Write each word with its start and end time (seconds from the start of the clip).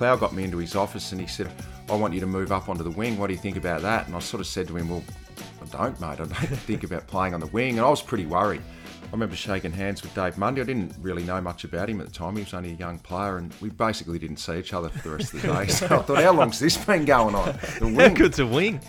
Plough 0.00 0.16
got 0.16 0.32
me 0.32 0.44
into 0.44 0.56
his 0.56 0.76
office 0.76 1.12
and 1.12 1.20
he 1.20 1.26
said, 1.26 1.52
I 1.90 1.94
want 1.94 2.14
you 2.14 2.20
to 2.20 2.26
move 2.26 2.52
up 2.52 2.70
onto 2.70 2.82
the 2.82 2.90
wing. 2.90 3.18
What 3.18 3.26
do 3.26 3.34
you 3.34 3.38
think 3.38 3.58
about 3.58 3.82
that? 3.82 4.06
And 4.06 4.16
I 4.16 4.18
sort 4.20 4.40
of 4.40 4.46
said 4.46 4.66
to 4.68 4.76
him, 4.78 4.88
Well, 4.88 5.04
I 5.60 5.66
don't, 5.66 6.00
mate. 6.00 6.12
I 6.12 6.14
don't 6.14 6.30
think 6.36 6.84
about 6.84 7.06
playing 7.06 7.34
on 7.34 7.40
the 7.40 7.48
wing. 7.48 7.76
And 7.76 7.86
I 7.86 7.90
was 7.90 8.00
pretty 8.00 8.24
worried. 8.24 8.62
I 9.02 9.10
remember 9.12 9.36
shaking 9.36 9.72
hands 9.72 10.02
with 10.02 10.14
Dave 10.14 10.38
Mundy. 10.38 10.62
I 10.62 10.64
didn't 10.64 10.94
really 11.02 11.22
know 11.22 11.42
much 11.42 11.64
about 11.64 11.90
him 11.90 12.00
at 12.00 12.06
the 12.06 12.14
time. 12.14 12.34
He 12.36 12.42
was 12.42 12.54
only 12.54 12.70
a 12.70 12.76
young 12.76 12.98
player, 12.98 13.36
and 13.36 13.52
we 13.60 13.68
basically 13.68 14.18
didn't 14.18 14.38
see 14.38 14.58
each 14.58 14.72
other 14.72 14.88
for 14.88 15.06
the 15.06 15.16
rest 15.16 15.34
of 15.34 15.42
the 15.42 15.48
day. 15.48 15.66
So 15.66 15.84
I 15.84 15.98
thought, 15.98 16.22
how 16.22 16.32
long's 16.32 16.60
this 16.60 16.82
been 16.82 17.04
going 17.04 17.34
on? 17.34 17.58
The 17.78 17.84
wing. 17.94 17.96
How 17.96 18.08
good's 18.08 18.38
a 18.38 18.46
wing? 18.46 18.80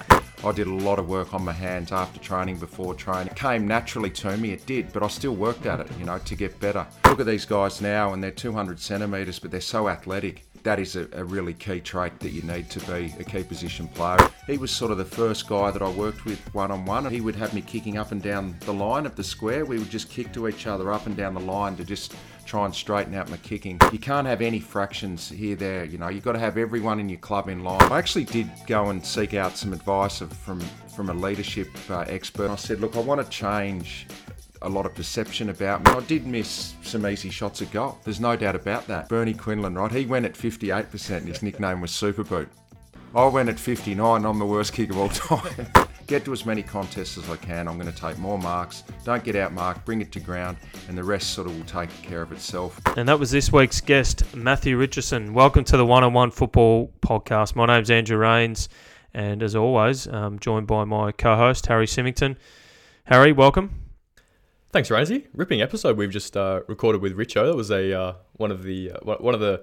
I 0.46 0.54
did 0.54 0.68
a 0.68 0.74
lot 0.74 0.98
of 0.98 1.10
work 1.10 1.34
on 1.34 1.44
my 1.44 1.52
hands 1.52 1.92
after 1.92 2.22
training, 2.22 2.56
before 2.56 2.94
training. 2.94 3.28
It 3.28 3.36
came 3.36 3.68
naturally 3.68 4.12
to 4.12 4.38
me, 4.38 4.52
it 4.52 4.66
did, 4.66 4.94
but 4.94 5.04
I 5.04 5.10
still 5.10 5.36
worked 5.36 5.66
at 5.66 5.82
it, 5.82 5.90
you 6.00 6.06
know, 6.06 6.20
to 6.20 6.36
get 6.36 6.58
better. 6.62 6.88
Look 7.04 7.20
at 7.20 7.26
these 7.26 7.44
guys 7.44 7.82
now, 7.82 8.14
and 8.14 8.24
they're 8.24 8.32
200 8.32 8.80
centimetres, 8.80 9.40
but 9.40 9.52
they're 9.52 9.60
so 9.60 9.90
athletic 9.90 10.46
that 10.64 10.80
is 10.80 10.96
a, 10.96 11.08
a, 11.14 11.24
really 11.24 11.54
key 11.54 11.80
trait 11.80 12.20
that 12.20 12.32
you 12.32 12.42
need 12.44 12.70
to 12.70 12.80
be 12.82 13.14
a 13.20 13.24
key 13.24 13.44
position 13.44 13.88
player. 13.90 14.18
He 14.48 14.58
was 14.58 14.72
sort 14.72 14.92
of 14.92 14.98
the 14.98 15.06
first 15.06 15.48
guy 15.48 15.72
that 15.72 15.82
I 15.82 15.90
worked 15.90 16.26
with 16.26 16.40
one 16.54 16.72
on 16.72 16.86
one. 16.86 17.10
He 17.10 17.22
would 17.22 17.36
have 17.36 17.54
me 17.54 17.62
kicking 17.62 17.98
up 17.98 18.12
and 18.12 18.22
down 18.22 18.56
the 18.62 18.74
line 18.74 19.06
of 19.06 19.16
the 19.16 19.24
square. 19.24 19.66
We 19.66 19.80
would 19.80 19.90
just 19.90 20.10
kick 20.10 20.32
to 20.34 20.48
each 20.48 20.68
other 20.68 20.92
up 20.92 21.06
and 21.06 21.16
down 21.16 21.34
the 21.34 21.40
line 21.40 21.76
to 21.78 21.84
just 21.84 22.16
try 22.46 22.66
and 22.66 22.76
straighten 22.76 23.14
out 23.14 23.30
my 23.30 23.38
kicking. 23.38 23.80
You 23.92 24.00
can't 24.00 24.28
have 24.28 24.42
any 24.42 24.60
fractions 24.60 25.30
here, 25.30 25.56
there, 25.56 25.86
you 25.86 25.98
know, 25.98 26.10
you've 26.10 26.24
got 26.24 26.34
to 26.34 26.40
have 26.40 26.58
everyone 26.58 27.00
in 27.00 27.08
your 27.08 27.20
club 27.20 27.50
in 27.50 27.64
line. 27.64 27.82
I 27.92 27.98
actually 27.98 28.26
did 28.26 28.50
go 28.68 28.90
and 28.90 29.06
seek 29.06 29.34
out 29.34 29.58
some 29.58 29.74
advice 29.74 30.20
from, 30.20 30.60
from 30.94 31.10
a 31.10 31.14
leadership 31.14 31.70
uh, 31.90 32.02
expert. 32.08 32.50
I 32.50 32.56
said, 32.56 32.82
look, 32.82 32.96
I 32.96 33.00
want 33.00 33.24
to 33.24 33.30
change 33.30 34.08
a 34.62 34.70
lot 34.70 34.86
of 34.86 34.94
perception 34.94 35.50
about 35.50 35.84
me. 35.84 35.92
I 35.92 36.00
did 36.02 36.28
miss 36.28 36.76
some 36.84 37.06
easy 37.08 37.30
shots 37.30 37.62
at 37.62 37.72
goal. 37.72 37.98
There's 38.04 38.20
no 38.20 38.36
doubt 38.36 38.56
about 38.56 38.88
that. 38.88 39.10
Bernie 39.10 39.34
Quinlan, 39.34 39.76
right? 39.76 39.92
He 39.92 40.06
went 40.06 40.26
at 40.26 40.34
58% 40.34 41.18
and 41.18 41.28
his 41.28 41.42
nickname 41.42 41.82
was 41.82 41.92
Super 41.92 42.24
Boot. 42.24 42.50
I 43.14 43.26
went 43.26 43.50
at 43.50 43.60
59. 43.60 44.24
I'm 44.24 44.40
the 44.40 44.46
worst 44.46 44.74
kick 44.74 44.90
of 44.90 44.98
all 44.98 45.10
time. 45.10 45.68
get 46.08 46.26
to 46.26 46.34
as 46.34 46.46
many 46.46 46.62
contests 46.64 47.18
as 47.18 47.30
I 47.30 47.38
can. 47.38 47.68
I'm 47.68 47.78
going 47.78 47.92
to 47.92 47.98
take 47.98 48.18
more 48.18 48.38
marks. 48.38 48.84
Don't 49.04 49.24
get 49.24 49.36
out 49.36 49.54
marked. 49.54 49.86
Bring 49.86 50.02
it 50.02 50.12
to 50.14 50.20
ground, 50.20 50.58
and 50.88 50.98
the 50.98 51.04
rest 51.04 51.32
sort 51.32 51.48
of 51.48 51.58
will 51.58 51.66
take 51.66 51.90
care 52.02 52.22
of 52.22 52.32
itself. 52.32 52.80
And 52.98 53.08
that 53.10 53.20
was 53.20 53.32
this 53.32 53.52
week's 53.52 53.82
guest, 53.82 54.36
Matthew 54.36 54.78
Richardson. 54.78 55.34
Welcome 55.34 55.64
to 55.66 55.78
the 55.78 55.86
One 55.86 56.04
on 56.04 56.14
One 56.14 56.32
Football 56.32 56.92
Podcast. 57.02 57.56
My 57.56 57.66
name's 57.66 57.90
Andrew 57.90 58.18
Raines, 58.18 58.70
and 59.14 59.44
as 59.44 59.56
always, 59.56 60.06
I'm 60.06 60.40
joined 60.40 60.68
by 60.68 60.86
my 60.86 61.12
co-host 61.12 61.66
Harry 61.68 61.88
Symington. 61.88 62.38
Harry, 63.06 63.32
welcome. 63.32 63.81
Thanks, 64.72 64.90
Rainsy. 64.90 65.28
Ripping 65.34 65.62
episode 65.62 65.98
we've 65.98 66.12
just 66.12 66.38
uh, 66.38 66.62
recorded 66.68 67.02
with 67.02 67.18
Richo. 67.18 67.46
That 67.46 67.58
was 67.58 67.72
a 67.72 67.94
uh, 67.94 68.14
one 68.34 68.52
of 68.52 68.64
the 68.64 68.92
uh, 68.92 69.16
one 69.18 69.34
of 69.34 69.42
the 69.42 69.62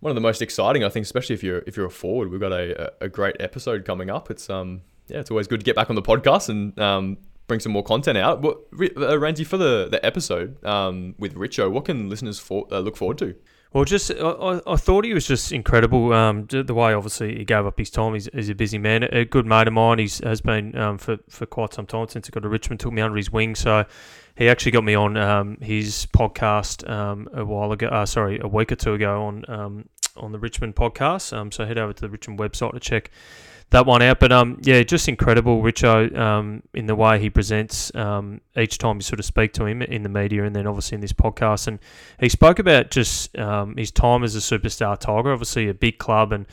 one 0.00 0.10
of 0.10 0.16
the 0.16 0.20
most 0.20 0.42
exciting, 0.42 0.82
I 0.82 0.88
think, 0.88 1.04
especially 1.04 1.34
if 1.34 1.44
you're 1.44 1.62
if 1.68 1.76
you're 1.76 1.86
a 1.86 1.90
forward. 1.90 2.30
We've 2.30 2.40
got 2.40 2.52
a, 2.52 2.92
a 3.00 3.08
great 3.08 3.36
episode 3.38 3.84
coming 3.84 4.10
up. 4.10 4.28
It's 4.28 4.50
um 4.50 4.82
yeah, 5.06 5.20
it's 5.20 5.30
always 5.30 5.46
good 5.46 5.60
to 5.60 5.64
get 5.64 5.76
back 5.76 5.88
on 5.88 5.94
the 5.94 6.02
podcast 6.02 6.48
and 6.48 6.78
um 6.80 7.18
bring 7.46 7.60
some 7.60 7.70
more 7.70 7.84
content 7.84 8.18
out. 8.18 8.42
What 8.42 8.58
uh, 8.72 9.16
Rainsy 9.18 9.46
for 9.46 9.56
the 9.56 9.88
the 9.88 10.04
episode 10.04 10.64
um 10.64 11.14
with 11.18 11.34
Richo? 11.34 11.70
What 11.70 11.84
can 11.84 12.08
listeners 12.08 12.40
for, 12.40 12.66
uh, 12.72 12.80
look 12.80 12.96
forward 12.96 13.18
to? 13.18 13.36
Well, 13.72 13.84
just 13.84 14.10
I, 14.10 14.60
I 14.66 14.76
thought 14.76 15.04
he 15.04 15.12
was 15.12 15.26
just 15.26 15.52
incredible. 15.52 16.12
Um, 16.12 16.46
the 16.46 16.72
way 16.72 16.94
obviously 16.94 17.36
he 17.36 17.44
gave 17.44 17.66
up 17.66 17.78
his 17.78 17.90
time. 17.90 18.14
He's, 18.14 18.28
he's 18.32 18.48
a 18.48 18.54
busy 18.54 18.78
man. 18.78 19.02
A 19.04 19.26
good 19.26 19.44
mate 19.44 19.66
of 19.66 19.74
mine. 19.74 19.98
He's 19.98 20.18
has 20.24 20.40
been 20.40 20.76
um, 20.76 20.96
for 20.96 21.18
for 21.28 21.44
quite 21.44 21.74
some 21.74 21.86
time 21.86 22.08
since 22.08 22.26
he 22.26 22.30
got 22.30 22.40
to 22.40 22.48
Richmond. 22.48 22.80
Took 22.80 22.92
me 22.94 23.02
under 23.02 23.16
his 23.16 23.30
wing. 23.30 23.54
So 23.54 23.84
he 24.36 24.48
actually 24.48 24.72
got 24.72 24.84
me 24.84 24.94
on 24.94 25.18
um, 25.18 25.58
his 25.60 26.06
podcast 26.06 26.88
um, 26.88 27.28
a 27.34 27.44
while 27.44 27.72
ago. 27.72 27.88
Uh, 27.88 28.06
sorry, 28.06 28.38
a 28.40 28.48
week 28.48 28.72
or 28.72 28.76
two 28.76 28.94
ago 28.94 29.24
on 29.24 29.44
um, 29.48 29.88
on 30.16 30.32
the 30.32 30.38
Richmond 30.38 30.74
podcast. 30.74 31.36
Um, 31.36 31.52
so 31.52 31.66
head 31.66 31.76
over 31.76 31.92
to 31.92 32.00
the 32.00 32.08
Richmond 32.08 32.38
website 32.38 32.72
to 32.72 32.80
check 32.80 33.10
that 33.70 33.86
one 33.86 34.02
out. 34.02 34.20
But 34.20 34.32
um, 34.32 34.58
yeah, 34.62 34.82
just 34.82 35.08
incredible, 35.08 35.62
Richo, 35.62 36.16
um, 36.16 36.62
in 36.74 36.86
the 36.86 36.94
way 36.94 37.18
he 37.18 37.30
presents 37.30 37.94
um, 37.94 38.40
each 38.56 38.78
time 38.78 38.96
you 38.96 39.02
sort 39.02 39.18
of 39.18 39.24
speak 39.24 39.52
to 39.54 39.66
him 39.66 39.82
in 39.82 40.02
the 40.02 40.08
media, 40.08 40.44
and 40.44 40.54
then 40.54 40.66
obviously 40.66 40.96
in 40.96 41.00
this 41.00 41.12
podcast. 41.12 41.66
And 41.66 41.78
he 42.20 42.28
spoke 42.28 42.58
about 42.58 42.90
just 42.90 43.36
um, 43.38 43.76
his 43.76 43.90
time 43.90 44.24
as 44.24 44.34
a 44.34 44.38
superstar 44.38 44.98
Tiger, 44.98 45.32
obviously 45.32 45.68
a 45.68 45.74
big 45.74 45.98
club, 45.98 46.32
and 46.32 46.46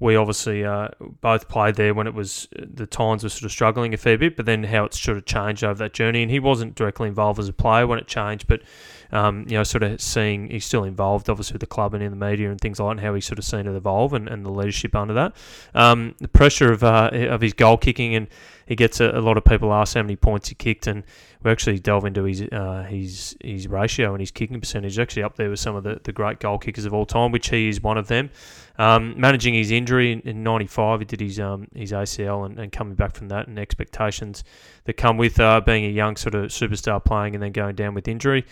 we 0.00 0.16
obviously 0.16 0.64
uh, 0.64 0.88
both 1.20 1.48
played 1.48 1.76
there 1.76 1.94
when 1.94 2.08
it 2.08 2.14
was 2.14 2.48
the 2.58 2.86
Titans 2.86 3.22
were 3.22 3.28
sort 3.28 3.44
of 3.44 3.52
struggling 3.52 3.94
a 3.94 3.96
fair 3.96 4.18
bit, 4.18 4.36
but 4.36 4.46
then 4.46 4.64
how 4.64 4.84
it's 4.84 5.00
sort 5.00 5.16
of 5.16 5.24
changed 5.26 5.62
over 5.62 5.78
that 5.78 5.92
journey. 5.92 6.22
And 6.22 6.30
he 6.30 6.40
wasn't 6.40 6.74
directly 6.74 7.06
involved 7.06 7.38
as 7.38 7.48
a 7.48 7.52
player 7.52 7.86
when 7.86 8.00
it 8.00 8.08
changed, 8.08 8.48
but 8.48 8.62
um, 9.12 9.44
you 9.46 9.56
know, 9.56 9.62
sort 9.62 9.82
of 9.82 10.00
seeing 10.00 10.48
he's 10.48 10.64
still 10.64 10.84
involved, 10.84 11.28
obviously, 11.28 11.54
with 11.54 11.60
the 11.60 11.66
club 11.66 11.92
and 11.92 12.02
in 12.02 12.10
the 12.10 12.16
media 12.16 12.50
and 12.50 12.60
things 12.60 12.80
like 12.80 12.86
that, 12.86 12.90
and 12.92 13.00
how 13.00 13.14
he's 13.14 13.26
sort 13.26 13.38
of 13.38 13.44
seen 13.44 13.66
it 13.66 13.76
evolve 13.76 14.14
and, 14.14 14.28
and 14.28 14.44
the 14.44 14.50
leadership 14.50 14.96
under 14.96 15.12
that. 15.14 15.36
Um, 15.74 16.14
the 16.18 16.28
pressure 16.28 16.72
of 16.72 16.82
uh, 16.82 17.10
of 17.12 17.42
his 17.42 17.52
goal 17.52 17.76
kicking, 17.76 18.14
and 18.14 18.26
he 18.66 18.74
gets 18.74 19.00
a, 19.00 19.10
a, 19.10 19.20
lot 19.20 19.36
of 19.36 19.44
people 19.44 19.72
ask 19.72 19.94
how 19.94 20.02
many 20.02 20.16
points 20.16 20.48
he 20.48 20.54
kicked, 20.54 20.86
and 20.86 21.04
we 21.42 21.50
actually 21.50 21.78
delve 21.78 22.06
into 22.06 22.24
his 22.24 22.42
uh, 22.52 22.86
his 22.88 23.36
his 23.42 23.68
ratio 23.68 24.12
and 24.12 24.20
his 24.20 24.30
kicking 24.30 24.58
percentage. 24.58 24.98
Actually, 24.98 25.24
up 25.24 25.36
there 25.36 25.50
with 25.50 25.60
some 25.60 25.76
of 25.76 25.84
the, 25.84 26.00
the 26.04 26.12
great 26.12 26.40
goal 26.40 26.58
kickers 26.58 26.86
of 26.86 26.94
all 26.94 27.04
time, 27.04 27.32
which 27.32 27.50
he 27.50 27.68
is 27.68 27.82
one 27.82 27.98
of 27.98 28.08
them. 28.08 28.30
Um, 28.78 29.20
managing 29.20 29.54
his 29.54 29.70
injury 29.70 30.12
in, 30.12 30.20
in 30.20 30.42
95, 30.42 31.00
he 31.00 31.04
did 31.04 31.20
his 31.20 31.38
um, 31.38 31.68
his 31.74 31.92
ACL 31.92 32.46
and, 32.46 32.58
and 32.58 32.72
coming 32.72 32.94
back 32.94 33.14
from 33.14 33.28
that, 33.28 33.46
and 33.46 33.58
expectations 33.58 34.44
that 34.84 34.94
come 34.94 35.16
with 35.16 35.38
uh, 35.38 35.60
being 35.60 35.84
a 35.84 35.90
young 35.90 36.16
sort 36.16 36.34
of 36.34 36.46
superstar 36.46 37.04
playing 37.04 37.34
and 37.34 37.42
then 37.42 37.52
going 37.52 37.74
down 37.74 37.94
with 37.94 38.08
injury. 38.08 38.44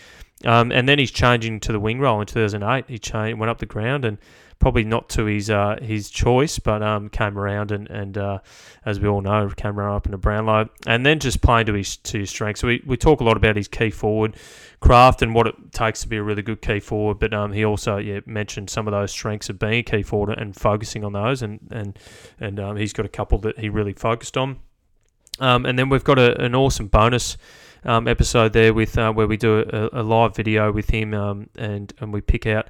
Um, 0.45 0.71
and 0.71 0.87
then 0.87 0.99
he's 0.99 1.11
changing 1.11 1.59
to 1.61 1.71
the 1.71 1.79
wing 1.79 1.99
role 1.99 2.19
in 2.19 2.27
2008. 2.27 2.85
He 2.87 3.33
went 3.33 3.49
up 3.49 3.59
the 3.59 3.65
ground 3.65 4.05
and 4.05 4.17
probably 4.61 4.83
not 4.83 5.09
to 5.09 5.25
his 5.25 5.49
uh, 5.49 5.77
his 5.81 6.09
choice, 6.09 6.59
but 6.59 6.81
um, 6.81 7.09
came 7.09 7.37
around 7.37 7.71
and, 7.71 7.89
and 7.89 8.17
uh, 8.17 8.39
as 8.85 8.99
we 8.99 9.09
all 9.09 9.19
know, 9.19 9.49
came 9.49 9.77
around 9.79 9.95
up 9.95 10.05
in 10.05 10.13
a 10.13 10.17
Brownlow, 10.17 10.69
and 10.85 11.05
then 11.05 11.19
just 11.19 11.41
playing 11.41 11.65
to 11.65 11.73
his 11.73 11.97
to 11.97 12.19
his 12.19 12.29
strengths. 12.29 12.61
So 12.61 12.67
we, 12.67 12.81
we 12.85 12.95
talk 12.95 13.19
a 13.19 13.23
lot 13.23 13.35
about 13.35 13.57
his 13.57 13.67
key 13.67 13.89
forward 13.89 14.37
craft 14.79 15.21
and 15.21 15.35
what 15.35 15.47
it 15.47 15.55
takes 15.73 16.01
to 16.01 16.07
be 16.07 16.17
a 16.17 16.23
really 16.23 16.41
good 16.41 16.61
key 16.61 16.79
forward, 16.79 17.19
but 17.19 17.33
um, 17.33 17.51
he 17.51 17.65
also 17.65 17.97
yeah 17.97 18.21
mentioned 18.25 18.69
some 18.69 18.87
of 18.87 18.91
those 18.91 19.11
strengths 19.11 19.49
of 19.49 19.59
being 19.59 19.79
a 19.79 19.83
key 19.83 20.03
forward 20.03 20.37
and 20.37 20.55
focusing 20.55 21.03
on 21.03 21.13
those, 21.13 21.41
and 21.41 21.59
and 21.71 21.99
and 22.39 22.59
um, 22.59 22.77
he's 22.77 22.93
got 22.93 23.05
a 23.05 23.09
couple 23.09 23.39
that 23.39 23.59
he 23.59 23.67
really 23.67 23.93
focused 23.93 24.37
on. 24.37 24.59
Um, 25.39 25.65
and 25.65 25.77
then 25.77 25.89
we've 25.89 26.03
got 26.03 26.19
a, 26.19 26.39
an 26.39 26.53
awesome 26.53 26.87
bonus 26.87 27.35
um, 27.83 28.07
episode 28.07 28.53
there 28.53 28.73
with 28.75 28.95
uh, 28.95 29.11
where 29.11 29.25
we 29.25 29.37
do 29.37 29.59
a, 29.59 30.01
a, 30.01 30.03
live 30.03 30.35
video 30.35 30.71
with 30.71 30.91
him 30.91 31.15
um, 31.15 31.49
and 31.55 31.93
and 31.99 32.13
we 32.13 32.21
pick 32.21 32.45
out 32.45 32.67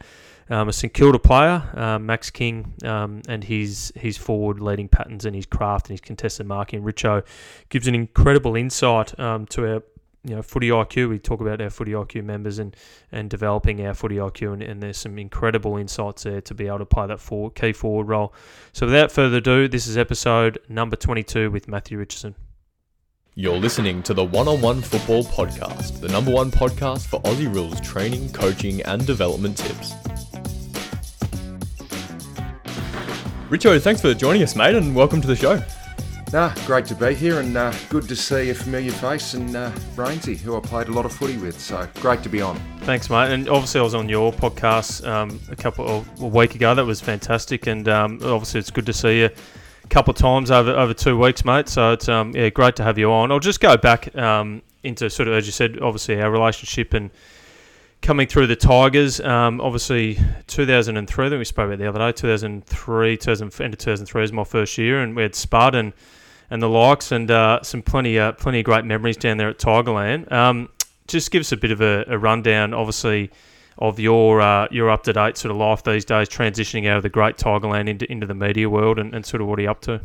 um, 0.52 0.70
a 0.70 0.74
St 0.74 0.94
Kilda 0.94 1.18
player, 1.18 1.64
um, 1.76 2.06
Max 2.06 2.30
King, 2.30 2.74
um, 2.84 3.22
and 3.28 3.44
his 3.44 3.92
his 3.96 4.18
forward 4.18 4.60
leading 4.60 4.88
patterns 4.88 5.26
and 5.26 5.36
his 5.36 5.46
craft 5.46 5.88
and 5.88 5.94
his 5.94 6.02
contested 6.02 6.46
marking. 6.46 6.84
Richo 6.84 7.24
gives 7.70 7.88
an 7.88 7.96
incredible 7.96 8.56
insight 8.56 9.18
um, 9.20 9.46
to 9.48 9.66
our 9.66 9.84
you 10.24 10.36
know 10.36 10.42
footy 10.42 10.70
IQ. 10.70 11.10
We 11.10 11.20
talk 11.20 11.40
about 11.40 11.62
our 11.62 11.70
footy 11.70 11.94
IQ 11.94 12.26
members 12.26 12.60
and 12.60 12.76
and 13.12 13.30
developing 13.30 13.86
our 13.86 13.94
footy 13.94 14.18
IQ, 14.18 14.54
and, 14.54 14.62
and 14.62 14.84
there's 14.84 14.98
some 14.98 15.18
incredible 15.18 15.78
insights 15.78 16.24
there 16.24 16.42
to 16.42 16.54
be 16.54 16.68
able 16.68 16.80
to 16.80 16.86
play 16.86 17.08
that 17.08 17.22
forward, 17.22 17.56
key 17.56 17.72
forward 17.72 18.08
role. 18.08 18.34
So 18.74 18.86
without 18.86 19.12
further 19.12 19.38
ado, 19.38 19.68
this 19.68 19.88
is 19.88 19.98
episode 19.98 20.60
number 20.68 20.98
22 20.98 21.50
with 21.50 21.68
Matthew 21.68 21.98
Richardson. 21.98 22.36
You're 23.36 23.58
listening 23.58 24.04
to 24.04 24.14
the 24.14 24.26
One 24.26 24.50
on 24.50 24.60
One 24.60 24.82
Football 24.82 25.24
Podcast, 25.24 26.02
the 26.02 26.10
number 26.10 26.32
one 26.32 26.52
podcast 26.52 27.08
for 27.08 27.22
Aussie 27.22 27.52
rules 27.54 27.80
training, 27.80 28.34
coaching, 28.34 28.82
and 28.82 29.08
development 29.08 29.58
tips. 29.58 29.94
Richo, 33.52 33.82
thanks 33.82 34.00
for 34.00 34.14
joining 34.14 34.44
us, 34.44 34.56
mate, 34.56 34.76
and 34.76 34.96
welcome 34.96 35.20
to 35.20 35.28
the 35.28 35.36
show. 35.36 35.62
Nah, 36.32 36.54
great 36.66 36.86
to 36.86 36.96
be 36.96 37.14
here, 37.14 37.42
and 37.42 37.58
uh, 37.58 37.74
good 37.90 38.08
to 38.08 38.16
see 38.16 38.50
a 38.50 38.56
familiar 38.56 38.94
face 38.94 39.34
and 39.34 39.54
uh, 39.54 39.70
Brainsy, 39.94 40.38
who 40.38 40.56
I 40.56 40.62
played 40.62 40.88
a 40.88 40.94
lot 40.94 41.04
of 41.06 41.12
footy 41.12 41.36
with. 41.36 41.60
So 41.60 41.86
great 41.96 42.24
to 42.24 42.30
be 42.30 42.42
on. 42.42 42.58
Thanks, 42.84 43.10
mate. 43.10 43.30
And 43.30 43.50
obviously, 43.50 43.82
I 43.82 43.84
was 43.84 43.94
on 43.94 44.08
your 44.08 44.32
podcast 44.32 45.06
um, 45.06 45.38
a 45.50 45.56
couple 45.58 45.86
of, 45.86 46.22
a 46.22 46.28
week 46.28 46.56
ago. 46.56 46.74
That 46.74 46.86
was 46.86 47.02
fantastic, 47.02 47.68
and 47.68 47.90
um, 47.90 48.22
obviously, 48.24 48.62
it's 48.62 48.72
good 48.72 48.86
to 48.86 48.94
see 48.94 49.20
you 49.20 49.30
a 49.84 49.88
couple 49.90 50.12
of 50.12 50.18
times 50.18 50.50
over 50.50 50.72
over 50.72 50.94
two 50.94 51.18
weeks, 51.18 51.44
mate. 51.44 51.68
So 51.68 51.92
it's 51.92 52.08
um, 52.08 52.34
yeah, 52.34 52.48
great 52.48 52.78
to 52.78 52.84
have 52.84 52.98
you 52.98 53.12
on. 53.12 53.34
I'll 53.34 53.40
just 53.40 53.60
go 53.60 53.76
back 53.76 54.16
um, 54.16 54.62
into 54.84 55.10
sort 55.10 55.28
of 55.28 55.34
as 55.34 55.46
you 55.46 55.52
said, 55.52 55.78
obviously 55.82 56.22
our 56.22 56.32
relationship 56.32 56.94
and 56.94 57.12
coming 58.02 58.28
through 58.28 58.48
the 58.48 58.56
Tigers. 58.56 59.20
Um, 59.20 59.62
obviously, 59.62 60.20
2003. 60.48 61.30
That 61.30 61.38
we 61.38 61.46
spoke 61.46 61.68
about 61.68 61.80
the 61.80 61.88
other 61.88 62.00
day. 62.00 62.12
2003, 62.12 63.18
2000, 63.18 63.62
end 63.62 63.74
of 63.74 63.80
2003 63.80 64.24
is 64.24 64.32
my 64.32 64.44
first 64.44 64.78
year, 64.78 65.02
and 65.02 65.16
we 65.16 65.24
had 65.24 65.36
Spud 65.36 65.76
and 65.76 65.94
and 66.50 66.62
the 66.62 66.68
likes, 66.68 67.14
and 67.14 67.32
uh, 67.32 67.62
some 67.64 67.82
plenty 67.82 68.20
uh, 68.20 68.34
plenty 68.34 68.60
of 68.60 68.66
great 68.66 68.86
memories 68.86 69.18
down 69.18 69.38
there 69.38 69.50
at 69.50 69.58
Tigerland. 69.58 70.32
Um, 70.32 70.70
just 71.08 71.32
give 71.32 71.42
us 71.42 71.52
a 71.52 71.58
bit 71.58 71.72
of 71.72 71.82
a, 71.82 72.06
a 72.08 72.18
rundown. 72.18 72.74
Obviously 72.74 73.32
of 73.78 74.00
your 74.00 74.42
uh, 74.42 74.68
your 74.72 74.90
up 74.90 75.04
to 75.04 75.14
date 75.14 75.38
sort 75.38 75.52
of 75.52 75.58
life 75.58 75.84
these 75.84 76.06
days, 76.06 76.30
transitioning 76.30 76.88
out 76.88 76.98
of 76.98 77.04
the 77.04 77.10
great 77.10 77.38
Tigerland 77.38 77.90
into 77.90 78.10
into 78.12 78.28
the 78.28 78.36
media 78.36 78.70
world, 78.70 79.00
and, 79.00 79.14
and 79.14 79.26
sort 79.26 79.42
of 79.42 79.48
what 79.48 79.60
are 79.60 79.64
you 79.64 79.72
up 79.72 79.82
to? 79.82 80.02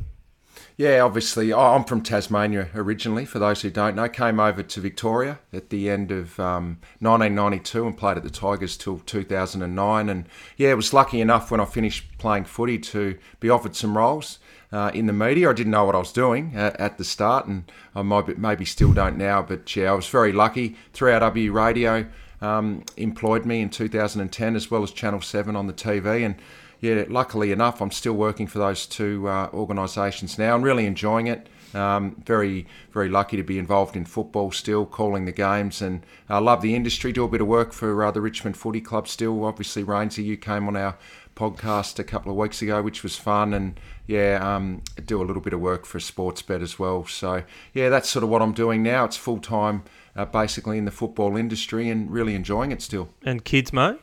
Yeah, 0.78 1.00
obviously, 1.00 1.55
I'm 1.55 1.84
from 1.84 2.02
Tasmania 2.02 2.69
originally. 2.75 3.25
For 3.25 3.38
those 3.38 3.62
who 3.62 3.70
don't 3.70 3.96
know, 3.96 4.11
came 4.11 4.38
over 4.38 4.62
to 4.62 4.81
Victoria 4.81 5.38
at 5.50 5.70
the 5.70 5.88
end 5.88 6.12
of 6.12 6.38
um, 6.38 6.81
1992 7.00 7.87
and 7.87 7.96
played 7.96 8.19
at 8.19 8.23
the 8.23 8.28
Tigers 8.28 8.76
till 8.76 8.99
2009. 8.99 10.08
And 10.11 10.28
yeah, 10.58 10.75
was 10.75 10.93
lucky 10.93 11.23
enough 11.23 11.50
when 11.50 11.61
I 11.61 11.64
finished 11.64 12.19
playing 12.19 12.44
footy 12.44 12.78
to 12.78 13.17
be 13.40 13.49
offered 13.49 13.75
some 13.75 13.96
roles 13.96 14.38
uh, 14.70 14.90
in 14.93 15.06
the 15.06 15.14
media. 15.14 15.49
I 15.49 15.55
didn't 15.55 15.73
know 15.73 15.87
what 15.87 15.94
I 15.94 15.99
was 15.99 16.12
doing 16.12 16.52
at, 16.55 16.78
at 16.78 16.99
the 16.99 17.05
start, 17.05 17.46
and 17.46 17.73
I 17.94 18.02
might 18.02 18.37
maybe 18.37 18.67
still 18.67 18.93
don't 18.93 19.17
now. 19.17 19.40
But 19.40 19.75
yeah, 19.75 19.93
I 19.93 19.94
was 19.94 20.08
very 20.08 20.32
lucky. 20.32 20.76
3AW 20.93 21.55
Radio 21.55 22.05
um, 22.43 22.84
employed 22.99 23.46
me 23.46 23.62
in 23.62 23.70
2010 23.70 24.55
as 24.55 24.70
well 24.70 24.82
as 24.82 24.90
Channel 24.90 25.23
7 25.23 25.56
on 25.56 25.69
the 25.69 25.73
TV 25.73 26.26
and 26.26 26.37
yeah, 26.81 27.05
luckily 27.08 27.52
enough, 27.52 27.81
I'm 27.81 27.90
still 27.90 28.12
working 28.12 28.46
for 28.46 28.58
those 28.58 28.87
two 28.87 29.28
uh, 29.28 29.49
organisations 29.52 30.38
now 30.38 30.55
and 30.55 30.64
really 30.64 30.87
enjoying 30.87 31.26
it. 31.26 31.49
Um, 31.75 32.23
very, 32.25 32.67
very 32.93 33.08
lucky 33.08 33.37
to 33.37 33.43
be 33.43 33.58
involved 33.58 33.96
in 33.96 34.05
football 34.05 34.50
still, 34.50 34.87
calling 34.87 35.25
the 35.25 35.32
games, 35.32 35.82
and 35.82 36.05
I 36.28 36.37
uh, 36.37 36.40
love 36.40 36.62
the 36.62 36.75
industry. 36.75 37.12
Do 37.12 37.25
a 37.25 37.28
bit 37.28 37.40
of 37.40 37.46
work 37.46 37.73
for 37.73 38.05
uh, 38.05 38.11
the 38.11 38.20
Richmond 38.20 38.56
Footy 38.56 38.81
Club 38.81 39.08
still. 39.08 39.44
Obviously, 39.44 39.84
Rainsy, 39.84 40.25
you 40.25 40.37
came 40.37 40.69
on 40.69 40.76
our 40.76 40.96
podcast 41.34 41.99
a 41.99 42.05
couple 42.05 42.32
of 42.32 42.38
weeks 42.38 42.62
ago, 42.62 42.81
which 42.81 43.02
was 43.02 43.17
fun, 43.17 43.52
and 43.52 43.78
yeah, 44.06 44.38
um, 44.43 44.82
do 45.05 45.20
a 45.20 45.25
little 45.25 45.43
bit 45.43 45.52
of 45.52 45.61
work 45.61 45.84
for 45.84 45.99
Sportsbet 45.99 46.62
as 46.62 46.78
well. 46.78 47.05
So 47.05 47.43
yeah, 47.75 47.90
that's 47.90 48.08
sort 48.08 48.23
of 48.23 48.31
what 48.31 48.40
I'm 48.40 48.52
doing 48.52 48.82
now. 48.82 49.05
It's 49.05 49.17
full 49.17 49.38
time, 49.38 49.82
uh, 50.14 50.25
basically 50.25 50.78
in 50.78 50.87
the 50.87 50.90
football 50.90 51.37
industry, 51.37 51.90
and 51.90 52.11
really 52.11 52.34
enjoying 52.34 52.73
it 52.73 52.81
still. 52.81 53.11
And 53.23 53.44
kids, 53.44 53.73
mate 53.73 53.99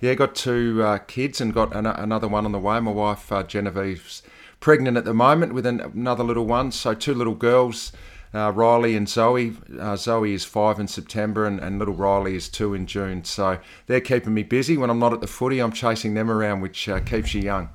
yeah, 0.00 0.14
got 0.14 0.34
two 0.34 0.82
uh, 0.82 0.98
kids 0.98 1.40
and 1.40 1.52
got 1.52 1.74
an- 1.74 1.86
another 1.86 2.28
one 2.28 2.44
on 2.44 2.52
the 2.52 2.58
way. 2.58 2.78
My 2.80 2.90
wife 2.90 3.30
uh, 3.32 3.42
Genevieve's 3.42 4.22
pregnant 4.60 4.96
at 4.96 5.04
the 5.04 5.14
moment 5.14 5.54
with 5.54 5.66
an- 5.66 5.80
another 5.80 6.24
little 6.24 6.46
one, 6.46 6.72
so 6.72 6.94
two 6.94 7.14
little 7.14 7.34
girls. 7.34 7.92
Uh, 8.34 8.50
Riley 8.50 8.96
and 8.96 9.08
Zoe. 9.08 9.56
Uh, 9.78 9.94
Zoe 9.94 10.34
is 10.34 10.44
five 10.44 10.80
in 10.80 10.88
September, 10.88 11.46
and, 11.46 11.60
and, 11.60 11.78
little 11.78 11.94
Riley 11.94 12.34
is 12.34 12.48
two 12.48 12.74
in 12.74 12.86
June. 12.86 13.22
So 13.22 13.60
they're 13.86 14.00
keeping 14.00 14.34
me 14.34 14.42
busy. 14.42 14.76
When 14.76 14.90
I'm 14.90 14.98
not 14.98 15.12
at 15.12 15.20
the 15.20 15.28
footy, 15.28 15.60
I'm 15.60 15.70
chasing 15.70 16.14
them 16.14 16.28
around, 16.28 16.60
which 16.60 16.88
uh, 16.88 16.98
keeps 16.98 17.32
you 17.32 17.42
young. 17.42 17.68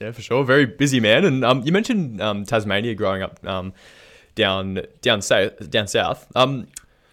Yeah, 0.00 0.12
for 0.12 0.22
sure. 0.22 0.44
Very 0.44 0.64
busy 0.64 0.98
man. 0.98 1.26
And 1.26 1.44
um, 1.44 1.62
you 1.62 1.72
mentioned 1.72 2.22
um, 2.22 2.46
Tasmania 2.46 2.94
growing 2.94 3.22
up 3.22 3.44
um, 3.46 3.74
down 4.34 4.80
down 5.02 5.20
south. 5.20 5.70
Down 5.70 5.88
south. 5.88 6.26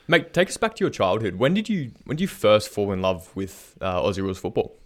Mate, 0.07 0.33
take 0.33 0.49
us 0.49 0.57
back 0.57 0.75
to 0.75 0.83
your 0.83 0.89
childhood. 0.89 1.35
When 1.35 1.53
did 1.53 1.69
you 1.69 1.91
when 2.05 2.17
did 2.17 2.21
you 2.21 2.27
first 2.27 2.69
fall 2.69 2.91
in 2.91 3.01
love 3.01 3.33
with 3.35 3.77
uh, 3.81 4.01
Aussie 4.01 4.21
rules 4.21 4.39
football? 4.39 4.77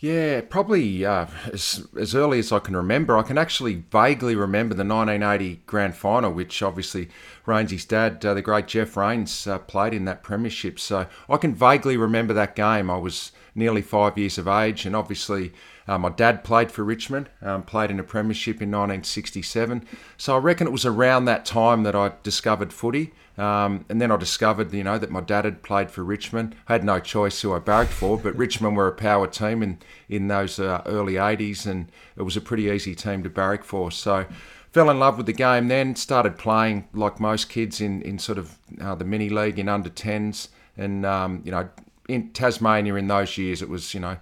Yeah, 0.00 0.42
probably 0.42 1.04
uh, 1.04 1.26
as, 1.52 1.84
as 1.98 2.14
early 2.14 2.38
as 2.38 2.52
I 2.52 2.60
can 2.60 2.76
remember. 2.76 3.18
I 3.18 3.22
can 3.22 3.36
actually 3.36 3.82
vaguely 3.90 4.36
remember 4.36 4.74
the 4.76 4.84
1980 4.84 5.62
grand 5.66 5.96
final, 5.96 6.32
which 6.32 6.62
obviously 6.62 7.08
Rainsy's 7.46 7.84
dad, 7.84 8.24
uh, 8.24 8.34
the 8.34 8.42
great 8.42 8.68
Geoff 8.68 8.96
Raines, 8.96 9.48
uh, 9.48 9.58
played 9.58 9.92
in 9.92 10.04
that 10.04 10.22
premiership. 10.22 10.78
So 10.78 11.08
I 11.28 11.36
can 11.36 11.52
vaguely 11.52 11.96
remember 11.96 12.32
that 12.34 12.54
game. 12.54 12.90
I 12.90 12.96
was 12.96 13.32
nearly 13.56 13.82
five 13.82 14.16
years 14.16 14.38
of 14.38 14.46
age, 14.46 14.86
and 14.86 14.94
obviously 14.94 15.52
uh, 15.88 15.96
my 15.98 16.10
dad 16.10 16.44
played 16.44 16.70
for 16.70 16.84
Richmond, 16.84 17.30
um, 17.40 17.62
played 17.62 17.90
in 17.90 17.98
a 17.98 18.02
premiership 18.02 18.56
in 18.56 18.70
1967. 18.70 19.86
So 20.18 20.34
I 20.34 20.38
reckon 20.38 20.66
it 20.66 20.70
was 20.70 20.84
around 20.84 21.24
that 21.24 21.46
time 21.46 21.82
that 21.84 21.96
I 21.96 22.12
discovered 22.22 22.74
footy. 22.74 23.14
Um, 23.38 23.86
and 23.88 24.00
then 24.00 24.10
I 24.10 24.16
discovered, 24.16 24.72
you 24.74 24.84
know, 24.84 24.98
that 24.98 25.10
my 25.10 25.20
dad 25.20 25.44
had 25.44 25.62
played 25.62 25.90
for 25.90 26.02
Richmond. 26.02 26.56
I 26.68 26.72
had 26.72 26.84
no 26.84 26.98
choice 26.98 27.40
who 27.40 27.54
I 27.54 27.60
barracked 27.60 27.92
for, 27.92 28.18
but 28.18 28.36
Richmond 28.36 28.76
were 28.76 28.88
a 28.88 28.92
power 28.92 29.28
team 29.28 29.62
in 29.62 29.78
in 30.08 30.26
those 30.26 30.58
uh, 30.58 30.82
early 30.86 31.14
'80s, 31.14 31.64
and 31.64 31.90
it 32.16 32.22
was 32.22 32.36
a 32.36 32.40
pretty 32.40 32.64
easy 32.64 32.96
team 32.96 33.22
to 33.22 33.30
barrack 33.30 33.62
for. 33.62 33.92
So, 33.92 34.26
fell 34.72 34.90
in 34.90 34.98
love 34.98 35.16
with 35.16 35.26
the 35.26 35.32
game. 35.32 35.68
Then 35.68 35.94
started 35.94 36.36
playing 36.36 36.88
like 36.92 37.20
most 37.20 37.48
kids 37.48 37.80
in 37.80 38.02
in 38.02 38.18
sort 38.18 38.38
of 38.38 38.58
uh, 38.80 38.96
the 38.96 39.04
mini 39.04 39.28
league 39.28 39.60
in 39.60 39.68
under 39.68 39.88
10s, 39.88 40.48
and 40.76 41.06
um, 41.06 41.40
you 41.44 41.52
know, 41.52 41.68
in 42.08 42.30
Tasmania 42.30 42.96
in 42.96 43.06
those 43.06 43.38
years, 43.38 43.62
it 43.62 43.68
was 43.68 43.94
you 43.94 44.00
know 44.00 44.16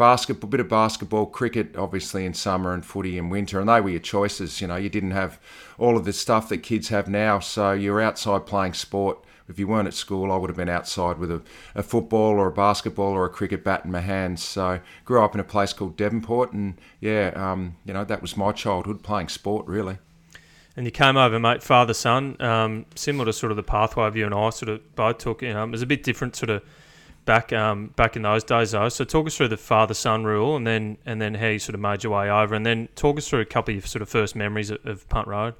basketball, 0.00 0.48
a 0.48 0.50
bit 0.50 0.60
of 0.60 0.68
basketball, 0.70 1.26
cricket, 1.26 1.76
obviously 1.76 2.24
in 2.24 2.32
summer 2.32 2.72
and 2.72 2.82
footy 2.82 3.18
in 3.18 3.28
winter, 3.28 3.60
and 3.60 3.68
they 3.68 3.82
were 3.82 3.90
your 3.90 4.00
choices. 4.00 4.58
You 4.58 4.66
know, 4.66 4.76
you 4.76 4.88
didn't 4.88 5.10
have 5.10 5.38
all 5.76 5.98
of 5.98 6.06
the 6.06 6.12
stuff 6.14 6.48
that 6.48 6.58
kids 6.58 6.88
have 6.88 7.06
now, 7.06 7.38
so 7.38 7.72
you 7.72 7.92
were 7.92 8.00
outside 8.00 8.46
playing 8.46 8.72
sport. 8.72 9.18
If 9.46 9.58
you 9.58 9.68
weren't 9.68 9.88
at 9.88 9.92
school, 9.92 10.32
I 10.32 10.38
would 10.38 10.48
have 10.48 10.56
been 10.56 10.70
outside 10.70 11.18
with 11.18 11.30
a, 11.30 11.42
a 11.74 11.82
football 11.82 12.38
or 12.38 12.46
a 12.46 12.52
basketball 12.52 13.12
or 13.12 13.26
a 13.26 13.28
cricket 13.28 13.62
bat 13.62 13.84
in 13.84 13.92
my 13.92 14.00
hands. 14.00 14.42
So 14.42 14.80
grew 15.04 15.22
up 15.22 15.34
in 15.34 15.40
a 15.40 15.44
place 15.44 15.74
called 15.74 15.98
Devonport, 15.98 16.54
and 16.54 16.80
yeah, 17.00 17.32
um, 17.36 17.76
you 17.84 17.92
know 17.92 18.04
that 18.04 18.22
was 18.22 18.38
my 18.38 18.52
childhood 18.52 19.02
playing 19.02 19.28
sport 19.28 19.66
really. 19.66 19.98
And 20.76 20.86
you 20.86 20.92
came 20.92 21.18
over, 21.18 21.38
mate, 21.38 21.62
father 21.62 21.92
son, 21.92 22.40
um, 22.40 22.86
similar 22.94 23.26
to 23.26 23.34
sort 23.34 23.52
of 23.52 23.56
the 23.56 23.62
pathway 23.62 24.06
of 24.06 24.16
you 24.16 24.24
and 24.24 24.34
I 24.34 24.48
sort 24.48 24.70
of 24.70 24.96
both 24.96 25.18
took. 25.18 25.42
You 25.42 25.52
know, 25.52 25.64
it 25.64 25.70
was 25.70 25.82
a 25.82 25.86
bit 25.86 26.04
different 26.04 26.36
sort 26.36 26.48
of 26.48 26.62
back 27.24 27.52
um, 27.52 27.88
back 27.96 28.16
in 28.16 28.22
those 28.22 28.44
days 28.44 28.72
though. 28.72 28.88
So 28.88 29.04
talk 29.04 29.26
us 29.26 29.36
through 29.36 29.48
the 29.48 29.56
father 29.56 29.94
son 29.94 30.24
rule, 30.24 30.56
and 30.56 30.66
then 30.66 30.98
and 31.06 31.20
then 31.20 31.34
how 31.34 31.48
you 31.48 31.58
sort 31.58 31.74
of 31.74 31.80
made 31.80 32.04
your 32.04 32.12
way 32.12 32.30
over, 32.30 32.54
and 32.54 32.64
then 32.64 32.88
talk 32.94 33.18
us 33.18 33.28
through 33.28 33.40
a 33.40 33.46
couple 33.46 33.76
of 33.76 33.86
sort 33.86 34.02
of 34.02 34.08
first 34.08 34.34
memories 34.36 34.70
of, 34.70 34.84
of 34.84 35.08
Punt 35.08 35.28
Road. 35.28 35.54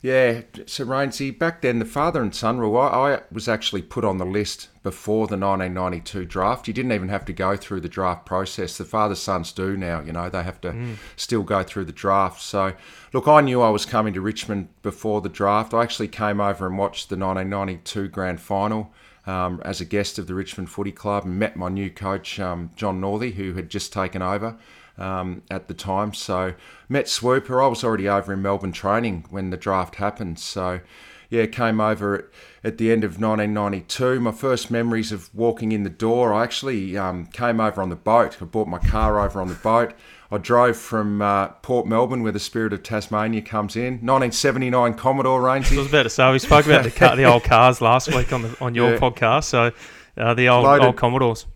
Yeah, 0.00 0.42
so 0.66 0.86
Rainsy, 0.86 1.36
back 1.36 1.60
then 1.60 1.80
the 1.80 1.84
father 1.84 2.22
and 2.22 2.32
son 2.32 2.58
rule, 2.58 2.76
I, 2.76 3.14
I, 3.14 3.20
was 3.32 3.48
actually 3.48 3.82
put 3.82 4.04
on 4.04 4.18
the 4.18 4.24
list 4.24 4.68
before 4.84 5.26
the 5.26 5.36
1992 5.36 6.24
draft. 6.24 6.68
You 6.68 6.74
didn't 6.74 6.92
even 6.92 7.08
have 7.08 7.24
to 7.24 7.32
go 7.32 7.56
through 7.56 7.80
the 7.80 7.88
draft 7.88 8.24
process. 8.24 8.78
The 8.78 8.84
father 8.84 9.16
sons 9.16 9.50
do 9.50 9.76
now, 9.76 10.00
you 10.00 10.12
know, 10.12 10.30
they 10.30 10.44
have 10.44 10.60
to 10.60 10.70
mm. 10.70 10.96
still 11.16 11.42
go 11.42 11.64
through 11.64 11.86
the 11.86 11.92
draft. 11.92 12.40
So, 12.40 12.74
look, 13.12 13.26
I 13.26 13.40
knew 13.40 13.60
I 13.60 13.70
was 13.70 13.86
coming 13.86 14.14
to 14.14 14.20
Richmond 14.20 14.68
before 14.82 15.20
the 15.20 15.28
draft. 15.28 15.74
I 15.74 15.82
actually 15.82 16.08
came 16.08 16.40
over 16.40 16.68
and 16.68 16.78
watched 16.78 17.08
the 17.08 17.16
1992 17.16 18.06
grand 18.06 18.40
final 18.40 18.92
um, 19.28 19.60
as 19.62 19.80
a 19.80 19.84
guest 19.84 20.18
of 20.18 20.26
the 20.26 20.34
Richmond 20.34 20.70
Footy 20.70 20.90
Club 20.90 21.24
and 21.26 21.38
met 21.38 21.54
my 21.54 21.68
new 21.68 21.90
coach, 21.90 22.40
um, 22.40 22.70
John 22.74 22.98
Northey, 23.00 23.34
who 23.34 23.52
had 23.52 23.68
just 23.68 23.92
taken 23.92 24.22
over 24.22 24.56
um, 24.96 25.42
at 25.50 25.68
the 25.68 25.74
time. 25.74 26.14
So 26.14 26.54
met 26.88 27.08
Swooper. 27.08 27.62
I 27.62 27.66
was 27.66 27.84
already 27.84 28.08
over 28.08 28.32
in 28.32 28.40
Melbourne 28.40 28.72
training 28.72 29.26
when 29.28 29.50
the 29.50 29.58
draft 29.58 29.96
happened. 29.96 30.38
So 30.38 30.80
yeah, 31.28 31.44
came 31.44 31.78
over 31.78 32.18
at, 32.18 32.24
at 32.64 32.78
the 32.78 32.90
end 32.90 33.04
of 33.04 33.20
1992. 33.20 34.18
My 34.18 34.32
first 34.32 34.70
memories 34.70 35.12
of 35.12 35.28
walking 35.34 35.72
in 35.72 35.82
the 35.82 35.90
door, 35.90 36.32
I 36.32 36.42
actually 36.42 36.96
um, 36.96 37.26
came 37.26 37.60
over 37.60 37.82
on 37.82 37.90
the 37.90 37.96
boat. 37.96 38.40
I 38.40 38.46
brought 38.46 38.66
my 38.66 38.78
car 38.78 39.20
over 39.20 39.42
on 39.42 39.48
the 39.48 39.54
boat. 39.54 39.92
I 40.30 40.36
drove 40.36 40.76
from 40.76 41.22
uh, 41.22 41.48
Port 41.48 41.86
Melbourne, 41.86 42.22
where 42.22 42.32
the 42.32 42.40
Spirit 42.40 42.74
of 42.74 42.82
Tasmania 42.82 43.40
comes 43.40 43.76
in. 43.76 43.94
1979 43.94 44.94
Commodore 44.94 45.40
range. 45.40 45.72
I 45.72 45.76
was 45.76 45.88
about 45.88 46.02
to 46.02 46.10
say 46.10 46.30
we 46.30 46.38
spoke 46.38 46.66
about 46.66 46.84
the 46.84 46.90
car, 46.90 47.16
the 47.16 47.24
old 47.24 47.44
cars 47.44 47.80
last 47.80 48.14
week 48.14 48.32
on 48.32 48.42
the 48.42 48.56
on 48.60 48.74
your 48.74 48.92
yeah. 48.92 48.98
podcast. 48.98 49.44
So 49.44 49.72
uh, 50.18 50.34
the 50.34 50.48
old 50.50 50.64
loaded, 50.64 50.84
old 50.84 50.96
Commodores. 50.96 51.46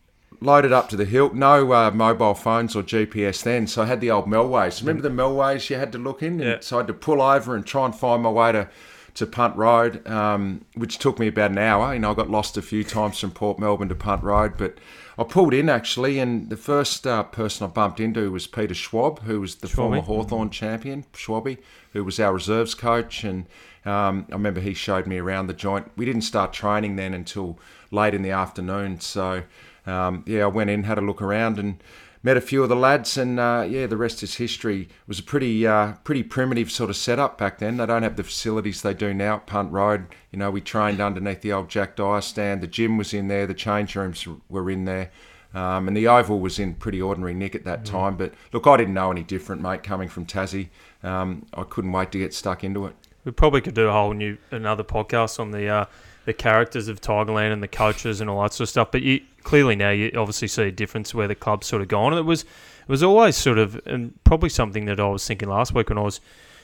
Loaded 0.40 0.72
up 0.72 0.88
to 0.88 0.96
the 0.96 1.04
hilt. 1.04 1.34
No 1.34 1.72
uh, 1.72 1.90
mobile 1.90 2.34
phones 2.34 2.74
or 2.74 2.82
GPS 2.82 3.42
then. 3.42 3.66
So 3.66 3.82
I 3.82 3.86
had 3.86 4.00
the 4.00 4.10
old 4.10 4.26
Melways. 4.26 4.80
Remember 4.80 5.02
the 5.02 5.14
Melways 5.14 5.68
you 5.68 5.76
had 5.76 5.92
to 5.92 5.98
look 5.98 6.22
in? 6.22 6.38
Yeah. 6.38 6.56
So 6.60 6.78
I 6.78 6.80
had 6.80 6.86
to 6.86 6.94
pull 6.94 7.20
over 7.20 7.54
and 7.54 7.66
try 7.66 7.84
and 7.84 7.94
find 7.94 8.22
my 8.22 8.30
way 8.30 8.52
to 8.52 8.68
to 9.14 9.26
Punt 9.26 9.54
Road, 9.56 10.06
um, 10.08 10.64
which 10.74 10.96
took 10.98 11.18
me 11.18 11.26
about 11.26 11.50
an 11.50 11.58
hour. 11.58 11.92
You 11.92 12.00
know, 12.00 12.12
I 12.12 12.14
got 12.14 12.30
lost 12.30 12.56
a 12.56 12.62
few 12.62 12.84
times 12.84 13.18
from 13.18 13.32
Port 13.32 13.58
Melbourne 13.58 13.90
to 13.90 13.94
Punt 13.94 14.22
Road, 14.22 14.54
but 14.56 14.78
I 15.18 15.24
pulled 15.24 15.52
in 15.52 15.68
actually, 15.68 16.18
and 16.18 16.48
the 16.48 16.56
first 16.56 17.06
uh, 17.06 17.22
person 17.24 17.66
I 17.66 17.70
bumped 17.70 18.00
into 18.00 18.30
was 18.30 18.46
Peter 18.46 18.74
Schwab, 18.74 19.20
who 19.20 19.40
was 19.40 19.56
the 19.56 19.68
former 19.68 20.00
Hawthorn 20.00 20.50
champion, 20.50 21.04
Schwabby, 21.12 21.58
who 21.92 22.02
was 22.02 22.18
our 22.18 22.32
reserves 22.32 22.74
coach. 22.74 23.22
And 23.22 23.46
um, 23.84 24.26
I 24.30 24.34
remember 24.34 24.60
he 24.60 24.74
showed 24.74 25.06
me 25.06 25.18
around 25.18 25.48
the 25.48 25.54
joint. 25.54 25.90
We 25.96 26.06
didn't 26.06 26.22
start 26.22 26.52
training 26.52 26.96
then 26.96 27.12
until 27.12 27.58
late 27.90 28.14
in 28.14 28.22
the 28.22 28.30
afternoon. 28.30 29.00
So, 29.00 29.42
um, 29.86 30.24
yeah, 30.26 30.44
I 30.44 30.46
went 30.46 30.70
in, 30.70 30.84
had 30.84 30.98
a 30.98 31.02
look 31.02 31.20
around, 31.20 31.58
and 31.58 31.82
met 32.22 32.36
a 32.36 32.40
few 32.40 32.62
of 32.62 32.68
the 32.68 32.76
lads, 32.76 33.16
and 33.16 33.38
uh, 33.40 33.66
yeah, 33.68 33.86
the 33.86 33.96
rest 33.96 34.22
is 34.22 34.36
history. 34.36 34.82
It 34.82 35.08
was 35.08 35.18
a 35.18 35.22
pretty 35.22 35.66
uh, 35.66 35.94
pretty 36.04 36.22
primitive 36.22 36.70
sort 36.70 36.90
of 36.90 36.96
setup 36.96 37.38
back 37.38 37.58
then. 37.58 37.76
They 37.76 37.86
don't 37.86 38.02
have 38.02 38.16
the 38.16 38.24
facilities 38.24 38.82
they 38.82 38.94
do 38.94 39.12
now 39.12 39.36
at 39.36 39.46
Punt 39.46 39.72
Road. 39.72 40.06
You 40.30 40.38
know, 40.38 40.50
we 40.50 40.60
trained 40.60 41.00
underneath 41.00 41.40
the 41.40 41.52
old 41.52 41.68
Jack 41.68 41.96
Dyer 41.96 42.20
stand. 42.20 42.62
The 42.62 42.66
gym 42.66 42.96
was 42.96 43.12
in 43.12 43.28
there. 43.28 43.46
The 43.46 43.54
change 43.54 43.96
rooms 43.96 44.26
were 44.48 44.70
in 44.70 44.84
there. 44.84 45.10
Um, 45.54 45.86
and 45.86 45.94
the 45.96 46.08
oval 46.08 46.40
was 46.40 46.58
in 46.58 46.74
pretty 46.74 47.02
ordinary 47.02 47.34
nick 47.34 47.54
at 47.54 47.64
that 47.64 47.82
mm. 47.82 47.90
time. 47.90 48.16
But 48.16 48.32
look, 48.52 48.66
I 48.66 48.76
didn't 48.78 48.94
know 48.94 49.10
any 49.10 49.22
different, 49.22 49.60
mate. 49.60 49.82
Coming 49.82 50.08
from 50.08 50.24
Tassie, 50.24 50.68
um, 51.02 51.44
I 51.52 51.64
couldn't 51.64 51.92
wait 51.92 52.10
to 52.12 52.18
get 52.18 52.32
stuck 52.32 52.64
into 52.64 52.86
it. 52.86 52.96
We 53.24 53.32
probably 53.32 53.60
could 53.60 53.74
do 53.74 53.88
a 53.88 53.92
whole 53.92 54.14
new 54.14 54.38
another 54.50 54.82
podcast 54.82 55.38
on 55.38 55.50
the 55.50 55.68
uh, 55.68 55.84
the 56.24 56.32
characters 56.32 56.88
of 56.88 57.00
Tigerland 57.00 57.52
and 57.52 57.62
the 57.62 57.68
coaches 57.68 58.20
and 58.20 58.30
all 58.30 58.42
that 58.42 58.52
sort 58.52 58.66
of 58.66 58.70
stuff. 58.70 58.90
But 58.90 59.02
you 59.02 59.20
clearly 59.42 59.76
now 59.76 59.90
you 59.90 60.10
obviously 60.16 60.48
see 60.48 60.64
a 60.64 60.70
difference 60.70 61.14
where 61.14 61.28
the 61.28 61.34
club's 61.34 61.66
sort 61.66 61.82
of 61.82 61.88
gone. 61.88 62.12
And 62.12 62.20
it 62.20 62.24
was 62.24 62.42
it 62.42 62.88
was 62.88 63.02
always 63.02 63.36
sort 63.36 63.58
of 63.58 63.80
and 63.86 64.12
probably 64.24 64.48
something 64.48 64.84
that 64.86 65.00
I 65.00 65.08
was 65.08 65.26
thinking 65.26 65.48
last 65.48 65.74
week 65.74 65.88
when 65.88 65.98
I 65.98 66.02
was 66.02 66.20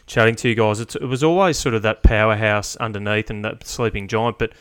chatting 0.06 0.34
to 0.36 0.48
you 0.48 0.54
guys. 0.54 0.80
it 0.80 1.02
was 1.02 1.22
always 1.22 1.58
sort 1.58 1.74
of 1.74 1.82
that 1.82 2.02
powerhouse 2.02 2.76
underneath 2.76 3.30
and 3.30 3.44
that 3.44 3.66
sleeping 3.66 4.08
giant, 4.08 4.38
but 4.38 4.52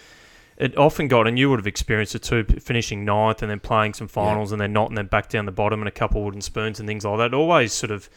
it 0.57 0.75
often 0.75 1.07
got, 1.07 1.27
and 1.27 1.37
you 1.37 1.49
would 1.49 1.59
have 1.59 1.67
experienced 1.67 2.15
it 2.15 2.23
too, 2.23 2.43
finishing 2.43 3.05
ninth 3.05 3.41
and 3.41 3.51
then 3.51 3.59
playing 3.59 3.93
some 3.93 4.07
finals 4.07 4.49
yeah. 4.49 4.55
and 4.55 4.61
then 4.61 4.73
not, 4.73 4.89
and 4.89 4.97
then 4.97 5.05
back 5.05 5.29
down 5.29 5.45
the 5.45 5.51
bottom 5.51 5.79
and 5.81 5.87
a 5.87 5.91
couple 5.91 6.23
wooden 6.23 6.41
spoons 6.41 6.79
and 6.79 6.87
things 6.87 7.05
like 7.05 7.17
that. 7.17 7.27
It 7.27 7.33
always 7.33 7.71
sort 7.71 7.91
of 7.91 8.09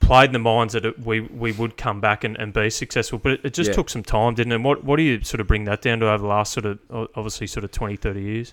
played 0.00 0.30
in 0.30 0.32
the 0.32 0.38
minds 0.38 0.72
that 0.74 0.84
it, 0.84 0.98
we 0.98 1.20
we 1.20 1.52
would 1.52 1.76
come 1.76 2.00
back 2.00 2.24
and, 2.24 2.36
and 2.38 2.52
be 2.52 2.70
successful, 2.70 3.18
but 3.18 3.32
it, 3.32 3.40
it 3.44 3.54
just 3.54 3.68
Yeah. 3.68 3.74
took 3.74 3.90
some 3.90 4.02
time, 4.02 4.34
didn't 4.34 4.52
it? 4.52 4.56
And 4.56 4.64
what 4.64 4.84
what 4.84 4.96
do 4.96 5.02
you 5.02 5.22
sort 5.22 5.40
of 5.40 5.46
bring 5.46 5.64
that 5.64 5.82
down 5.82 6.00
to 6.00 6.08
over 6.08 6.18
the 6.18 6.26
last 6.28 6.52
sort 6.52 6.66
of 6.66 6.78
obviously 6.90 7.46
sort 7.46 7.64
of 7.64 7.70
20, 7.70 7.96
30 7.96 8.20
years? 8.20 8.52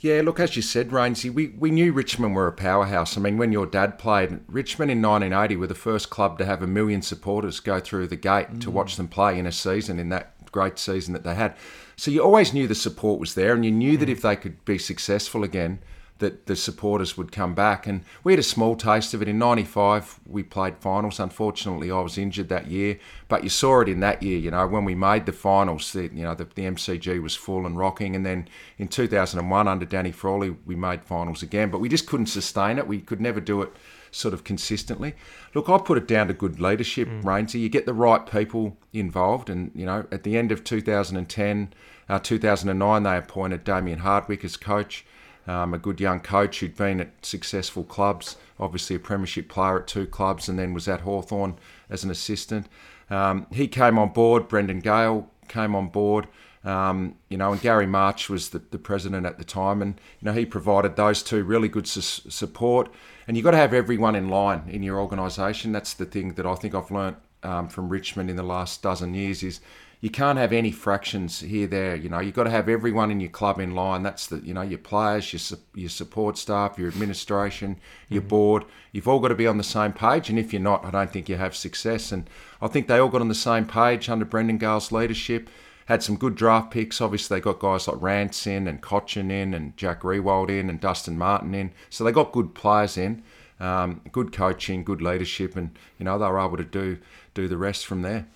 Yeah, 0.00 0.22
look, 0.24 0.40
as 0.40 0.56
you 0.56 0.62
said, 0.62 0.90
Rainsy, 0.90 1.30
we, 1.30 1.48
we 1.48 1.70
knew 1.70 1.92
Richmond 1.92 2.34
were 2.34 2.46
a 2.46 2.52
powerhouse. 2.52 3.18
I 3.18 3.20
mean, 3.20 3.36
when 3.36 3.52
your 3.52 3.66
dad 3.66 3.98
played, 3.98 4.40
Richmond 4.48 4.90
in 4.90 5.02
1980 5.02 5.56
were 5.56 5.66
the 5.66 5.74
first 5.74 6.08
club 6.08 6.38
to 6.38 6.46
have 6.46 6.62
a 6.62 6.66
million 6.66 7.02
supporters 7.02 7.60
go 7.60 7.80
through 7.80 8.06
the 8.06 8.16
gate 8.16 8.60
to 8.60 8.70
mm. 8.70 8.72
watch 8.72 8.96
them 8.96 9.08
play 9.08 9.38
in 9.38 9.46
a 9.46 9.52
season, 9.52 9.98
in 9.98 10.08
that 10.08 10.32
great 10.52 10.78
season 10.78 11.12
that 11.12 11.22
they 11.22 11.34
had. 11.34 11.54
So 11.96 12.10
you 12.10 12.22
always 12.22 12.54
knew 12.54 12.66
the 12.66 12.74
support 12.74 13.20
was 13.20 13.34
there, 13.34 13.52
and 13.52 13.62
you 13.62 13.70
knew 13.70 13.98
that 13.98 14.08
mm. 14.08 14.12
if 14.12 14.22
they 14.22 14.36
could 14.36 14.64
be 14.64 14.78
successful 14.78 15.44
again, 15.44 15.80
that 16.20 16.46
the 16.46 16.54
supporters 16.54 17.16
would 17.16 17.32
come 17.32 17.54
back. 17.54 17.86
And 17.86 18.02
we 18.22 18.32
had 18.32 18.38
a 18.38 18.44
small 18.44 18.76
taste 18.76 19.12
of 19.12 19.20
it. 19.20 19.28
In 19.28 19.38
95, 19.38 20.20
we 20.26 20.42
played 20.42 20.78
finals. 20.78 21.18
Unfortunately, 21.18 21.90
I 21.90 22.00
was 22.00 22.16
injured 22.16 22.48
that 22.48 22.68
year. 22.68 22.98
But 23.28 23.42
you 23.42 23.50
saw 23.50 23.80
it 23.80 23.88
in 23.88 24.00
that 24.00 24.22
year, 24.22 24.38
you 24.38 24.50
know, 24.50 24.66
when 24.66 24.84
we 24.84 24.94
made 24.94 25.26
the 25.26 25.32
finals, 25.32 25.92
the, 25.92 26.04
you 26.04 26.22
know, 26.22 26.34
the, 26.34 26.44
the 26.44 26.62
MCG 26.62 27.20
was 27.22 27.34
full 27.34 27.66
and 27.66 27.76
rocking. 27.76 28.14
And 28.14 28.24
then 28.24 28.48
in 28.78 28.88
2001, 28.88 29.68
under 29.68 29.84
Danny 29.84 30.12
Frawley, 30.12 30.50
we 30.64 30.76
made 30.76 31.04
finals 31.04 31.42
again. 31.42 31.70
But 31.70 31.80
we 31.80 31.88
just 31.88 32.06
couldn't 32.06 32.26
sustain 32.26 32.78
it. 32.78 32.86
We 32.86 33.00
could 33.00 33.20
never 33.20 33.40
do 33.40 33.62
it 33.62 33.72
sort 34.12 34.34
of 34.34 34.44
consistently. 34.44 35.14
Look, 35.54 35.68
I 35.68 35.78
put 35.78 35.98
it 35.98 36.06
down 36.08 36.28
to 36.28 36.34
good 36.34 36.60
leadership, 36.60 37.08
Rainsy. 37.22 37.60
You 37.60 37.68
get 37.68 37.86
the 37.86 37.94
right 37.94 38.26
people 38.26 38.76
involved. 38.92 39.48
And, 39.48 39.70
you 39.74 39.86
know, 39.86 40.06
at 40.10 40.24
the 40.24 40.36
end 40.36 40.52
of 40.52 40.64
2010, 40.64 41.72
uh, 42.08 42.18
2009, 42.18 43.02
they 43.02 43.16
appointed 43.16 43.64
Damien 43.64 44.00
Hardwick 44.00 44.44
as 44.44 44.56
coach 44.56 45.04
um, 45.50 45.74
a 45.74 45.78
good 45.78 46.00
young 46.00 46.20
coach 46.20 46.60
who'd 46.60 46.76
been 46.76 47.00
at 47.00 47.26
successful 47.26 47.82
clubs, 47.82 48.36
obviously 48.60 48.94
a 48.94 49.00
premiership 49.00 49.48
player 49.48 49.80
at 49.80 49.88
two 49.88 50.06
clubs, 50.06 50.48
and 50.48 50.58
then 50.58 50.72
was 50.72 50.86
at 50.86 51.00
Hawthorn 51.00 51.56
as 51.88 52.04
an 52.04 52.10
assistant. 52.10 52.66
Um, 53.10 53.46
he 53.50 53.66
came 53.66 53.98
on 53.98 54.12
board. 54.12 54.46
Brendan 54.46 54.78
Gale 54.78 55.28
came 55.48 55.74
on 55.74 55.88
board. 55.88 56.28
Um, 56.62 57.16
you 57.28 57.36
know, 57.36 57.52
and 57.52 57.60
Gary 57.60 57.86
March 57.86 58.28
was 58.28 58.50
the, 58.50 58.58
the 58.70 58.78
president 58.78 59.26
at 59.26 59.38
the 59.38 59.44
time, 59.44 59.82
and 59.82 59.98
you 60.20 60.26
know 60.26 60.32
he 60.32 60.44
provided 60.44 60.94
those 60.94 61.22
two 61.22 61.42
really 61.42 61.68
good 61.68 61.88
su- 61.88 62.30
support. 62.30 62.92
And 63.26 63.36
you've 63.36 63.44
got 63.44 63.52
to 63.52 63.56
have 63.56 63.72
everyone 63.72 64.14
in 64.14 64.28
line 64.28 64.64
in 64.68 64.82
your 64.82 65.00
organisation. 65.00 65.72
That's 65.72 65.94
the 65.94 66.04
thing 66.04 66.34
that 66.34 66.46
I 66.46 66.54
think 66.54 66.74
I've 66.74 66.90
learnt 66.90 67.16
um, 67.42 67.68
from 67.68 67.88
Richmond 67.88 68.28
in 68.30 68.36
the 68.36 68.42
last 68.42 68.82
dozen 68.82 69.14
years 69.14 69.42
is 69.42 69.60
you 70.00 70.08
can't 70.08 70.38
have 70.38 70.52
any 70.52 70.70
fractions 70.70 71.40
here 71.40 71.66
there 71.66 71.94
you 71.94 72.08
know. 72.08 72.20
You've 72.20 72.34
got 72.34 72.44
to 72.44 72.50
have 72.50 72.68
everyone 72.68 73.10
in 73.10 73.20
your 73.20 73.30
club 73.30 73.60
in 73.60 73.74
line. 73.74 74.02
That's 74.02 74.26
the 74.26 74.38
you 74.38 74.54
know 74.54 74.62
your 74.62 74.78
players 74.78 75.32
your, 75.32 75.58
your 75.74 75.90
support 75.90 76.38
staff 76.38 76.78
your 76.78 76.88
administration 76.88 77.78
your 78.08 78.22
board. 78.22 78.64
You've 78.92 79.08
all 79.08 79.20
got 79.20 79.28
to 79.28 79.34
be 79.34 79.46
on 79.46 79.58
the 79.58 79.64
same 79.64 79.92
page 79.92 80.30
and 80.30 80.38
if 80.38 80.52
you're 80.52 80.62
not 80.62 80.84
i 80.84 80.90
don't 80.90 81.10
think 81.10 81.28
you 81.28 81.36
have 81.36 81.54
success. 81.54 82.12
And 82.12 82.28
i 82.60 82.68
think 82.68 82.88
they 82.88 82.98
all 82.98 83.08
got 83.08 83.20
on 83.20 83.28
the 83.28 83.34
same 83.34 83.66
page 83.66 84.08
under 84.08 84.24
brendan 84.24 84.58
gale's 84.58 84.92
leadership 84.92 85.50
had 85.86 86.02
some 86.04 86.16
good 86.16 86.36
draft 86.36 86.70
picks. 86.70 87.00
Obviously 87.00 87.36
they 87.36 87.42
got 87.42 87.58
guys 87.58 87.88
like 87.88 88.00
rance 88.00 88.46
in 88.46 88.68
and 88.68 88.80
Cotchin 88.80 89.28
in 89.28 89.52
and 89.52 89.76
Jack 89.76 90.02
Riewoldt 90.02 90.48
in 90.48 90.70
and 90.70 90.80
dustin 90.80 91.18
martin 91.18 91.52
in. 91.52 91.72
So 91.88 92.04
they 92.04 92.12
got 92.12 92.30
good 92.30 92.54
players 92.54 92.96
in 92.96 93.24
um, 93.60 94.00
good 94.10 94.32
coaching 94.32 94.82
good 94.82 95.02
leadership 95.02 95.54
and 95.54 95.76
you 95.98 96.04
know 96.04 96.18
they 96.18 96.26
were 96.26 96.40
able 96.40 96.56
to 96.56 96.64
do 96.64 96.98
do 97.34 97.46
the 97.46 97.58
rest 97.58 97.86
from 97.86 98.02
there 98.02 98.26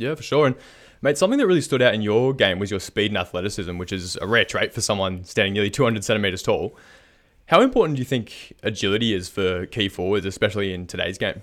Yeah, 0.00 0.14
for 0.14 0.22
sure. 0.22 0.46
And 0.46 0.56
mate, 1.02 1.18
something 1.18 1.38
that 1.38 1.46
really 1.46 1.60
stood 1.60 1.82
out 1.82 1.92
in 1.94 2.00
your 2.00 2.32
game 2.32 2.58
was 2.58 2.70
your 2.70 2.80
speed 2.80 3.10
and 3.10 3.18
athleticism, 3.18 3.76
which 3.76 3.92
is 3.92 4.16
a 4.16 4.26
rare 4.26 4.46
trait 4.46 4.72
for 4.72 4.80
someone 4.80 5.24
standing 5.24 5.52
nearly 5.52 5.70
200 5.70 6.02
centimeters 6.02 6.42
tall. 6.42 6.74
How 7.46 7.60
important 7.60 7.96
do 7.96 8.00
you 8.00 8.06
think 8.06 8.54
agility 8.62 9.12
is 9.12 9.28
for 9.28 9.66
key 9.66 9.88
forwards, 9.88 10.24
especially 10.24 10.72
in 10.72 10.86
today's 10.86 11.18
game? 11.18 11.42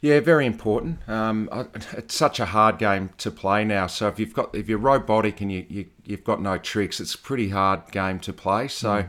Yeah, 0.00 0.18
very 0.20 0.46
important. 0.46 1.08
Um, 1.08 1.48
it's 1.92 2.14
such 2.14 2.40
a 2.40 2.46
hard 2.46 2.78
game 2.78 3.10
to 3.18 3.30
play 3.30 3.64
now. 3.64 3.86
So 3.86 4.08
if 4.08 4.18
you've 4.18 4.34
got 4.34 4.54
if 4.54 4.68
you're 4.68 4.78
robotic 4.78 5.40
and 5.40 5.52
you, 5.52 5.66
you 5.68 5.86
you've 6.04 6.24
got 6.24 6.40
no 6.40 6.58
tricks, 6.58 7.00
it's 7.00 7.14
a 7.14 7.18
pretty 7.18 7.50
hard 7.50 7.90
game 7.92 8.18
to 8.20 8.32
play. 8.32 8.68
So 8.68 9.06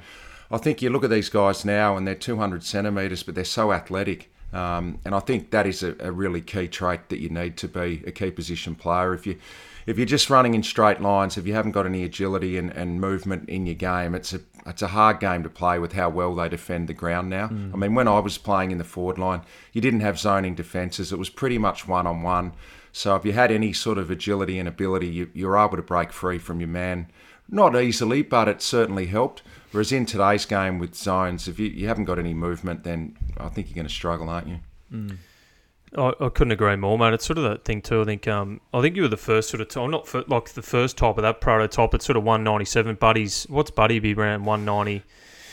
I 0.52 0.58
think 0.58 0.82
you 0.82 0.90
look 0.90 1.04
at 1.04 1.10
these 1.10 1.30
guys 1.30 1.64
now 1.64 1.96
and 1.96 2.08
they're 2.08 2.16
200 2.16 2.64
centimeters, 2.64 3.24
but 3.24 3.36
they're 3.36 3.46
so 3.46 3.72
athletic. 3.72 4.32
Um, 4.52 5.00
and 5.06 5.14
I 5.14 5.20
think 5.20 5.52
that 5.52 5.68
is 5.68 5.84
a, 5.84 5.96
a 6.00 6.12
really 6.12 6.42
key 6.42 6.68
trait 6.68 7.10
that 7.10 7.20
you 7.20 7.30
need 7.30 7.56
to 7.58 7.68
be 7.68 8.04
a 8.08 8.12
key 8.12 8.32
position 8.32 8.76
player. 8.76 9.14
If 9.14 9.28
you 9.28 9.38
if 9.86 9.98
you're 9.98 10.06
just 10.06 10.30
running 10.30 10.54
in 10.54 10.62
straight 10.62 11.02
lines, 11.02 11.38
if 11.38 11.48
you 11.48 11.54
haven't 11.54 11.72
got 11.72 11.86
any 11.86 12.04
agility 12.04 12.58
and, 12.58 12.72
and 12.72 13.02
movement 13.02 13.50
in 13.50 13.66
your 13.66 13.76
game, 13.76 14.14
it's 14.16 14.34
a 14.34 14.42
it's 14.66 14.82
a 14.82 14.88
hard 14.88 15.20
game 15.20 15.44
to 15.44 15.50
play 15.50 15.80
with 15.80 15.94
how 15.94 16.10
well 16.10 16.36
they 16.36 16.50
defend 16.50 16.88
the 16.88 16.94
ground 16.94 17.30
now. 17.30 17.48
I 17.74 17.78
mean, 17.78 17.96
when 17.96 18.08
I 18.08 18.20
was 18.20 18.38
playing 18.38 18.72
in 18.72 18.78
the 18.78 18.84
forward 18.84 19.18
line, 19.18 19.42
you 19.74 19.82
didn't 19.82 20.02
have 20.02 20.20
zoning 20.20 20.56
defences. 20.56 21.12
It 21.12 21.20
was 21.20 21.30
pretty 21.30 21.58
much 21.58 21.88
one 21.88 22.06
on 22.06 22.22
one. 22.22 22.54
So 22.92 23.16
if 23.16 23.26
you 23.26 23.34
had 23.34 23.52
any 23.52 23.74
sort 23.74 23.98
of 23.98 24.12
agility 24.12 24.60
and 24.60 24.68
ability, 24.68 25.08
you, 25.08 25.30
you 25.34 25.48
were 25.48 25.58
able 25.58 25.78
to 25.78 25.84
break 25.84 26.12
free 26.12 26.40
from 26.40 26.60
your 26.60 26.70
man. 26.70 27.08
Not 27.48 27.76
easily, 27.76 28.22
but 28.22 28.48
it 28.48 28.62
certainly 28.62 29.08
helped. 29.08 29.42
Whereas 29.72 29.92
in 29.92 30.06
today's 30.06 30.46
game 30.46 30.80
with 30.80 30.96
zones, 30.96 31.48
if 31.48 31.60
you, 31.60 31.68
you 31.68 31.88
haven't 31.88 32.06
got 32.06 32.18
any 32.18 32.34
movement, 32.34 32.84
then 32.84 33.18
I 33.38 33.50
think 33.50 33.68
you're 33.68 33.76
going 33.76 33.88
to 33.88 33.94
struggle, 33.94 34.30
aren't 34.30 34.48
you? 34.48 34.60
I, 35.98 36.14
I 36.20 36.30
couldn't 36.30 36.52
agree 36.52 36.76
more, 36.76 36.98
mate. 36.98 37.14
It's 37.14 37.26
sort 37.26 37.38
of 37.38 37.44
that 37.46 37.66
thing 37.66 37.82
too. 37.82 38.02
I 38.02 38.06
think 38.06 38.28
um, 38.28 38.62
I 38.74 38.82
think 38.82 38.96
you 38.96 39.04
were 39.04 39.08
the 39.08 39.18
first 39.18 39.50
sort 39.50 39.62
of 39.62 39.70
time, 39.70 39.92
not 39.92 40.08
for, 40.08 40.24
like 40.28 40.50
the 40.50 40.62
first 40.62 40.98
type 40.98 41.18
of 41.18 41.24
that 41.24 41.42
prototype. 41.42 41.94
It's 41.94 42.06
sort 42.06 42.18
of 42.18 42.24
one 42.24 42.44
ninety 42.44 42.66
seven. 42.66 42.96
Buddy's 42.96 43.46
what's 43.50 43.72
Buddy 43.72 44.00
be 44.00 44.14
around 44.14 44.46
one 44.46 44.66
ninety? 44.66 45.04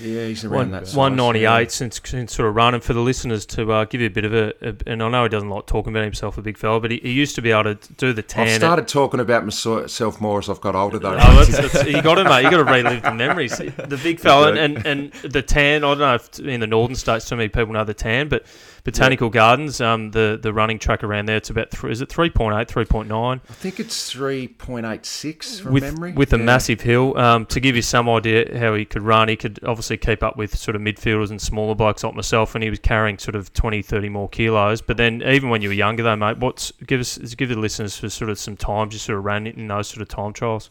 Yeah, 0.00 0.26
he's 0.26 0.44
around 0.44 0.56
One 0.56 0.70
that 0.72 0.86
size, 0.86 0.96
one 0.96 1.16
ninety 1.16 1.40
yeah. 1.40 1.64
since, 1.68 2.00
since 2.04 2.34
sort 2.34 2.48
of 2.48 2.54
running 2.54 2.80
for 2.80 2.92
the 2.92 3.00
listeners 3.00 3.46
to 3.46 3.72
uh, 3.72 3.84
give 3.86 4.00
you 4.00 4.08
a 4.08 4.10
bit 4.10 4.24
of 4.24 4.34
a, 4.34 4.52
a. 4.60 4.76
And 4.86 5.02
I 5.02 5.08
know 5.08 5.22
he 5.22 5.28
doesn't 5.28 5.48
like 5.48 5.66
talking 5.66 5.92
about 5.92 6.04
himself, 6.04 6.36
a 6.36 6.42
big 6.42 6.58
fella, 6.58 6.80
but 6.80 6.90
he, 6.90 6.98
he 6.98 7.12
used 7.12 7.34
to 7.36 7.42
be 7.42 7.50
able 7.50 7.74
to 7.74 7.92
do 7.94 8.12
the 8.12 8.22
tan. 8.22 8.48
I've 8.48 8.54
at- 8.54 8.60
started 8.60 8.88
talking 8.88 9.20
about 9.20 9.44
myself 9.44 10.20
more 10.20 10.38
as 10.38 10.50
I've 10.50 10.60
got 10.60 10.74
older, 10.74 10.98
though. 10.98 11.14
Oh, 11.14 11.44
that's, 11.44 11.72
that's, 11.72 11.88
you 11.88 12.02
got 12.02 12.16
to, 12.16 12.24
mate. 12.24 12.44
You 12.44 12.50
got 12.50 12.58
to 12.58 12.64
relive 12.64 13.02
the 13.02 13.14
memories. 13.14 13.60
The 13.86 14.00
big 14.02 14.18
fella 14.18 14.52
and, 14.52 14.78
and, 14.78 14.86
and 14.86 15.12
the 15.32 15.42
tan. 15.42 15.84
I 15.84 15.88
don't 15.88 15.98
know 15.98 16.14
if 16.14 16.38
in 16.40 16.60
the 16.60 16.66
northern 16.66 16.96
states 16.96 17.28
too 17.28 17.36
many 17.36 17.48
people 17.48 17.72
know 17.72 17.84
the 17.84 17.94
tan, 17.94 18.28
but 18.28 18.44
Botanical 18.86 19.30
Gardens, 19.30 19.80
um, 19.80 20.12
the 20.12 20.38
the 20.40 20.52
running 20.52 20.78
track 20.78 21.02
around 21.02 21.26
there, 21.26 21.36
it's 21.36 21.50
about 21.50 21.72
three, 21.72 21.90
is 21.90 22.00
it 22.00 22.08
3.8, 22.08 22.68
3.9 22.68 23.40
I 23.50 23.52
think 23.52 23.80
it's 23.80 24.14
3.86 24.14 25.60
from 25.60 25.72
with 25.72 25.82
memory. 25.82 26.12
with 26.12 26.32
a 26.32 26.38
massive 26.38 26.80
hill. 26.80 27.18
Um, 27.18 27.46
to 27.46 27.58
give 27.58 27.74
you 27.74 27.82
some 27.82 28.08
idea 28.08 28.56
how 28.56 28.74
he 28.74 28.84
could 28.84 29.02
run, 29.02 29.28
he 29.28 29.34
could 29.34 29.58
obviously 29.64 29.96
keep 29.96 30.22
up 30.22 30.36
with 30.36 30.56
sort 30.56 30.76
of 30.76 30.82
midfielders 30.82 31.30
and 31.30 31.42
smaller 31.42 31.74
blokes 31.74 32.04
like 32.04 32.14
myself, 32.14 32.54
and 32.54 32.62
he 32.62 32.70
was 32.70 32.78
carrying 32.78 33.18
sort 33.18 33.34
of 33.34 33.52
20, 33.52 33.82
30 33.82 34.08
more 34.08 34.28
kilos. 34.28 34.80
But 34.80 34.98
then 34.98 35.20
even 35.22 35.50
when 35.50 35.62
you 35.62 35.68
were 35.68 35.74
younger, 35.74 36.04
though, 36.04 36.14
mate, 36.14 36.38
what's 36.38 36.72
give 36.86 37.00
us 37.00 37.18
give 37.18 37.48
the 37.48 37.56
listeners 37.56 37.96
for 37.96 38.08
sort 38.08 38.30
of 38.30 38.38
some 38.38 38.56
times 38.56 38.92
you 38.92 39.00
sort 39.00 39.18
of 39.18 39.24
ran 39.24 39.48
in 39.48 39.66
those 39.66 39.88
sort 39.88 40.00
of 40.00 40.08
time 40.08 40.32
trials. 40.32 40.70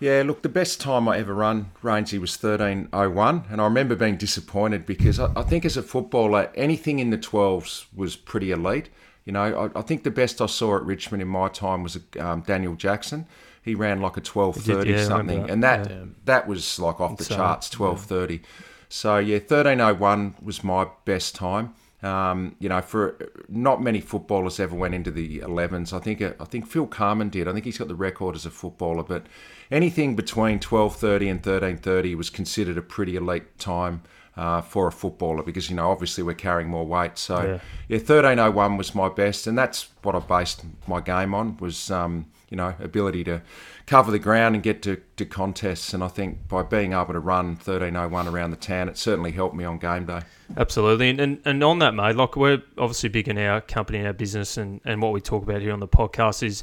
Yeah, 0.00 0.22
look, 0.26 0.40
the 0.42 0.48
best 0.48 0.80
time 0.80 1.08
I 1.08 1.18
ever 1.18 1.34
run, 1.34 1.72
Rainsy, 1.82 2.18
was 2.18 2.32
13.01. 2.38 3.50
And 3.52 3.60
I 3.60 3.64
remember 3.64 3.94
being 3.94 4.16
disappointed 4.16 4.86
because 4.86 5.20
I, 5.20 5.30
I 5.36 5.42
think 5.42 5.64
as 5.66 5.76
a 5.76 5.82
footballer, 5.82 6.50
anything 6.54 6.98
in 7.00 7.10
the 7.10 7.18
12s 7.18 7.84
was 7.94 8.16
pretty 8.16 8.50
elite. 8.50 8.88
You 9.26 9.34
know, 9.34 9.70
I, 9.74 9.78
I 9.78 9.82
think 9.82 10.02
the 10.02 10.10
best 10.10 10.40
I 10.40 10.46
saw 10.46 10.76
at 10.76 10.82
Richmond 10.84 11.20
in 11.20 11.28
my 11.28 11.48
time 11.48 11.82
was 11.82 11.98
um, 12.18 12.40
Daniel 12.40 12.74
Jackson. 12.74 13.26
He 13.62 13.74
ran 13.74 14.00
like 14.00 14.16
a 14.16 14.22
12.30 14.22 14.84
He 14.86 14.92
yeah, 14.92 15.04
something. 15.04 15.42
that. 15.42 15.50
And 15.50 15.62
that, 15.62 15.90
Yeah. 15.90 16.04
that 16.24 16.48
was 16.48 16.78
like 16.80 16.98
off 16.98 17.18
the 17.18 17.24
Insane, 17.24 17.36
charts, 17.36 17.68
12.30. 17.68 18.40
So, 18.88 19.18
yeah, 19.18 19.38
13.01 19.38 20.42
was 20.42 20.64
my 20.64 20.86
best 21.04 21.34
time. 21.34 21.74
Um, 22.02 22.56
you 22.58 22.68
know, 22.70 22.80
for 22.80 23.18
not 23.48 23.82
many 23.82 24.00
footballers 24.00 24.58
ever 24.58 24.74
went 24.74 24.94
into 24.94 25.10
the 25.10 25.40
11s. 25.40 25.92
I 25.92 25.98
think 25.98 26.22
uh, 26.22 26.32
I 26.40 26.44
think 26.44 26.66
Phil 26.66 26.86
Carman 26.86 27.28
did. 27.28 27.46
I 27.46 27.52
think 27.52 27.66
he's 27.66 27.76
got 27.76 27.88
the 27.88 27.94
record 27.94 28.34
as 28.34 28.46
a 28.46 28.50
footballer. 28.50 29.02
But 29.02 29.26
anything 29.70 30.16
between 30.16 30.60
12:30 30.60 31.30
and 31.30 31.42
13:30 31.42 32.16
was 32.16 32.30
considered 32.30 32.78
a 32.78 32.82
pretty 32.82 33.16
elite 33.16 33.58
time 33.58 34.02
uh, 34.36 34.62
for 34.62 34.86
a 34.86 34.92
footballer 34.92 35.42
because 35.42 35.68
you 35.68 35.76
know 35.76 35.90
obviously 35.90 36.22
we're 36.22 36.34
carrying 36.34 36.70
more 36.70 36.86
weight. 36.86 37.18
So 37.18 37.60
yeah, 37.88 37.98
13:01 37.98 38.78
was 38.78 38.94
my 38.94 39.08
best, 39.08 39.46
and 39.46 39.58
that's 39.58 39.88
what 40.02 40.14
I 40.14 40.20
based 40.20 40.64
my 40.86 41.00
game 41.00 41.34
on 41.34 41.56
was 41.58 41.90
um, 41.90 42.26
you 42.50 42.56
know 42.56 42.74
ability 42.80 43.24
to 43.24 43.40
cover 43.86 44.10
the 44.10 44.18
ground 44.18 44.54
and 44.54 44.62
get 44.62 44.82
to, 44.82 45.00
to 45.16 45.24
contests. 45.24 45.94
And 45.94 46.04
I 46.04 46.08
think 46.08 46.46
by 46.48 46.62
being 46.62 46.92
able 46.92 47.12
to 47.12 47.20
run 47.20 47.56
13:01 47.56 48.30
around 48.30 48.50
the 48.50 48.56
Tan, 48.56 48.88
it 48.88 48.98
certainly 48.98 49.32
helped 49.32 49.54
me 49.54 49.64
on 49.64 49.78
game 49.78 50.04
day. 50.04 50.20
Absolutely, 50.56 51.10
and, 51.10 51.20
and 51.20 51.40
and 51.44 51.64
on 51.64 51.78
that, 51.78 51.94
mate, 51.94 52.16
like 52.16 52.36
we're 52.36 52.62
obviously 52.76 53.08
big 53.08 53.28
in 53.28 53.38
our 53.38 53.60
company 53.60 53.98
and 53.98 54.06
our 54.06 54.12
business, 54.12 54.56
and, 54.56 54.80
and 54.84 55.00
what 55.00 55.12
we 55.12 55.20
talk 55.20 55.42
about 55.42 55.62
here 55.62 55.72
on 55.72 55.80
the 55.80 55.88
podcast 55.88 56.42
is 56.42 56.62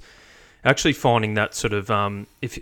actually 0.65 0.93
finding 0.93 1.35
that 1.35 1.53
sort 1.53 1.73
of 1.73 1.89
um, 1.89 2.27
if 2.41 2.59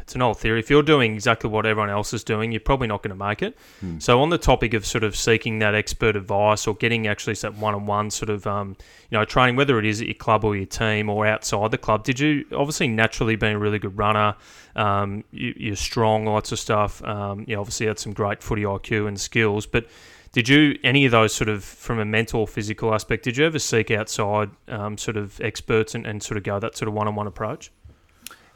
it's 0.00 0.14
an 0.14 0.22
old 0.22 0.38
theory, 0.38 0.60
if 0.60 0.70
you're 0.70 0.82
doing 0.82 1.14
exactly 1.14 1.50
what 1.50 1.66
everyone 1.66 1.90
else 1.90 2.12
is 2.14 2.22
doing, 2.24 2.52
you're 2.52 2.60
probably 2.60 2.86
not 2.86 3.02
going 3.02 3.16
to 3.16 3.24
make 3.24 3.42
it. 3.42 3.56
So 3.98 4.20
on 4.22 4.30
the 4.30 4.38
topic 4.38 4.74
of 4.74 4.86
sort 4.86 5.04
of 5.04 5.16
seeking 5.16 5.58
that 5.58 5.74
expert 5.74 6.16
advice 6.16 6.66
or 6.66 6.74
getting 6.74 7.06
actually 7.06 7.34
that 7.34 7.54
one-on-one 7.54 8.10
sort 8.10 8.30
of 8.30 8.46
um, 8.46 8.76
you 9.10 9.18
know 9.18 9.24
training, 9.24 9.56
whether 9.56 9.78
it 9.78 9.84
is 9.84 10.00
at 10.00 10.06
your 10.06 10.14
club 10.14 10.44
or 10.44 10.56
your 10.56 10.66
team 10.66 11.10
or 11.10 11.26
outside 11.26 11.70
the 11.70 11.78
club, 11.78 12.04
did 12.04 12.20
you 12.20 12.46
obviously 12.52 12.88
naturally 12.88 13.36
being 13.36 13.56
a 13.56 13.58
really 13.58 13.78
good 13.78 13.98
runner? 13.98 14.34
Um, 14.76 15.24
you, 15.32 15.54
you're 15.56 15.76
strong, 15.76 16.26
lots 16.26 16.52
of 16.52 16.58
stuff. 16.58 17.02
Um, 17.02 17.44
you 17.48 17.58
obviously 17.58 17.86
had 17.86 17.98
some 17.98 18.12
great 18.12 18.42
footy 18.42 18.62
IQ 18.62 19.08
and 19.08 19.20
skills, 19.20 19.66
but 19.66 19.86
Did 20.32 20.48
you 20.48 20.78
any 20.84 21.04
of 21.06 21.12
those 21.12 21.34
sort 21.34 21.48
of 21.48 21.64
from 21.64 21.98
a 21.98 22.04
mental 22.04 22.46
physical 22.46 22.94
aspect? 22.94 23.24
Did 23.24 23.36
you 23.36 23.46
ever 23.46 23.58
seek 23.58 23.90
outside 23.90 24.50
um, 24.68 24.98
sort 24.98 25.16
of 25.16 25.40
experts 25.40 25.94
and, 25.94 26.06
and 26.06 26.22
sort 26.22 26.36
of 26.36 26.44
go 26.44 26.58
that 26.58 26.76
sort 26.76 26.88
of 26.88 26.94
one 26.94 27.08
on 27.08 27.14
one 27.14 27.26
approach? 27.26 27.70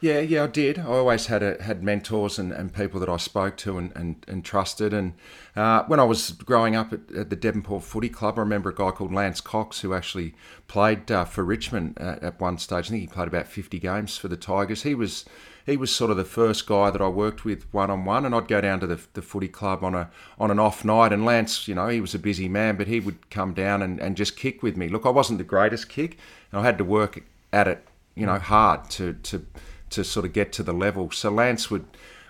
Yeah, 0.03 0.19
yeah, 0.19 0.43
I 0.43 0.47
did. 0.47 0.79
I 0.79 0.83
always 0.83 1.27
had 1.27 1.41
a, 1.41 1.63
had 1.63 1.81
mentors 1.81 2.37
and, 2.37 2.51
and 2.51 2.73
people 2.73 2.99
that 2.99 3.07
I 3.07 3.15
spoke 3.15 3.55
to 3.59 3.77
and, 3.77 3.93
and, 3.95 4.17
and 4.27 4.43
trusted. 4.43 4.93
And 4.93 5.13
uh, 5.55 5.83
when 5.87 5.97
I 5.97 6.03
was 6.03 6.31
growing 6.31 6.75
up 6.75 6.91
at, 6.91 7.09
at, 7.15 7.29
the 7.29 7.37
Devonport 7.37 7.85
Footy 7.85 8.09
Club, 8.09 8.37
I 8.37 8.41
remember 8.41 8.69
a 8.69 8.75
guy 8.75 8.91
called 8.91 9.13
Lance 9.13 9.39
Cox 9.39 9.79
who 9.79 9.93
actually 9.93 10.35
played 10.67 11.09
uh, 11.09 11.23
for 11.23 11.45
Richmond 11.45 11.97
at, 12.01 12.21
at, 12.21 12.41
one 12.41 12.57
stage. 12.57 12.87
I 12.87 12.89
think 12.89 12.99
he 12.99 13.07
played 13.07 13.29
about 13.29 13.47
50 13.47 13.79
games 13.79 14.17
for 14.17 14.27
the 14.27 14.35
Tigers. 14.35 14.83
He 14.83 14.93
was 14.93 15.23
he 15.65 15.77
was 15.77 15.93
sort 15.93 16.11
of 16.11 16.17
the 16.17 16.25
first 16.25 16.67
guy 16.67 16.89
that 16.91 17.01
I 17.01 17.07
worked 17.07 17.45
with 17.45 17.65
one 17.73 17.89
on 17.89 18.05
one, 18.05 18.25
and 18.25 18.35
I'd 18.35 18.47
go 18.47 18.61
down 18.61 18.79
to 18.81 18.87
the, 18.87 18.99
the 19.13 19.21
footy 19.21 19.47
club 19.47 19.83
on 19.83 19.95
a 19.95 20.09
on 20.37 20.51
an 20.51 20.59
off 20.59 20.83
night. 20.83 21.13
And 21.13 21.25
Lance, 21.25 21.67
you 21.67 21.75
know, 21.75 21.87
he 21.87 22.01
was 22.01 22.13
a 22.13 22.19
busy 22.19 22.49
man, 22.49 22.75
but 22.75 22.87
he 22.87 22.99
would 22.99 23.29
come 23.29 23.53
down 23.53 23.81
and, 23.81 23.99
and 23.99 24.17
just 24.17 24.35
kick 24.35 24.61
with 24.61 24.75
me. 24.75 24.89
Look, 24.89 25.05
I 25.05 25.09
wasn't 25.09 25.37
the 25.37 25.45
greatest 25.45 25.89
kick, 25.89 26.17
and 26.51 26.59
I 26.59 26.63
had 26.63 26.77
to 26.77 26.83
work 26.83 27.23
at 27.51 27.67
it, 27.67 27.87
you 28.15 28.25
know, 28.25 28.39
hard 28.39 28.89
to 28.91 29.13
to 29.13 29.45
to 29.91 30.03
sort 30.03 30.25
of 30.25 30.33
get 30.33 30.51
to 30.53 30.63
the 30.63 30.73
level. 30.73 31.11
So 31.11 31.29
Lance 31.29 31.71
would 31.71 31.85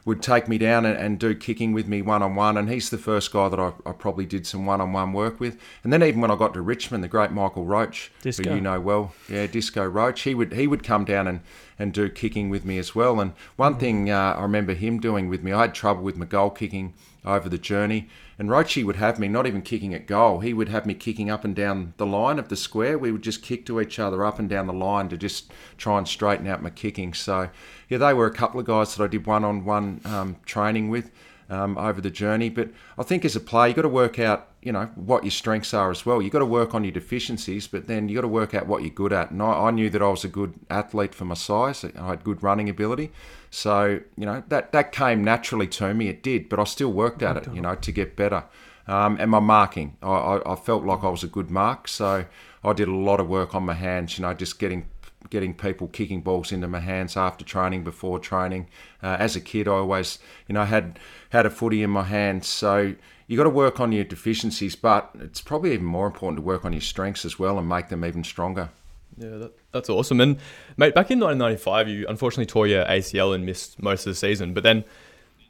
would 0.06 0.22
take 0.22 0.48
me 0.48 0.58
down 0.58 0.86
and, 0.86 0.98
and 0.98 1.20
do 1.20 1.34
kicking 1.34 1.72
with 1.74 1.88
me 1.88 2.02
one 2.02 2.22
on 2.22 2.36
one, 2.36 2.58
and 2.58 2.70
he's 2.70 2.90
the 2.90 2.98
first 2.98 3.32
guy 3.32 3.48
that 3.50 3.60
I, 3.60 3.74
I 3.86 3.94
probably 3.94 4.26
did 4.26 4.46
some 4.46 4.66
one 4.66 4.82
on 4.82 4.92
one 4.92 5.14
work 5.14 5.40
with. 5.40 5.58
And 5.84 5.94
then 5.94 6.04
even 6.04 6.20
when 6.22 6.32
I 6.32 6.36
got 6.36 6.54
to 6.56 6.62
Richmond, 6.62 7.04
the 7.04 7.08
great 7.08 7.32
Michael 7.32 7.66
Roach, 7.66 8.12
Disco. 8.22 8.50
who 8.50 8.56
you 8.56 8.62
know 8.62 8.80
well, 8.80 9.14
yeah, 9.30 9.48
Disco 9.48 9.86
Roach, 9.86 10.22
he 10.22 10.36
would 10.36 10.54
he 10.54 10.68
would 10.68 10.84
come 10.84 11.06
down 11.06 11.28
and, 11.28 11.40
and 11.80 11.94
do 11.94 12.10
kicking 12.10 12.50
with 12.50 12.66
me 12.66 12.78
as 12.78 12.94
well. 12.94 13.20
And 13.20 13.34
one 13.56 13.76
mm. 13.76 13.80
thing 13.80 14.10
uh, 14.10 14.36
I 14.38 14.42
remember 14.42 14.74
him 14.74 15.00
doing 15.00 15.30
with 15.30 15.44
me, 15.44 15.54
I 15.54 15.62
had 15.62 15.74
trouble 15.74 16.04
with 16.04 16.18
my 16.18 16.26
goal 16.26 16.50
kicking 16.50 16.94
over 17.26 17.48
the 17.48 17.58
journey. 17.58 18.10
And 18.40 18.50
Roachy 18.50 18.84
would 18.84 18.96
have 18.96 19.20
me 19.20 19.28
not 19.28 19.46
even 19.46 19.62
kicking 19.62 19.94
at 19.94 20.08
goal. 20.08 20.40
He 20.40 20.54
would 20.54 20.70
have 20.70 20.86
me 20.86 20.96
kicking 20.96 21.30
up 21.30 21.46
and 21.46 21.56
down 21.56 21.94
the 21.98 22.06
line 22.06 22.40
of 22.40 22.50
the 22.50 22.56
square. 22.56 22.98
We 22.98 23.12
would 23.12 23.22
just 23.22 23.44
kick 23.44 23.66
to 23.68 23.80
each 23.80 24.00
other 24.00 24.26
up 24.26 24.40
and 24.40 24.50
down 24.50 24.68
the 24.68 24.74
line 24.74 25.10
to 25.10 25.18
just 25.18 25.52
try 25.78 25.98
and 25.98 26.08
straighten 26.08 26.48
out 26.48 26.64
my 26.64 26.72
kicking. 26.72 27.14
So, 27.14 27.50
yeah, 27.90 28.00
they 28.00 28.14
were 28.14 28.26
a 28.26 28.34
couple 28.34 28.60
of 28.60 28.66
guys 28.66 28.96
that 28.96 29.04
I 29.04 29.08
did 29.08 29.28
one 29.28 29.44
on 29.44 29.66
one 29.66 30.40
training 30.46 30.90
with 30.90 31.12
um, 31.50 31.78
over 31.78 32.02
the 32.02 32.10
journey. 32.10 32.50
But 32.50 32.72
I 32.98 33.04
think 33.04 33.24
as 33.24 33.36
a 33.36 33.40
player, 33.40 33.68
you've 33.68 33.76
got 33.76 33.84
to 33.84 33.90
work 33.90 34.18
out, 34.18 34.50
you 34.64 34.72
know, 34.72 34.86
what 34.96 35.24
your 35.24 35.32
strengths 35.32 35.74
are 35.74 35.92
as 35.92 36.06
well. 36.06 36.22
You've 36.22 36.32
got 36.32 36.40
to 36.40 36.46
work 36.46 36.74
on 36.74 36.84
your 36.84 36.94
deficiencies, 36.94 37.68
but 37.68 37.88
then 37.88 38.08
you've 38.08 38.16
got 38.16 38.22
to 38.22 38.30
work 38.30 38.54
out 38.54 38.66
what 38.66 38.82
you're 38.82 38.92
good 38.92 39.12
at. 39.12 39.30
And 39.30 39.42
I, 39.42 39.68
I 39.68 39.72
knew 39.72 39.90
that 39.90 40.02
I 40.02 40.08
was 40.08 40.24
a 40.24 40.30
good 40.30 40.54
athlete 40.70 41.14
for 41.14 41.26
my 41.26 41.36
size. 41.36 41.84
I 41.84 42.08
had 42.08 42.24
good 42.24 42.42
running 42.42 42.70
ability. 42.70 43.12
So, 43.50 44.00
you 44.18 44.26
know, 44.26 44.44
that, 44.48 44.72
that 44.72 44.92
came 44.92 45.24
naturally 45.24 45.68
to 45.68 45.94
me. 45.94 46.08
It 46.08 46.24
did, 46.24 46.48
but 46.48 46.60
I 46.60 46.64
still 46.64 46.92
worked 46.92 47.22
at 47.22 47.36
it, 47.38 47.54
you 47.54 47.62
know, 47.62 47.76
to 47.76 47.92
get 47.92 48.16
better. 48.16 48.46
Um, 48.88 49.18
and 49.20 49.30
my 49.32 49.40
marking, 49.40 49.98
I, 50.02 50.08
I, 50.08 50.54
I 50.54 50.56
felt 50.56 50.86
like 50.86 51.04
I 51.04 51.10
was 51.10 51.24
a 51.24 51.28
good 51.28 51.52
mark. 51.52 51.88
So 51.88 52.26
I 52.64 52.74
did 52.74 52.88
a 52.88 52.96
lot 52.96 53.20
of 53.20 53.28
work 53.28 53.54
on 53.54 53.66
my 53.66 53.74
hands, 53.74 54.18
you 54.18 54.24
know, 54.24 54.34
just 54.34 54.60
getting 54.60 54.88
getting 55.30 55.54
people 55.54 55.88
kicking 55.88 56.22
balls 56.22 56.52
into 56.52 56.68
my 56.68 56.82
hands 56.82 57.16
after 57.16 57.46
training, 57.46 57.84
before 57.84 58.20
training. 58.20 58.68
Uh, 59.02 59.16
as 59.20 59.38
a 59.38 59.42
kid, 59.42 59.70
I 59.70 59.72
always, 59.72 60.20
you 60.48 60.54
know, 60.54 60.66
had 60.66 61.00
had 61.30 61.46
a 61.46 61.50
footy 61.50 61.82
in 61.82 61.90
my 61.90 62.04
hands. 62.04 62.48
So 62.48 62.96
you 63.28 63.38
got 63.38 63.44
to 63.44 63.50
work 63.50 63.80
on 63.80 63.92
your 63.92 64.04
deficiencies, 64.04 64.76
but 64.76 65.12
it's 65.20 65.42
probably 65.42 65.74
even 65.74 65.86
more 65.86 66.08
important 66.08 66.38
to 66.38 66.42
work 66.42 66.66
on 66.66 66.74
your 66.74 66.82
strengths 66.82 67.26
as 67.26 67.40
well 67.40 67.58
and 67.58 67.68
make 67.68 67.90
them 67.90 68.04
even 68.04 68.24
stronger. 68.24 68.70
Yeah, 69.18 69.38
that, 69.38 69.54
that's 69.72 69.90
awesome. 69.90 70.20
And 70.22 70.38
mate, 70.78 70.96
back 70.96 71.12
in 71.12 71.20
1995, 71.20 71.88
you 71.88 72.06
unfortunately 72.08 72.48
tore 72.48 72.68
your 72.68 72.86
ACL 72.86 73.36
and 73.36 73.46
missed 73.46 73.82
most 73.82 74.06
of 74.06 74.12
the 74.12 74.16
season, 74.16 74.54
but 74.54 74.64
then. 74.64 74.84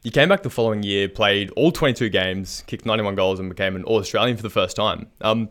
You 0.06 0.12
came 0.12 0.28
back 0.28 0.44
the 0.44 0.50
following 0.50 0.84
year, 0.84 1.08
played 1.08 1.50
all 1.52 1.72
22 1.72 2.10
games, 2.10 2.62
kicked 2.68 2.86
91 2.86 3.16
goals, 3.16 3.40
and 3.40 3.48
became 3.48 3.78
an 3.78 3.86
All 3.86 4.00
Australian 4.00 4.36
for 4.36 4.44
the 4.44 4.50
first 4.50 4.76
time. 4.76 5.08
Um, 5.22 5.50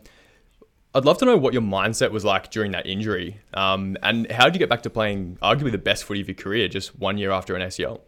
I'd 0.93 1.05
love 1.05 1.17
to 1.19 1.25
know 1.25 1.37
what 1.37 1.53
your 1.53 1.63
mindset 1.63 2.11
was 2.11 2.23
like 2.23 2.51
during 2.51 2.71
that 2.73 2.85
injury, 2.85 3.39
um, 3.55 3.97
and 4.03 4.31
how 4.31 4.45
did 4.45 4.53
you 4.53 4.59
get 4.59 4.69
back 4.69 4.83
to 4.83 4.91
playing 4.91 5.39
arguably 5.41 5.71
the 5.71 5.79
best 5.79 6.03
footy 6.03 6.21
of 6.21 6.27
your 6.27 6.35
career 6.35 6.67
just 6.67 6.99
one 6.99 7.17
year 7.17 7.31
after 7.31 7.55
an 7.55 7.63
ACL? 7.63 8.01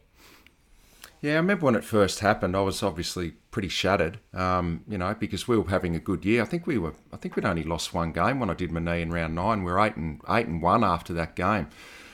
Yeah, 1.19 1.33
I 1.33 1.37
remember 1.37 1.65
when 1.65 1.73
it 1.73 1.83
first 1.83 2.19
happened. 2.19 2.55
I 2.55 2.61
was 2.61 2.83
obviously 2.83 3.33
pretty 3.55 3.69
shattered, 3.69 4.19
um, 4.33 4.83
you 4.85 4.97
know, 4.97 5.15
because 5.17 5.47
we 5.47 5.57
were 5.57 5.69
having 5.69 5.95
a 5.95 5.99
good 5.99 6.25
year. 6.25 6.41
I 6.41 6.45
think 6.45 6.67
we 6.67 6.77
were. 6.77 6.93
I 7.13 7.15
think 7.15 7.37
we'd 7.37 7.45
only 7.45 7.63
lost 7.63 7.93
one 7.93 8.11
game 8.11 8.41
when 8.41 8.49
I 8.49 8.53
did 8.53 8.69
my 8.69 8.81
knee 8.81 9.01
in 9.01 9.13
round 9.13 9.33
nine. 9.33 9.63
We 9.63 9.71
were 9.71 9.79
eight 9.79 9.95
and 9.95 10.19
eight 10.29 10.45
and 10.45 10.61
one 10.61 10.83
after 10.83 11.13
that 11.13 11.37
game, 11.37 11.69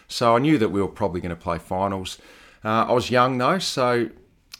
so 0.08 0.36
I 0.36 0.38
knew 0.39 0.60
that 0.60 0.69
we 0.69 0.84
were 0.84 0.88
probably 0.88 1.19
going 1.19 1.36
to 1.36 1.36
play 1.36 1.58
finals. 1.58 2.19
Uh, 2.63 2.86
I 2.88 2.91
was 2.91 3.10
young 3.10 3.39
though, 3.39 3.58
so 3.58 4.12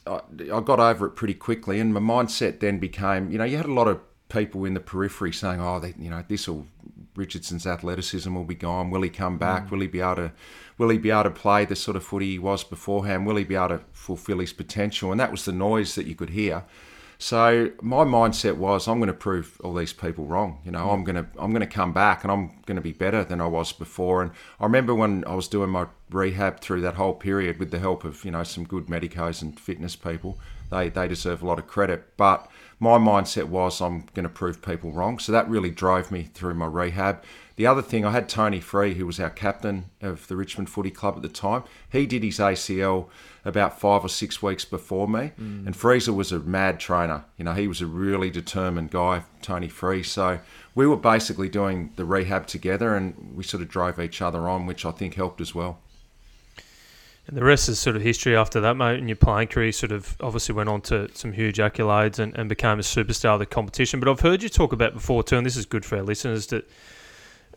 I, 0.08 0.22
I 0.52 0.60
got 0.60 0.80
over 0.80 1.06
it 1.06 1.12
pretty 1.12 1.36
quickly, 1.36 1.80
and 1.80 1.94
my 1.94 2.00
mindset 2.00 2.62
then 2.62 2.80
became, 2.80 3.30
you 3.30 3.38
know, 3.38 3.44
you 3.44 3.58
had 3.58 3.68
a 3.68 3.74
lot 3.74 3.88
of 3.88 4.00
people 4.30 4.66
in 4.66 4.74
the 4.74 4.80
periphery 4.80 5.32
saying, 5.32 5.62
"Oh, 5.62 5.80
they, 5.80 5.94
you 6.00 6.10
know, 6.10 6.26
this 6.28 6.48
will 6.48 6.66
Richardson's 7.16 7.68
athleticism 7.68 8.34
will 8.34 8.46
be 8.46 8.56
gone. 8.56 8.90
Will 8.90 9.04
he 9.04 9.10
come 9.10 9.38
back? 9.38 9.68
Mm. 9.68 9.72
Will 9.72 9.82
he 9.82 9.88
be 9.88 10.02
able 10.02 10.16
to? 10.16 10.32
Will 10.82 10.90
he 10.90 10.98
be 10.98 11.12
able 11.12 11.26
to 11.26 11.30
play 11.30 11.64
the 11.64 11.76
sort 11.76 11.96
of 11.96 12.04
footy 12.04 12.32
he 12.32 12.40
was 12.40 12.64
beforehand? 12.64 13.28
Will 13.28 13.36
he 13.36 13.44
be 13.44 13.54
able 13.54 13.68
to 13.68 13.82
fulfil 13.94 14.40
his 14.40 14.52
potential?" 14.52 15.12
And 15.12 15.20
that 15.20 15.30
was 15.30 15.46
the 15.46 15.52
noise 15.52 15.94
that 15.94 16.08
you 16.08 16.16
could 16.16 16.32
hear. 16.32 16.64
So 17.20 17.70
my 17.84 18.04
mindset 18.04 18.58
was, 18.58 18.88
I'm 18.88 18.98
going 18.98 19.06
to 19.06 19.14
prove 19.14 19.62
all 19.64 19.76
these 19.76 19.94
people 19.94 20.26
wrong. 20.26 20.58
You 20.66 20.72
know. 20.72 20.90
I'm 20.90 21.04
going 21.04 21.18
to 21.18 21.28
I'm 21.38 21.52
going 21.52 21.62
to 21.62 21.68
come 21.68 21.94
back 21.94 22.24
and 22.24 22.32
I'm 22.32 22.48
going 22.66 22.78
to 22.78 22.82
be 22.82 22.94
better 22.94 23.24
than 23.24 23.40
I 23.40 23.46
was 23.46 23.72
before. 23.72 24.24
And 24.24 24.32
I 24.60 24.64
remember 24.64 24.96
when 24.96 25.24
I 25.26 25.36
was 25.36 25.48
doing 25.48 25.70
my 25.70 25.86
rehab 26.10 26.62
through 26.62 26.82
that 26.82 26.96
whole 26.96 27.14
period 27.14 27.60
with 27.60 27.70
the 27.70 27.78
help 27.78 28.04
of 28.04 28.26
you 28.26 28.32
know 28.32 28.42
some 28.42 28.64
good 28.64 28.88
medicos 28.88 29.44
and 29.44 29.60
fitness 29.60 29.96
people. 29.96 30.40
They 30.72 30.90
they 30.90 31.08
deserve 31.08 31.44
a 31.44 31.46
lot 31.46 31.60
of 31.60 31.68
credit, 31.68 32.18
but 32.18 32.50
my 32.80 32.98
mindset 32.98 33.50
was 33.50 33.82
I'm 33.82 34.08
going 34.16 34.24
to 34.24 34.30
prove 34.30 34.64
people 34.64 34.92
wrong. 34.92 35.20
So 35.20 35.32
that 35.32 35.48
really 35.48 35.70
drove 35.70 36.10
me 36.12 36.24
through 36.24 36.56
my 36.56 36.66
rehab. 36.66 37.24
The 37.56 37.68
other 37.68 37.82
thing, 37.82 38.06
I 38.06 38.12
had 38.12 38.30
Tony 38.30 38.60
Free, 38.60 38.94
who 38.94 39.06
was 39.06 39.20
our 39.20 39.30
captain 39.30 39.86
of 40.02 40.28
the 40.28 40.36
Richmond 40.36 40.70
Footy 40.70 40.92
Club 40.92 41.16
at 41.18 41.22
the 41.22 41.30
time. 41.30 41.64
He 41.92 42.06
did 42.06 42.24
his 42.24 42.40
ACL 42.40 43.08
about 43.44 43.80
five 43.80 44.06
or 44.06 44.10
six 44.10 44.42
weeks 44.42 44.66
before 44.66 45.08
me. 45.08 45.32
Mm. 45.40 45.66
And 45.66 45.76
Freezer 45.76 46.14
was 46.14 46.32
a 46.32 46.40
mad 46.40 46.80
trainer. 46.80 47.26
You 47.38 47.46
know, 47.46 47.54
he 47.54 47.68
was 47.68 47.82
a 47.82 47.86
really 47.86 48.30
determined 48.30 48.92
guy, 48.92 49.24
Tony 49.42 49.68
Free. 49.68 50.04
So 50.04 50.40
we 50.76 50.88
were 50.88 50.98
basically 50.98 51.50
doing 51.50 51.92
the 51.96 52.06
rehab 52.06 52.48
together 52.48 52.96
and 52.96 53.34
we 53.36 53.44
sort 53.44 53.62
of 53.62 53.70
drove 53.70 54.00
each 54.00 54.22
other 54.22 54.48
on, 54.48 54.66
which 54.66 54.86
I 54.86 54.92
think 54.92 55.16
helped 55.16 55.42
as 55.42 55.54
well. 55.54 55.80
And 57.28 57.38
the 57.38 57.44
rest 57.44 57.70
is 57.70 57.80
sort 57.80 57.96
of 57.96 58.02
history 58.02 58.36
after 58.36 58.60
that, 58.62 58.76
mate. 58.76 59.00
And 59.00 59.08
your 59.08 59.16
playing 59.16 59.50
career 59.50 59.72
sort 59.72 59.92
of 59.92 60.18
obviously 60.22 60.56
went 60.56 60.70
on 60.70 60.82
to 60.82 61.10
some 61.14 61.34
huge 61.34 61.58
accolades 61.58 62.20
and, 62.20 62.36
and 62.36 62.50
became 62.50 62.80
a 62.80 62.84
superstar 62.84 63.34
of 63.34 63.40
the 63.40 63.46
competition. 63.46 64.00
But 64.00 64.10
I've 64.10 64.20
heard 64.20 64.42
you 64.42 64.50
talk 64.50 64.74
about 64.74 64.94
before 64.94 65.24
too, 65.24 65.38
and 65.38 65.46
this 65.46 65.58
is 65.58 65.66
good 65.66 65.86
for 65.86 65.98
our 65.98 66.04
listeners, 66.04 66.48
that 66.48 66.70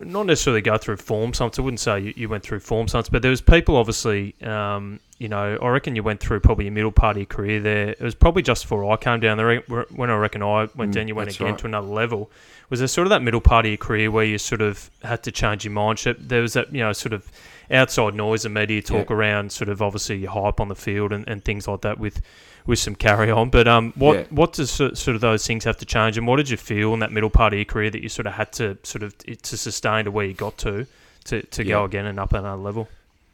not 0.01 0.27
necessarily 0.27 0.61
go 0.61 0.77
through 0.77 0.97
form 0.97 1.33
stunts. 1.35 1.59
I 1.59 1.63
wouldn't 1.63 1.81
say 1.81 2.01
you, 2.01 2.15
you 2.17 2.29
went 2.29 2.43
through 2.43 2.61
form 2.61 2.89
stunts, 2.89 3.09
but 3.09 3.23
there 3.23 3.31
was 3.31 3.41
people 3.41 3.77
obviously, 3.77 4.35
um, 4.43 5.01
you 5.19 5.29
know, 5.29 5.59
I 5.61 5.69
reckon 5.69 5.95
you 5.97 6.03
went 6.03 6.21
through 6.21 6.41
probably 6.41 6.65
your 6.65 6.73
middle 6.73 6.93
part 6.93 7.17
of 7.17 7.21
your 7.21 7.27
career 7.27 7.61
there. 7.61 7.89
It 7.91 8.01
was 8.01 8.15
probably 8.15 8.43
just 8.43 8.65
before 8.65 8.91
I 8.91 8.97
came 8.97 9.21
down 9.21 9.37
there. 9.37 9.61
When 9.61 10.11
I 10.11 10.17
reckon 10.17 10.43
I 10.43 10.69
went 10.75 10.91
mm, 10.91 10.95
down, 10.95 11.09
you 11.09 11.15
went 11.15 11.35
again 11.35 11.49
right. 11.49 11.59
to 11.59 11.67
another 11.67 11.87
level. 11.87 12.31
Was 12.71 12.81
there 12.81 12.89
sort 12.89 13.07
of 13.07 13.11
that 13.11 13.23
middle 13.23 13.41
part 13.41 13.67
of 13.67 13.71
your 13.71 13.79
career 13.79 14.11
where 14.11 14.25
you 14.25 14.39
sort 14.39 14.61
of 14.61 14.91
had 15.03 15.23
to 15.25 15.33
change 15.33 15.65
your 15.65 15.75
mindset? 15.75 16.17
There 16.19 16.43
was 16.43 16.55
that, 16.55 16.73
you 16.73 16.81
know, 16.81 16.93
sort 16.93 17.13
of 17.13 17.31
outside 17.71 18.15
noise 18.15 18.45
and 18.45 18.55
media 18.55 18.83
talk 18.83 19.11
yeah. 19.11 19.17
around 19.17 19.53
sort 19.53 19.69
of 19.69 19.81
obviously 19.83 20.19
your 20.19 20.31
hype 20.31 20.61
on 20.61 20.69
the 20.69 20.75
field 20.75 21.13
and, 21.13 21.29
and 21.29 21.45
things 21.45 21.67
like 21.67 21.83
that 21.83 21.99
with 21.99 22.21
with 22.67 22.79
some 22.79 22.95
carry 22.95 23.31
on. 23.31 23.51
But 23.51 23.69
um, 23.69 23.93
what 23.97 24.17
yeah. 24.17 24.25
what 24.31 24.53
does 24.55 24.71
sort 24.71 25.09
of 25.09 25.21
those 25.21 25.47
things 25.47 25.65
have 25.65 25.77
to 25.79 25.87
change, 25.87 26.17
and 26.19 26.27
what 26.27 26.37
did 26.37 26.51
you 26.51 26.57
feel 26.57 26.95
in 26.95 27.01
that 27.01 27.13
middle 27.13 27.31
part 27.31 27.53
of 27.53 27.59
your 27.59 27.65
career 27.65 27.91
that 27.91 28.03
you 28.03 28.09
sort 28.09 28.27
of 28.27 28.35
had 28.35 28.53
to 28.55 28.79
sort 28.83 29.03
of 29.03 29.17
to 29.19 29.57
sustain 29.57 30.05
to 30.05 30.11
where 30.11 30.27
you 30.27 30.35
got 30.35 30.57
to 30.59 30.87
to, 31.25 31.43
to 31.43 31.65
yeah. 31.65 31.75
go 31.75 31.85
again 31.85 32.07
and 32.07 32.19
up 32.19 32.33
another 32.33 32.61
level? 32.61 32.89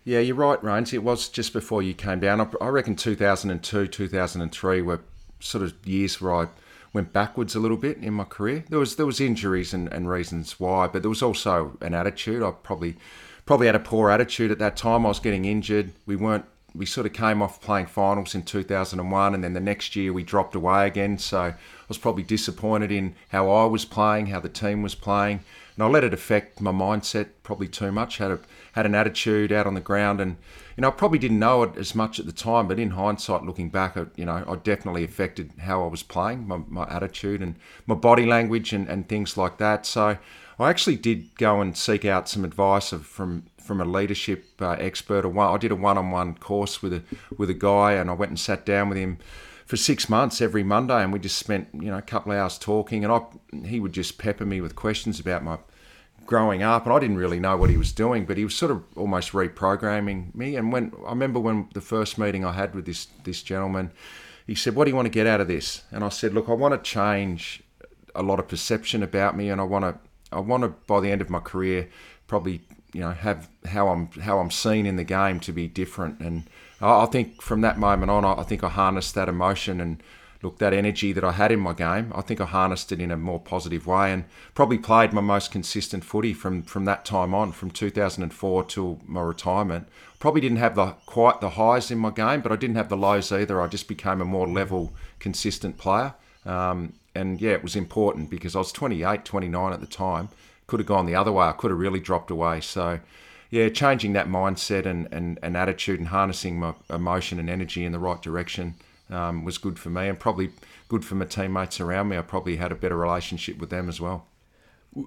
Yeah, 0.04 0.20
you're 0.20 0.36
right, 0.36 0.62
Raines. 0.64 0.92
It 0.92 1.02
was 1.02 1.28
just 1.28 1.52
before 1.52 1.82
you 1.82 1.92
came 1.92 2.20
down. 2.20 2.40
I 2.60 2.68
reckon 2.68 2.96
2002, 2.96 3.86
2003 3.86 4.82
were 4.82 5.00
sort 5.40 5.62
of 5.62 5.74
years 5.86 6.20
where 6.20 6.34
I 6.34 6.46
went 6.92 7.12
backwards 7.12 7.54
a 7.54 7.60
little 7.60 7.76
bit 7.76 7.98
in 7.98 8.14
my 8.14 8.24
career. 8.24 8.64
There 8.68 8.78
was 8.78 8.96
there 8.96 9.06
was 9.06 9.20
injuries 9.20 9.74
and, 9.74 9.92
and 9.92 10.08
reasons 10.08 10.58
why, 10.58 10.86
but 10.86 11.02
there 11.02 11.08
was 11.10 11.22
also 11.22 11.76
an 11.80 11.94
attitude. 11.94 12.42
I 12.42 12.50
probably 12.50 12.96
probably 13.50 13.66
had 13.66 13.74
a 13.74 13.80
poor 13.80 14.10
attitude 14.10 14.52
at 14.52 14.60
that 14.60 14.76
time. 14.76 15.04
I 15.04 15.08
was 15.08 15.18
getting 15.18 15.44
injured. 15.44 15.90
We 16.06 16.14
weren't. 16.14 16.44
We 16.72 16.86
sort 16.86 17.04
of 17.04 17.12
came 17.12 17.42
off 17.42 17.60
playing 17.60 17.86
finals 17.86 18.32
in 18.32 18.44
2001, 18.44 19.34
and 19.34 19.42
then 19.42 19.54
the 19.54 19.58
next 19.58 19.96
year 19.96 20.12
we 20.12 20.22
dropped 20.22 20.54
away 20.54 20.86
again. 20.86 21.18
So 21.18 21.40
I 21.40 21.54
was 21.88 21.98
probably 21.98 22.22
disappointed 22.22 22.92
in 22.92 23.16
how 23.30 23.50
I 23.50 23.64
was 23.64 23.84
playing, 23.84 24.26
how 24.26 24.38
the 24.38 24.48
team 24.48 24.82
was 24.82 24.94
playing, 24.94 25.40
and 25.74 25.82
I 25.82 25.88
let 25.88 26.04
it 26.04 26.14
affect 26.14 26.60
my 26.60 26.70
mindset 26.70 27.30
probably 27.42 27.66
too 27.66 27.90
much. 27.90 28.18
Had 28.18 28.30
a 28.30 28.38
had 28.74 28.86
an 28.86 28.94
attitude 28.94 29.50
out 29.50 29.66
on 29.66 29.74
the 29.74 29.80
ground, 29.80 30.20
and 30.20 30.36
you 30.76 30.82
know 30.82 30.88
I 30.88 30.92
probably 30.92 31.18
didn't 31.18 31.40
know 31.40 31.64
it 31.64 31.76
as 31.76 31.92
much 31.92 32.20
at 32.20 32.26
the 32.26 32.32
time, 32.32 32.68
but 32.68 32.78
in 32.78 32.90
hindsight, 32.90 33.42
looking 33.42 33.68
back, 33.68 33.96
you 34.14 34.26
know 34.26 34.44
I 34.46 34.54
definitely 34.62 35.02
affected 35.02 35.50
how 35.58 35.82
I 35.82 35.88
was 35.88 36.04
playing, 36.04 36.46
my, 36.46 36.60
my 36.68 36.86
attitude 36.88 37.42
and 37.42 37.56
my 37.84 37.96
body 37.96 38.26
language 38.26 38.72
and, 38.72 38.88
and 38.88 39.08
things 39.08 39.36
like 39.36 39.58
that. 39.58 39.86
So 39.86 40.18
I 40.60 40.68
actually 40.68 40.96
did 40.96 41.36
go 41.36 41.62
and 41.62 41.76
seek 41.76 42.04
out 42.04 42.28
some 42.28 42.44
advice 42.44 42.92
of, 42.92 43.06
from 43.06 43.44
from 43.58 43.80
a 43.80 43.84
leadership 43.84 44.44
uh, 44.60 44.72
expert. 44.72 45.24
I 45.24 45.58
did 45.58 45.70
a 45.70 45.76
one-on-one 45.76 46.34
course 46.34 46.82
with 46.82 46.92
a 46.92 47.02
with 47.36 47.48
a 47.48 47.54
guy, 47.54 47.92
and 47.92 48.10
I 48.10 48.12
went 48.12 48.30
and 48.30 48.38
sat 48.38 48.66
down 48.66 48.90
with 48.90 48.98
him 48.98 49.18
for 49.64 49.76
six 49.76 50.08
months 50.08 50.40
every 50.40 50.62
Monday, 50.62 51.02
and 51.02 51.12
we 51.12 51.18
just 51.18 51.38
spent 51.38 51.68
you 51.72 51.90
know 51.90 51.96
a 51.96 52.02
couple 52.02 52.32
of 52.32 52.38
hours 52.38 52.58
talking, 52.58 53.04
and 53.04 53.12
I 53.12 53.22
he 53.66 53.80
would 53.80 53.94
just 53.94 54.18
pepper 54.18 54.44
me 54.44 54.60
with 54.60 54.76
questions 54.76 55.18
about 55.18 55.42
my 55.42 55.58
growing 56.26 56.62
up, 56.62 56.84
and 56.84 56.92
I 56.92 56.98
didn't 56.98 57.16
really 57.16 57.40
know 57.40 57.56
what 57.56 57.70
he 57.70 57.78
was 57.78 57.92
doing, 57.92 58.26
but 58.26 58.36
he 58.36 58.44
was 58.44 58.54
sort 58.54 58.70
of 58.70 58.82
almost 58.96 59.32
reprogramming 59.32 60.34
me. 60.34 60.56
And 60.56 60.72
when 60.72 60.92
I 61.06 61.10
remember 61.10 61.40
when 61.40 61.68
the 61.72 61.80
first 61.80 62.18
meeting 62.18 62.44
I 62.44 62.52
had 62.52 62.74
with 62.74 62.84
this 62.84 63.06
this 63.24 63.42
gentleman, 63.42 63.92
he 64.46 64.54
said, 64.54 64.74
"What 64.74 64.84
do 64.84 64.90
you 64.90 64.96
want 64.96 65.06
to 65.06 65.10
get 65.10 65.26
out 65.26 65.40
of 65.40 65.48
this?" 65.48 65.84
And 65.90 66.04
I 66.04 66.10
said, 66.10 66.34
"Look, 66.34 66.50
I 66.50 66.52
want 66.52 66.74
to 66.74 66.90
change 66.90 67.62
a 68.14 68.22
lot 68.22 68.38
of 68.38 68.46
perception 68.46 69.02
about 69.02 69.36
me, 69.38 69.48
and 69.48 69.58
I 69.58 69.64
want 69.64 69.84
to 69.84 70.09
I 70.32 70.40
want 70.40 70.62
to 70.62 70.68
by 70.86 71.00
the 71.00 71.10
end 71.10 71.20
of 71.20 71.30
my 71.30 71.40
career 71.40 71.88
probably 72.26 72.62
you 72.92 73.00
know 73.00 73.12
have 73.12 73.48
how 73.66 73.88
I'm 73.88 74.08
how 74.22 74.38
I'm 74.38 74.50
seen 74.50 74.86
in 74.86 74.96
the 74.96 75.04
game 75.04 75.40
to 75.40 75.52
be 75.52 75.68
different." 75.68 76.20
And 76.20 76.44
I 76.80 77.06
think 77.06 77.42
from 77.42 77.60
that 77.62 77.78
moment 77.78 78.10
on, 78.10 78.24
I 78.24 78.42
think 78.42 78.64
I 78.64 78.68
harnessed 78.68 79.14
that 79.14 79.28
emotion 79.28 79.80
and 79.80 80.02
look 80.42 80.58
that 80.58 80.72
energy 80.72 81.12
that 81.12 81.24
I 81.24 81.32
had 81.32 81.52
in 81.52 81.60
my 81.60 81.74
game. 81.74 82.12
I 82.14 82.22
think 82.22 82.40
I 82.40 82.46
harnessed 82.46 82.92
it 82.92 83.00
in 83.00 83.10
a 83.10 83.16
more 83.16 83.38
positive 83.38 83.86
way 83.86 84.12
and 84.12 84.24
probably 84.54 84.78
played 84.78 85.12
my 85.12 85.20
most 85.20 85.50
consistent 85.50 86.04
footy 86.04 86.32
from 86.32 86.62
from 86.62 86.84
that 86.86 87.04
time 87.04 87.34
on, 87.34 87.52
from 87.52 87.70
2004 87.70 88.64
till 88.64 89.00
my 89.06 89.20
retirement. 89.20 89.88
Probably 90.18 90.40
didn't 90.40 90.58
have 90.58 90.74
the 90.74 90.94
quite 91.06 91.40
the 91.40 91.50
highs 91.50 91.90
in 91.90 91.98
my 91.98 92.10
game, 92.10 92.40
but 92.40 92.52
I 92.52 92.56
didn't 92.56 92.76
have 92.76 92.88
the 92.88 92.96
lows 92.96 93.32
either. 93.32 93.60
I 93.60 93.66
just 93.66 93.88
became 93.88 94.20
a 94.20 94.24
more 94.24 94.48
level, 94.48 94.92
consistent 95.18 95.76
player. 95.78 96.14
Um, 96.46 96.94
and 97.20 97.40
yeah, 97.40 97.52
it 97.52 97.62
was 97.62 97.76
important 97.76 98.30
because 98.30 98.56
I 98.56 98.58
was 98.58 98.72
28, 98.72 99.24
29 99.24 99.72
at 99.72 99.80
the 99.80 99.86
time. 99.86 100.30
Could 100.66 100.80
have 100.80 100.86
gone 100.86 101.06
the 101.06 101.14
other 101.14 101.32
way. 101.32 101.46
I 101.46 101.52
could 101.52 101.70
have 101.70 101.78
really 101.78 102.00
dropped 102.00 102.30
away. 102.30 102.60
So 102.60 103.00
yeah, 103.50 103.68
changing 103.68 104.12
that 104.14 104.28
mindset 104.28 104.86
and, 104.86 105.08
and, 105.12 105.38
and 105.42 105.56
attitude 105.56 105.98
and 105.98 106.08
harnessing 106.08 106.58
my 106.58 106.74
emotion 106.88 107.38
and 107.38 107.50
energy 107.50 107.84
in 107.84 107.92
the 107.92 107.98
right 107.98 108.22
direction 108.22 108.76
um, 109.10 109.44
was 109.44 109.58
good 109.58 109.78
for 109.78 109.90
me 109.90 110.08
and 110.08 110.18
probably 110.18 110.50
good 110.88 111.04
for 111.04 111.16
my 111.16 111.24
teammates 111.24 111.80
around 111.80 112.08
me. 112.08 112.16
I 112.16 112.22
probably 112.22 112.56
had 112.56 112.72
a 112.72 112.76
better 112.76 112.96
relationship 112.96 113.58
with 113.58 113.70
them 113.70 113.88
as 113.88 114.00
well. 114.00 114.26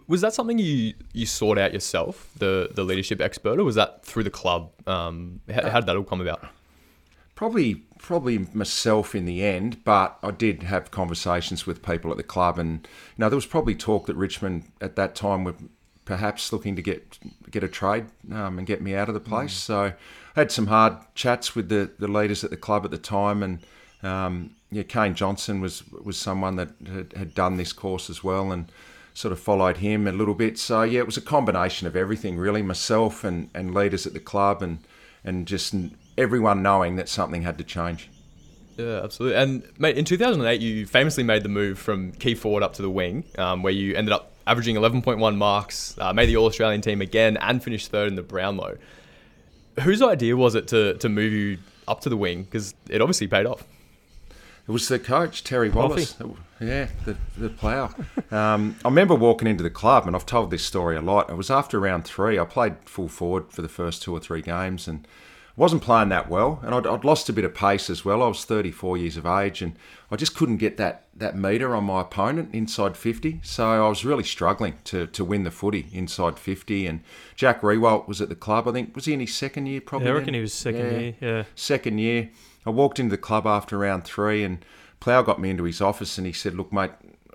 Was 0.07 0.21
that 0.21 0.33
something 0.33 0.59
you, 0.59 0.93
you 1.11 1.25
sought 1.25 1.57
out 1.57 1.73
yourself, 1.73 2.29
the, 2.37 2.69
the 2.73 2.83
leadership 2.83 3.19
expert, 3.19 3.59
or 3.59 3.63
was 3.65 3.75
that 3.75 4.05
through 4.05 4.23
the 4.23 4.29
club? 4.29 4.71
Um, 4.87 5.41
how, 5.53 5.69
how 5.69 5.79
did 5.79 5.87
that 5.87 5.97
all 5.97 6.03
come 6.03 6.21
about? 6.21 6.45
Probably, 7.35 7.83
probably 8.03 8.45
myself 8.53 9.15
in 9.15 9.25
the 9.25 9.43
end, 9.43 9.83
but 9.83 10.19
I 10.21 10.29
did 10.29 10.63
have 10.63 10.91
conversations 10.91 11.65
with 11.65 11.81
people 11.81 12.11
at 12.11 12.17
the 12.17 12.23
club, 12.23 12.59
and 12.59 12.87
you 13.15 13.19
know 13.19 13.29
there 13.29 13.37
was 13.37 13.47
probably 13.47 13.73
talk 13.73 14.05
that 14.05 14.15
Richmond 14.15 14.65
at 14.81 14.95
that 14.97 15.15
time 15.15 15.45
were 15.45 15.55
perhaps 16.05 16.51
looking 16.51 16.75
to 16.75 16.81
get 16.83 17.17
get 17.49 17.63
a 17.63 17.67
trade 17.67 18.05
um, 18.31 18.59
and 18.59 18.67
get 18.67 18.81
me 18.81 18.93
out 18.93 19.07
of 19.07 19.13
the 19.15 19.21
place. 19.21 19.53
Mm. 19.53 19.65
So 19.65 19.81
I 19.83 19.93
had 20.35 20.51
some 20.51 20.67
hard 20.67 20.97
chats 21.15 21.55
with 21.55 21.69
the, 21.69 21.91
the 21.97 22.09
leaders 22.09 22.43
at 22.43 22.49
the 22.51 22.57
club 22.57 22.83
at 22.85 22.91
the 22.91 22.97
time, 22.97 23.41
and 23.41 23.59
um, 24.03 24.55
yeah, 24.69 24.83
Kane 24.83 25.15
Johnson 25.15 25.61
was 25.61 25.89
was 25.89 26.17
someone 26.17 26.57
that 26.57 26.69
had, 26.85 27.13
had, 27.13 27.33
done 27.33 27.55
this 27.55 27.71
course 27.71 28.09
as 28.09 28.21
well, 28.21 28.51
and 28.51 28.69
sort 29.13 29.31
of 29.31 29.39
followed 29.39 29.77
him 29.77 30.07
a 30.07 30.11
little 30.11 30.35
bit. 30.35 30.59
So 30.59 30.83
yeah, 30.83 30.99
it 30.99 31.05
was 31.05 31.17
a 31.17 31.21
combination 31.21 31.87
of 31.87 31.95
everything 31.95 32.37
really, 32.37 32.61
myself 32.61 33.23
and, 33.23 33.49
and 33.55 33.73
leaders 33.73 34.05
at 34.05 34.11
the 34.13 34.19
club, 34.19 34.61
and 34.61 34.79
and 35.23 35.47
just 35.47 35.73
everyone 36.17 36.61
knowing 36.61 36.95
that 36.97 37.09
something 37.09 37.41
had 37.41 37.57
to 37.57 37.63
change. 37.63 38.09
Yeah, 38.77 39.01
absolutely. 39.03 39.37
And 39.37 39.63
mate, 39.77 39.97
in 39.97 40.05
2008, 40.05 40.61
you 40.61 40.85
famously 40.85 41.23
made 41.23 41.43
the 41.43 41.49
move 41.49 41.77
from 41.77 42.11
key 42.13 42.35
forward 42.35 42.63
up 42.63 42.73
to 42.73 42.81
the 42.81 42.89
wing, 42.89 43.23
um, 43.37 43.63
where 43.63 43.73
you 43.73 43.95
ended 43.95 44.13
up 44.13 44.31
averaging 44.47 44.75
11.1 44.75 45.35
marks, 45.35 45.95
uh, 45.99 46.13
made 46.13 46.27
the 46.27 46.37
All 46.37 46.47
Australian 46.47 46.81
team 46.81 47.01
again, 47.01 47.37
and 47.37 47.63
finished 47.63 47.91
third 47.91 48.07
in 48.07 48.15
the 48.15 48.23
Brownlow. 48.23 48.77
Whose 49.81 50.01
idea 50.01 50.35
was 50.35 50.55
it 50.55 50.67
to, 50.69 50.95
to 50.95 51.09
move 51.09 51.33
you 51.33 51.57
up 51.87 52.01
to 52.01 52.09
the 52.09 52.17
wing? 52.17 52.43
Because 52.43 52.73
it 52.89 53.01
obviously 53.01 53.27
paid 53.27 53.45
off. 53.45 53.63
It 54.67 54.71
was 54.71 54.87
the 54.87 54.97
coach, 54.97 55.43
Terry 55.43 55.69
Wallace. 55.69 56.15
Yeah, 56.61 56.87
the, 57.03 57.17
the 57.37 57.49
player. 57.49 57.89
Um, 58.31 58.77
I 58.85 58.87
remember 58.87 59.13
walking 59.13 59.47
into 59.47 59.61
the 59.61 59.69
club, 59.69 60.07
and 60.07 60.15
I've 60.15 60.25
told 60.25 60.51
this 60.51 60.63
story 60.63 60.95
a 60.95 61.01
lot. 61.01 61.29
It 61.29 61.35
was 61.35 61.51
after 61.51 61.79
round 61.79 62.05
three. 62.05 62.39
I 62.39 62.45
played 62.45 62.75
full 62.85 63.09
forward 63.09 63.51
for 63.51 63.61
the 63.61 63.67
first 63.67 64.01
two 64.01 64.13
or 64.13 64.21
three 64.21 64.41
games, 64.41 64.87
and 64.87 65.05
wasn't 65.55 65.83
playing 65.83 66.09
that 66.09 66.29
well, 66.29 66.59
and 66.63 66.73
I'd, 66.73 66.87
I'd, 66.87 67.03
lost 67.03 67.29
a 67.29 67.33
bit 67.33 67.45
of 67.45 67.53
pace 67.53 67.89
as 67.89 68.03
well. 68.03 68.23
I 68.23 68.27
was 68.27 68.43
34 68.43 68.97
years 68.97 69.17
of 69.17 69.25
age, 69.27 69.61
and 69.61 69.75
I 70.09 70.15
just 70.15 70.35
couldn't 70.35 70.57
get 70.57 70.77
that 70.77 71.05
that 71.15 71.37
meter 71.37 71.75
on 71.75 71.83
my 71.83 72.01
opponent 72.01 72.49
inside 72.53 72.97
50. 72.97 73.39
So 73.43 73.85
I 73.85 73.87
was 73.87 74.03
really 74.03 74.23
struggling 74.23 74.75
to 74.85 75.05
to 75.07 75.23
win 75.23 75.43
the 75.43 75.51
footy 75.51 75.87
inside 75.93 76.39
50. 76.39 76.87
And 76.87 77.01
Jack 77.35 77.61
Riewoldt 77.61 78.07
was 78.07 78.19
at 78.19 78.29
the 78.29 78.35
club. 78.35 78.67
I 78.67 78.71
think 78.71 78.95
was 78.95 79.05
he 79.05 79.13
in 79.13 79.19
his 79.19 79.35
second 79.35 79.67
year? 79.67 79.81
Probably. 79.81 80.07
Yeah, 80.07 80.13
I 80.13 80.15
reckon 80.15 80.27
then? 80.27 80.35
he 80.35 80.41
was 80.41 80.53
second 80.53 80.91
yeah. 80.91 80.99
year. 80.99 81.15
Yeah, 81.21 81.43
second 81.55 81.99
year. 81.99 82.29
I 82.65 82.71
walked 82.71 82.99
into 82.99 83.11
the 83.11 83.21
club 83.21 83.45
after 83.45 83.77
round 83.77 84.05
three, 84.05 84.43
and 84.43 84.65
Plough 84.99 85.21
got 85.21 85.39
me 85.39 85.51
into 85.51 85.65
his 85.65 85.81
office, 85.81 86.17
and 86.17 86.25
he 86.25 86.33
said, 86.33 86.55
"Look, 86.55 86.73
mate, 86.73 86.91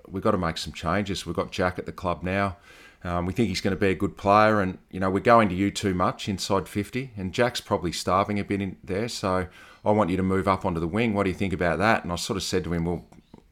we've 0.09 0.23
got 0.23 0.31
to 0.31 0.37
make 0.37 0.57
some 0.57 0.73
changes. 0.73 1.25
We've 1.25 1.35
got 1.35 1.51
Jack 1.51 1.79
at 1.79 1.85
the 1.85 1.93
club 1.93 2.21
now." 2.23 2.57
Um, 3.03 3.25
we 3.25 3.33
think 3.33 3.47
he's 3.47 3.61
going 3.61 3.75
to 3.75 3.79
be 3.79 3.89
a 3.89 3.95
good 3.95 4.17
player, 4.17 4.59
and 4.59 4.77
you 4.91 4.99
know 4.99 5.09
we're 5.09 5.19
going 5.21 5.49
to 5.49 5.55
you 5.55 5.71
too 5.71 5.93
much 5.93 6.27
inside 6.27 6.67
50, 6.67 7.11
and 7.15 7.33
Jack's 7.33 7.61
probably 7.61 7.91
starving 7.91 8.39
a 8.39 8.43
bit 8.43 8.61
in 8.61 8.77
there. 8.83 9.07
So 9.07 9.47
I 9.85 9.91
want 9.91 10.09
you 10.09 10.17
to 10.17 10.23
move 10.23 10.47
up 10.47 10.65
onto 10.65 10.79
the 10.79 10.87
wing. 10.87 11.13
What 11.13 11.23
do 11.23 11.29
you 11.29 11.35
think 11.35 11.53
about 11.53 11.79
that? 11.79 12.03
And 12.03 12.11
I 12.11 12.17
sort 12.17 12.37
of 12.37 12.43
said 12.43 12.63
to 12.65 12.73
him, 12.73 12.85
well, 12.85 13.05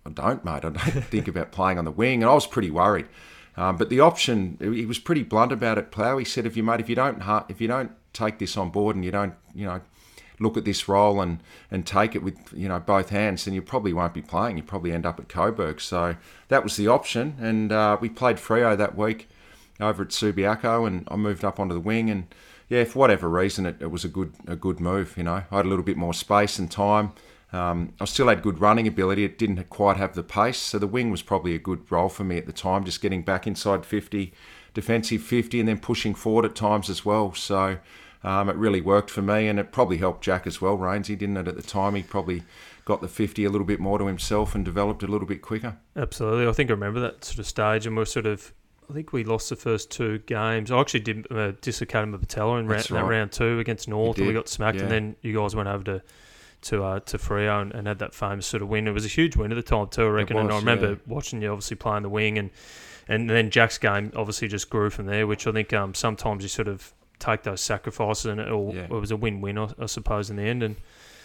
I 0.06 0.10
don't, 0.10 0.44
mate. 0.44 0.66
I 0.66 0.70
don't 0.70 0.78
think 0.80 1.28
about 1.28 1.52
playing 1.52 1.78
on 1.78 1.86
the 1.86 1.92
wing, 1.92 2.24
and 2.24 2.30
I 2.30 2.34
was 2.34 2.48
pretty 2.48 2.72
worried. 2.72 3.08
Um, 3.56 3.78
but 3.78 3.90
the 3.90 4.02
option, 4.02 4.58
he 4.60 4.86
was 4.86 5.00
pretty 5.00 5.24
blunt 5.24 5.52
about 5.52 5.78
it. 5.78 5.92
Plough, 5.92 6.18
he 6.18 6.26
said, 6.26 6.46
if 6.46 6.58
you 6.58 6.64
mate, 6.64 6.80
if 6.80 6.90
you 6.90 6.96
don't, 6.96 7.22
if 7.50 7.62
you 7.62 7.68
don't 7.68 7.92
take 8.14 8.40
this 8.40 8.58
on 8.58 8.70
board 8.70 8.96
and 8.96 9.04
you 9.04 9.12
don't, 9.12 9.34
you 9.56 9.66
know, 9.66 9.82
look 10.40 10.58
at 10.58 10.66
this 10.66 10.88
role 10.88 11.20
and 11.20 11.40
and 11.72 11.88
take 11.88 12.16
it 12.16 12.22
with 12.22 12.38
you 12.54 12.68
know 12.68 12.80
both 12.80 13.10
hands, 13.10 13.46
then 13.46 13.56
you 13.56 13.62
probably 13.62 13.94
won't 13.94 14.14
be 14.14 14.22
playing. 14.22 14.58
You 14.58 14.64
probably 14.64 14.92
end 14.92 15.06
up 15.06 15.20
at 15.20 15.30
Coburg. 15.30 15.82
So 15.82 16.16
that 16.50 16.64
was 16.64 16.76
the 16.76 16.88
option, 16.88 17.36
and 17.40 17.72
uh, 17.72 17.98
we 18.00 18.10
played 18.10 18.38
Freo 18.38 18.78
that 18.78 18.96
week 18.96 19.28
over 19.80 20.04
at 20.04 20.10
Subiaco, 20.10 20.88
and 20.88 21.08
I 21.10 21.16
moved 21.16 21.44
up 21.44 21.60
onto 21.60 21.74
the 21.74 21.80
wing. 21.80 22.10
And 22.10 22.34
yeah, 22.70 22.84
for 22.84 23.00
whatever 23.00 23.30
reason, 23.30 23.66
it, 23.66 23.78
it 23.80 23.92
was 23.92 24.04
a 24.04 24.10
good 24.10 24.34
a 24.48 24.56
good 24.56 24.80
move. 24.80 25.16
You 25.18 25.24
know, 25.24 25.44
I 25.50 25.56
had 25.56 25.66
a 25.66 25.70
little 25.70 25.86
bit 25.86 25.98
more 25.98 26.14
space 26.14 26.60
and 26.60 26.70
time. 26.70 27.14
Um, 27.54 27.94
I 28.02 28.06
still 28.06 28.28
had 28.28 28.42
good 28.42 28.60
running 28.60 28.88
ability. 28.88 29.24
It 29.24 29.38
didn't 29.38 29.70
quite 29.70 29.98
have 29.98 30.16
the 30.16 30.24
pace, 30.24 30.58
so 30.58 30.78
the 30.78 30.88
wing 30.88 31.12
was 31.12 31.22
probably 31.22 31.56
a 31.56 31.60
good 31.60 31.90
role 31.90 32.10
for 32.10 32.24
me 32.24 32.38
at 32.38 32.46
the 32.46 32.52
time. 32.52 32.84
Just 32.84 33.02
getting 33.02 33.22
back 33.22 33.48
inside 33.48 33.86
50, 33.86 34.34
defensive 34.74 35.22
50, 35.22 35.62
and 35.62 35.70
then 35.70 35.80
pushing 35.80 36.14
forward 36.14 36.46
at 36.46 36.56
times 36.56 36.90
as 36.90 37.06
well. 37.06 37.34
So. 37.34 37.80
Um, 38.24 38.50
it 38.50 38.56
really 38.56 38.82
worked 38.82 39.12
for 39.12 39.22
me, 39.22 39.48
and 39.48 39.60
it 39.60 39.72
probably 39.72 39.98
helped 39.98 40.24
Jack 40.24 40.48
as 40.48 40.60
well. 40.60 40.78
Rainsy 40.78 41.18
didn't 41.18 41.38
it 41.38 41.48
at 41.48 41.56
the 41.56 41.62
time? 41.62 41.96
He 41.96 42.02
probably 42.02 42.44
got 42.84 43.00
the 43.00 43.08
50 43.08 43.46
a 43.46 43.50
little 43.50 43.66
bit 43.66 43.80
more 43.80 44.00
to 44.00 44.08
himself 44.08 44.56
and 44.56 44.66
developed 44.66 45.04
a 45.04 45.08
little 45.08 45.28
bit 45.28 45.42
quicker. 45.42 45.78
Absolutely. 45.96 46.48
I 46.48 46.52
think 46.52 46.70
I 46.70 46.74
remember 46.74 47.00
that 47.02 47.24
sort 47.24 47.40
of 47.40 47.46
stage, 47.46 47.86
and 47.86 47.96
we're 47.96 48.06
sort 48.06 48.26
of 48.26 48.54
I 48.90 48.94
think 48.94 49.12
we 49.12 49.24
lost 49.24 49.50
the 49.50 49.56
first 49.56 49.92
two 49.92 50.20
games. 50.20 50.72
I 50.72 50.80
actually 50.80 51.02
did 51.02 51.28
uh, 51.32 51.52
dislocate 51.62 52.08
my 52.08 52.18
patella 52.18 52.58
in 52.58 52.68
round, 52.68 52.90
right. 52.90 53.02
round 53.02 53.32
two 53.32 53.60
against 53.60 53.88
North, 53.88 54.18
and 54.18 54.28
we 54.28 54.34
got 54.34 54.48
smacked. 54.48 54.78
Yeah. 54.78 54.84
And 54.84 54.92
then 54.92 55.16
you 55.22 55.38
guys 55.38 55.56
went 55.56 55.68
over 55.68 55.84
to 55.84 56.02
to 56.60 56.84
uh, 56.84 57.00
to 57.02 57.18
Freo 57.18 57.62
and, 57.62 57.74
and, 57.74 57.88
had 57.88 58.00
that 58.00 58.14
famous 58.14 58.48
sort 58.48 58.64
of 58.64 58.70
win. 58.70 58.88
It 58.88 58.92
was 58.92 59.06
a 59.06 59.10
huge 59.10 59.36
win 59.36 59.52
at 59.52 59.56
the 59.56 59.62
time 59.62 59.88
too, 59.88 60.04
I 60.04 60.10
reckon. 60.10 60.38
Was, 60.38 60.46
and 60.46 60.54
I 60.54 60.58
remember 60.58 60.90
yeah. 60.92 60.98
watching 61.06 61.42
you 61.42 61.52
obviously 61.52 61.76
playing 61.76 62.04
the 62.04 62.10
wing, 62.10 62.38
and 62.38 62.50
and 63.08 63.30
then 63.30 63.50
Jack's 63.50 63.78
game 63.78 64.12
obviously 64.16 64.48
just 64.48 64.70
grew 64.70 64.90
from 64.90 65.06
there. 65.06 65.28
Which 65.28 65.46
I 65.48 65.52
think 65.52 65.74
um, 65.74 65.94
sometimes 65.94 66.44
you 66.44 66.50
sort 66.50 66.68
of 66.68 66.94
take 67.20 67.44
those 67.44 67.62
sacrifices, 67.62 68.26
and 68.26 68.40
it, 68.40 68.50
all, 68.50 68.74
yeah. 68.74 68.84
it 68.84 68.90
was 68.92 69.12
a 69.12 69.18
win-win, 69.18 69.58
I, 69.58 69.70
I, 69.80 69.86
suppose, 69.88 70.30
in 70.30 70.36
the 70.36 70.44
end. 70.44 70.64
And 70.64 70.76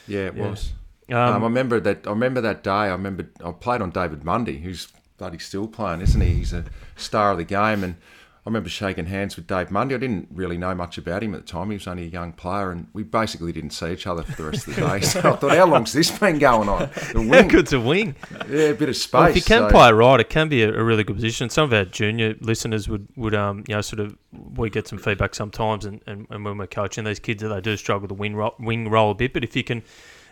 yeah, 0.08 0.26
it 0.26 0.34
was. 0.34 0.72
Um, 1.10 1.16
um, 1.16 1.42
I 1.42 1.46
remember 1.46 1.80
that. 1.80 2.06
I 2.06 2.10
remember 2.10 2.40
that 2.40 2.62
day. 2.62 2.70
I 2.70 2.92
remember 2.92 3.28
I 3.44 3.52
played 3.52 3.82
on 3.82 3.90
David 3.90 4.24
Mundy, 4.24 4.58
who's 4.58 4.88
bloody 5.22 5.38
still 5.38 5.68
playing, 5.68 6.00
isn't 6.00 6.20
he? 6.20 6.34
He's 6.34 6.52
a 6.52 6.64
star 6.96 7.30
of 7.30 7.38
the 7.38 7.44
game. 7.44 7.84
And 7.84 7.94
I 7.94 8.48
remember 8.48 8.68
shaking 8.68 9.06
hands 9.06 9.36
with 9.36 9.46
Dave 9.46 9.70
Mundy. 9.70 9.94
I 9.94 9.98
didn't 9.98 10.26
really 10.32 10.58
know 10.58 10.74
much 10.74 10.98
about 10.98 11.22
him 11.22 11.32
at 11.32 11.46
the 11.46 11.52
time. 11.52 11.70
He 11.70 11.76
was 11.76 11.86
only 11.86 12.02
a 12.02 12.08
young 12.08 12.32
player, 12.32 12.72
and 12.72 12.88
we 12.92 13.04
basically 13.04 13.52
didn't 13.52 13.70
see 13.70 13.92
each 13.92 14.08
other 14.08 14.24
for 14.24 14.32
the 14.32 14.50
rest 14.50 14.66
of 14.66 14.74
the 14.74 14.80
day. 14.80 15.00
So 15.02 15.20
I 15.20 15.36
thought, 15.36 15.56
how 15.56 15.66
long's 15.66 15.92
this 15.92 16.10
been 16.10 16.40
going 16.40 16.68
on? 16.68 16.90
The 17.12 17.20
wing. 17.20 17.32
How 17.34 17.42
good's 17.42 17.72
a 17.72 17.78
wing? 17.78 18.16
Yeah, 18.50 18.70
a 18.70 18.74
bit 18.74 18.88
of 18.88 18.96
space. 18.96 19.12
Well, 19.12 19.28
if 19.28 19.36
you 19.36 19.42
can 19.42 19.62
so. 19.62 19.70
play 19.70 19.92
right, 19.92 20.18
it 20.18 20.28
can 20.28 20.48
be 20.48 20.64
a, 20.64 20.74
a, 20.74 20.82
really 20.82 21.04
good 21.04 21.14
position. 21.14 21.48
Some 21.50 21.66
of 21.66 21.72
our 21.72 21.84
junior 21.84 22.34
listeners 22.40 22.88
would, 22.88 23.06
would 23.14 23.36
um, 23.36 23.62
you 23.68 23.76
know, 23.76 23.80
sort 23.80 24.00
of, 24.00 24.16
we 24.56 24.70
get 24.70 24.88
some 24.88 24.98
feedback 24.98 25.36
sometimes, 25.36 25.84
and, 25.84 26.02
and, 26.08 26.26
and 26.30 26.44
when 26.44 26.58
we're 26.58 26.66
coaching 26.66 27.04
these 27.04 27.20
kids, 27.20 27.42
that 27.44 27.48
they 27.50 27.60
do 27.60 27.76
struggle 27.76 28.02
with 28.02 28.08
the 28.08 28.20
wing, 28.20 28.34
ro- 28.34 28.56
wing 28.58 28.88
roll 28.88 29.12
a 29.12 29.14
bit. 29.14 29.32
But 29.32 29.44
if 29.44 29.54
you 29.54 29.62
can 29.62 29.84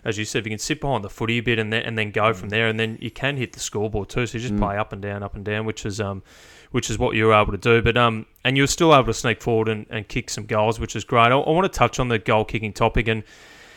as 0.04 0.18
you 0.18 0.24
said, 0.24 0.40
if 0.40 0.46
you 0.46 0.50
can 0.50 0.58
sit 0.58 0.80
behind 0.80 1.04
the 1.04 1.10
footy 1.10 1.38
a 1.38 1.42
bit 1.42 1.58
and 1.58 1.72
then 1.72 1.82
and 1.82 1.96
then 1.96 2.10
go 2.10 2.32
mm. 2.32 2.36
from 2.36 2.48
there, 2.48 2.68
and 2.68 2.78
then 2.78 2.98
you 3.00 3.10
can 3.10 3.36
hit 3.36 3.52
the 3.52 3.60
scoreboard 3.60 4.08
too. 4.08 4.26
So 4.26 4.38
you 4.38 4.42
just 4.42 4.54
mm. 4.54 4.58
play 4.58 4.76
up 4.76 4.92
and 4.92 5.02
down, 5.02 5.22
up 5.22 5.34
and 5.34 5.44
down, 5.44 5.66
which 5.66 5.84
is 5.84 6.00
um, 6.00 6.22
which 6.70 6.90
is 6.90 6.98
what 6.98 7.16
you 7.16 7.26
were 7.26 7.34
able 7.34 7.52
to 7.52 7.58
do. 7.58 7.82
But 7.82 7.96
um, 7.96 8.26
and 8.44 8.56
you 8.56 8.62
were 8.62 8.68
still 8.68 8.94
able 8.94 9.06
to 9.06 9.14
sneak 9.14 9.40
forward 9.40 9.68
and, 9.68 9.86
and 9.90 10.06
kick 10.08 10.30
some 10.30 10.46
goals, 10.46 10.80
which 10.80 10.96
is 10.96 11.04
great. 11.04 11.32
I, 11.32 11.38
I 11.38 11.50
want 11.50 11.70
to 11.70 11.78
touch 11.78 11.98
on 11.98 12.08
the 12.08 12.18
goal 12.18 12.44
kicking 12.44 12.72
topic 12.72 13.08
and. 13.08 13.22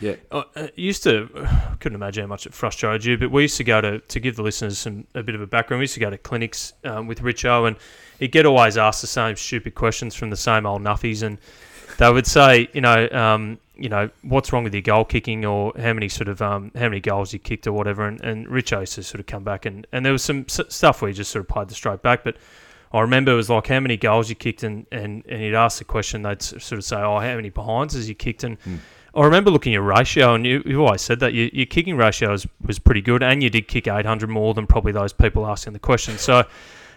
Yeah, 0.00 0.16
I 0.32 0.44
uh, 0.56 0.66
used 0.74 1.04
to 1.04 1.28
couldn't 1.80 1.94
imagine 1.94 2.24
how 2.24 2.28
much 2.28 2.46
it 2.46 2.52
frustrated 2.52 3.04
you, 3.04 3.16
but 3.16 3.30
we 3.30 3.42
used 3.42 3.56
to 3.58 3.64
go 3.64 3.80
to 3.80 4.00
to 4.00 4.20
give 4.20 4.34
the 4.34 4.42
listeners 4.42 4.76
some 4.78 5.06
a 5.14 5.22
bit 5.22 5.36
of 5.36 5.40
a 5.40 5.46
background. 5.46 5.78
We 5.78 5.84
used 5.84 5.94
to 5.94 6.00
go 6.00 6.10
to 6.10 6.18
clinics 6.18 6.72
um, 6.82 7.06
with 7.06 7.20
Richo, 7.20 7.68
and 7.68 7.76
he'd 8.18 8.32
get 8.32 8.44
always 8.44 8.76
asked 8.76 9.02
the 9.02 9.06
same 9.06 9.36
stupid 9.36 9.76
questions 9.76 10.16
from 10.16 10.30
the 10.30 10.36
same 10.36 10.66
old 10.66 10.82
nuffies, 10.82 11.22
and 11.22 11.38
they 11.98 12.12
would 12.12 12.26
say, 12.26 12.68
you 12.72 12.80
know, 12.80 13.08
um, 13.10 13.58
you 13.76 13.88
know, 13.88 14.08
what's 14.22 14.52
wrong 14.52 14.64
with 14.64 14.72
your 14.74 14.82
goal 14.82 15.04
kicking 15.04 15.44
or 15.44 15.72
how 15.76 15.92
many 15.92 16.08
sort 16.08 16.28
of 16.28 16.40
um, 16.42 16.70
how 16.74 16.88
many 16.88 17.00
goals 17.00 17.32
you 17.32 17.38
kicked 17.38 17.66
or 17.66 17.72
whatever. 17.72 18.06
And, 18.06 18.22
and 18.22 18.48
Rich 18.48 18.72
used 18.72 18.94
to 18.94 19.02
sort 19.02 19.20
of 19.20 19.26
come 19.26 19.42
back 19.44 19.66
and, 19.66 19.86
and 19.92 20.04
there 20.04 20.12
was 20.12 20.22
some 20.22 20.46
s- 20.48 20.60
stuff 20.68 21.02
where 21.02 21.08
he 21.08 21.14
just 21.14 21.30
sort 21.30 21.40
of 21.44 21.48
played 21.48 21.68
the 21.68 21.74
straight 21.74 22.02
back. 22.02 22.22
But 22.24 22.36
I 22.92 23.00
remember 23.00 23.32
it 23.32 23.36
was 23.36 23.50
like 23.50 23.66
how 23.66 23.80
many 23.80 23.96
goals 23.96 24.28
you 24.28 24.36
kicked 24.36 24.62
and, 24.62 24.86
and, 24.92 25.24
and 25.28 25.42
he'd 25.42 25.54
ask 25.54 25.78
the 25.78 25.84
question, 25.84 26.22
they'd 26.22 26.40
sort 26.40 26.72
of 26.72 26.84
say, 26.84 26.96
oh, 26.96 27.18
how 27.18 27.34
many 27.34 27.50
behinds 27.50 27.94
has 27.94 28.08
you 28.08 28.14
kicked? 28.14 28.44
And 28.44 28.56
I 29.16 29.24
remember 29.24 29.50
looking 29.50 29.72
at 29.72 29.74
your 29.74 29.82
ratio, 29.82 30.34
and 30.34 30.44
you, 30.46 30.62
you 30.64 30.84
always 30.84 31.00
said 31.02 31.18
that 31.20 31.34
your, 31.34 31.48
your 31.52 31.66
kicking 31.66 31.96
ratio 31.96 32.30
was, 32.30 32.46
was 32.64 32.78
pretty 32.78 33.00
good, 33.00 33.22
and 33.22 33.42
you 33.42 33.50
did 33.50 33.66
kick 33.68 33.86
800 33.88 34.28
more 34.28 34.54
than 34.54 34.66
probably 34.68 34.92
those 34.92 35.12
people 35.12 35.46
asking 35.46 35.72
the 35.72 35.78
question. 35.80 36.18
So, 36.18 36.44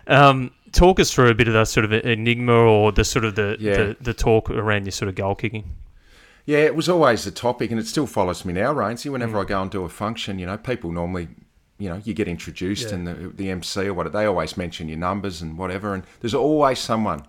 um, 0.07 0.51
talk 0.71 0.99
us 0.99 1.11
through 1.13 1.29
a 1.29 1.33
bit 1.35 1.47
of 1.47 1.53
that 1.53 1.67
sort 1.67 1.83
of 1.85 1.93
enigma 1.93 2.53
or 2.53 2.91
the 2.91 3.03
sort 3.03 3.25
of 3.25 3.35
the, 3.35 3.57
Yeah. 3.59 3.77
the, 3.77 3.97
the 4.01 4.13
talk 4.13 4.49
around 4.49 4.85
your 4.85 4.91
sort 4.91 5.09
of 5.09 5.15
goal 5.15 5.35
kicking. 5.35 5.63
Yeah, 6.47 6.59
it 6.59 6.75
was 6.75 6.87
always 6.89 7.27
a 7.27 7.31
topic, 7.31 7.69
and 7.71 7.79
it 7.79 7.85
still 7.87 8.07
follows 8.07 8.43
me 8.45 8.53
now, 8.53 8.73
Rainsy. 8.73 9.11
Whenever 9.11 9.37
I 9.39 9.43
go 9.43 9.61
and 9.61 9.69
do 9.69 9.83
a 9.83 9.89
function, 9.89 10.39
you 10.39 10.45
know, 10.45 10.57
people 10.57 10.91
normally, 10.91 11.27
you 11.77 11.89
know, 11.89 12.01
you 12.05 12.13
get 12.13 12.27
introduced, 12.29 12.87
Yeah. 12.89 12.95
and 12.95 13.07
the, 13.07 13.13
the 13.35 13.49
MC 13.51 13.85
or 13.87 13.93
what 13.93 14.11
they 14.13 14.25
always 14.25 14.55
mention 14.57 14.87
your 14.87 14.97
numbers 14.97 15.41
and 15.41 15.57
whatever, 15.57 15.93
and 15.93 16.03
there's 16.21 16.33
always 16.33 16.79
someone 16.79 17.23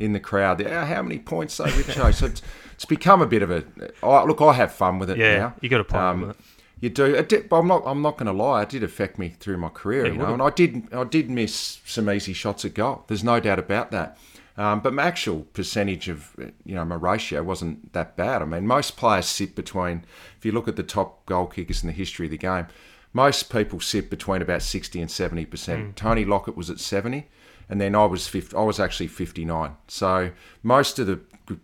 in 0.00 0.12
the 0.12 0.18
crowd. 0.20 0.60
"Oh, 0.60 0.84
how 0.84 1.02
many 1.02 1.18
points 1.20 1.56
they 1.56 1.64
Richo? 1.70 2.12
so 2.12 2.26
it's, 2.26 2.42
it's 2.74 2.84
become 2.84 3.22
a 3.22 3.26
bit 3.26 3.42
of 3.42 3.50
a. 3.52 3.62
I 4.02 4.24
look, 4.24 4.40
I 4.42 4.52
have 4.54 4.72
fun 4.72 4.98
with 4.98 5.08
it 5.08 5.18
Yeah, 5.18 5.36
now. 5.38 5.54
you 5.60 5.68
got 5.68 5.78
to 5.78 5.84
play 5.84 6.00
Um, 6.00 6.20
with 6.22 6.30
it. 6.30 6.36
You 6.80 6.90
do. 6.90 7.14
It 7.14 7.28
did, 7.28 7.48
but 7.48 7.58
I'm 7.60 7.68
not. 7.68 7.84
I'm 7.86 8.02
not 8.02 8.18
going 8.18 8.26
to 8.26 8.32
lie. 8.32 8.62
It 8.62 8.70
did 8.70 8.82
affect 8.82 9.20
me 9.20 9.28
through 9.38 9.56
my 9.58 9.68
career. 9.68 10.06
Yeah, 10.06 10.12
you 10.12 10.18
know, 10.18 10.24
would've. 10.24 10.40
and 10.40 10.42
I 10.42 10.50
did. 10.50 10.92
I 10.92 11.04
did 11.04 11.30
miss 11.30 11.78
some 11.86 12.10
easy 12.10 12.32
shots 12.32 12.64
at 12.64 12.74
goal. 12.74 13.04
There's 13.06 13.22
no 13.22 13.38
doubt 13.38 13.60
about 13.60 13.92
that. 13.92 14.18
Um, 14.56 14.80
but 14.80 14.92
my 14.92 15.02
actual 15.02 15.42
percentage 15.52 16.08
of, 16.08 16.34
you 16.64 16.74
know, 16.74 16.84
my 16.84 16.94
ratio 16.94 17.42
wasn't 17.42 17.92
that 17.92 18.16
bad. 18.16 18.40
I 18.40 18.44
mean, 18.44 18.66
most 18.66 18.96
players 18.96 19.26
sit 19.26 19.56
between. 19.56 20.04
If 20.38 20.44
you 20.44 20.52
look 20.52 20.68
at 20.68 20.76
the 20.76 20.84
top 20.84 21.26
goal 21.26 21.46
kickers 21.46 21.82
in 21.82 21.88
the 21.88 21.92
history 21.92 22.26
of 22.26 22.30
the 22.30 22.38
game, 22.38 22.66
most 23.12 23.50
people 23.50 23.80
sit 23.80 24.10
between 24.10 24.42
about 24.42 24.62
sixty 24.62 25.00
and 25.00 25.10
seventy 25.10 25.44
percent. 25.44 25.96
Tony 25.96 26.24
Lockett 26.24 26.56
was 26.56 26.70
at 26.70 26.78
seventy, 26.78 27.28
and 27.68 27.80
then 27.80 27.94
I 27.94 28.04
was 28.04 28.28
50, 28.28 28.56
I 28.56 28.62
was 28.62 28.78
actually 28.78 29.08
fifty 29.08 29.44
nine. 29.44 29.76
So 29.88 30.30
most 30.62 30.98
of 30.98 31.06
the 31.06 31.20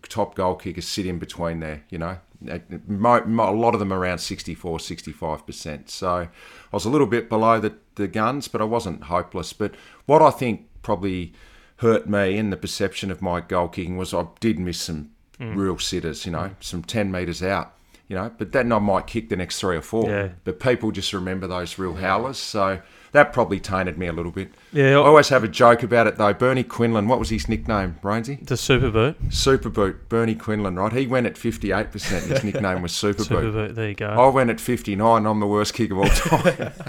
top 0.08 0.34
goal 0.34 0.54
kickers 0.56 0.86
sit 0.86 1.06
in 1.06 1.18
between 1.18 1.60
there. 1.60 1.84
You 1.90 1.98
know, 1.98 2.18
a 2.46 2.60
lot 2.98 3.74
of 3.74 3.80
them 3.80 3.92
around 3.92 4.18
64, 4.18 4.78
65%. 4.78 5.88
So 5.88 6.08
I 6.08 6.28
was 6.72 6.84
a 6.84 6.90
little 6.90 7.06
bit 7.06 7.28
below 7.28 7.60
the, 7.60 7.74
the 7.96 8.08
guns, 8.08 8.48
but 8.48 8.60
I 8.60 8.64
wasn't 8.64 9.04
hopeless. 9.04 9.52
But 9.52 9.74
what 10.06 10.22
I 10.22 10.30
think 10.30 10.66
probably 10.82 11.32
hurt 11.80 12.06
me 12.06 12.36
in 12.36 12.50
the 12.50 12.56
perception 12.58 13.10
of 13.10 13.22
my 13.22 13.40
goal 13.40 13.66
kicking 13.66 13.96
was 13.96 14.12
I 14.12 14.26
did 14.38 14.58
miss 14.58 14.78
some 14.78 15.10
mm. 15.38 15.56
real 15.56 15.78
sitters, 15.78 16.26
you 16.26 16.32
know, 16.32 16.50
mm. 16.50 16.54
some 16.60 16.82
10 16.82 17.10
metres 17.10 17.42
out. 17.42 17.74
You 18.08 18.16
know, 18.16 18.32
but 18.38 18.50
then 18.50 18.72
I 18.72 18.80
might 18.80 19.06
kick 19.06 19.28
the 19.28 19.36
next 19.36 19.60
three 19.60 19.76
or 19.76 19.82
four. 19.82 20.10
Yeah. 20.10 20.30
But 20.42 20.58
people 20.58 20.90
just 20.90 21.12
remember 21.12 21.46
those 21.46 21.78
real 21.78 21.94
howlers. 21.94 22.38
So 22.38 22.80
that 23.12 23.32
probably 23.32 23.58
tainted 23.60 23.98
me 23.98 24.06
a 24.06 24.12
little 24.12 24.30
bit. 24.32 24.52
Yeah, 24.72 24.90
I 24.92 24.94
always 25.04 25.28
have 25.30 25.42
a 25.42 25.48
joke 25.48 25.82
about 25.82 26.06
it 26.06 26.16
though. 26.16 26.32
Bernie 26.32 26.62
Quinlan, 26.62 27.08
what 27.08 27.18
was 27.18 27.30
his 27.30 27.48
nickname, 27.48 27.96
Rainsy? 28.02 28.46
the 28.46 28.56
super 28.56 28.90
boot. 28.90 29.16
Super 29.30 29.68
Boot, 29.68 30.08
Bernie 30.08 30.34
Quinlan, 30.36 30.76
right? 30.76 30.92
He 30.92 31.06
went 31.06 31.26
at 31.26 31.34
58%. 31.34 31.92
His 32.28 32.44
nickname 32.44 32.82
was 32.82 32.92
Super, 32.92 33.22
Super 33.24 33.40
Boot. 33.42 33.52
boot. 33.52 33.74
There 33.74 33.88
you 33.88 33.94
go. 33.94 34.08
I 34.08 34.28
went 34.28 34.50
at 34.50 34.60
59. 34.60 35.26
I'm 35.26 35.40
the 35.40 35.46
worst 35.46 35.74
kick 35.74 35.90
of 35.90 35.98
all 35.98 36.08
time. 36.08 36.72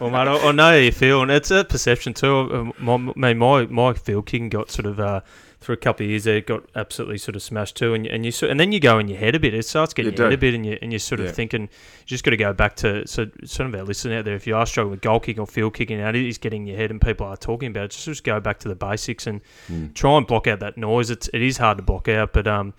Well, 0.00 0.10
mate, 0.10 0.28
I, 0.28 0.36
I 0.48 0.52
know 0.52 0.62
how 0.62 0.72
you 0.74 0.92
feel, 0.92 1.22
and 1.22 1.30
it's 1.30 1.50
a 1.50 1.64
perception 1.64 2.14
too. 2.14 2.28
Um, 2.54 2.72
My, 2.78 2.94
I 2.94 3.32
mean, 3.32 3.38
my 3.38 3.66
my 3.66 3.92
field 3.94 4.26
kicking 4.26 4.48
got 4.48 4.70
sort 4.70 4.86
of 4.86 5.00
uh, 5.00 5.22
through 5.60 5.72
a 5.74 5.78
couple 5.78 6.04
of 6.04 6.10
years 6.10 6.22
there, 6.24 6.40
got 6.40 6.62
absolutely 6.76 7.18
sort 7.18 7.34
of 7.34 7.42
smashed 7.42 7.76
too, 7.76 7.92
and 7.92 8.06
and 8.06 8.24
you 8.24 8.30
sort- 8.30 8.50
and 8.50 8.60
then 8.60 8.70
you 8.70 8.78
go 8.78 8.98
in 8.98 9.08
your 9.08 9.18
head 9.18 9.34
a 9.34 9.40
bit. 9.40 9.54
It 9.54 9.64
starts 9.64 9.92
getting 9.92 10.12
You 10.12 10.18
your 10.18 10.26
head 10.30 10.34
a 10.34 10.38
bit, 10.38 10.54
and 10.54 10.64
you 10.64 10.78
and 10.80 10.92
you're 10.92 10.98
sort 11.00 11.20
of 11.20 11.26
Yeah. 11.26 11.32
thinking 11.32 11.62
you 11.62 11.68
just 12.06 12.22
got 12.24 12.30
to 12.30 12.36
go 12.36 12.52
back 12.52 12.76
to 12.76 13.06
so 13.08 13.26
some 13.44 13.66
of 13.66 13.74
our 13.74 13.82
listeners 13.84 14.18
out 14.20 14.24
there. 14.24 14.34
If 14.36 14.46
you 14.46 14.54
are 14.56 14.64
struggling 14.66 14.92
with 14.92 15.00
goal 15.00 15.18
kicking 15.20 15.40
or 15.40 15.46
field 15.46 15.74
kicking, 15.74 16.00
out 16.00 16.14
it 16.14 16.24
is 16.26 16.38
getting 16.38 16.66
your 16.66 16.76
head, 16.76 16.90
and 16.90 17.00
people 17.00 17.26
are 17.26 17.36
talking 17.36 17.68
about 17.70 17.86
it. 17.86 17.90
Just 17.90 18.04
just 18.04 18.24
go 18.24 18.38
back 18.40 18.60
to 18.60 18.68
the 18.68 18.76
basics 18.76 19.26
and 19.26 19.40
Mm. 19.70 19.94
try 19.94 20.16
and 20.16 20.26
block 20.26 20.46
out 20.46 20.60
that 20.60 20.76
noise. 20.78 21.10
It's 21.10 21.28
it 21.34 21.42
is 21.42 21.56
hard 21.58 21.78
to 21.78 21.82
block 21.82 22.08
out, 22.08 22.32
but 22.32 22.46
um. 22.46 22.74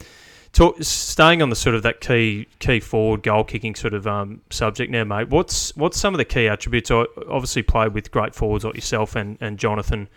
Talk, 0.52 0.82
staying 0.82 1.44
on 1.44 1.52
the 1.52 1.56
sort 1.56 1.76
of 1.76 1.84
that 1.84 2.02
key 2.02 2.48
key 2.58 2.80
forward 2.80 3.22
goal 3.22 3.44
kicking 3.44 3.76
sort 3.76 3.94
of 3.94 4.08
um, 4.08 4.42
subject 4.50 4.92
now, 4.92 5.04
mate. 5.04 5.30
What's 5.30 5.76
what's 5.76 6.00
some 6.00 6.16
of 6.16 6.18
the 6.18 6.26
key 6.26 6.48
attributes? 6.48 6.90
I 6.90 7.06
obviously 7.30 7.62
played 7.62 7.94
with 7.94 8.10
great 8.10 8.34
forwards 8.34 8.66
like 8.66 8.74
yourself 8.74 9.16
and, 9.16 9.38
and 9.42 9.60
Jonathan 9.60 10.08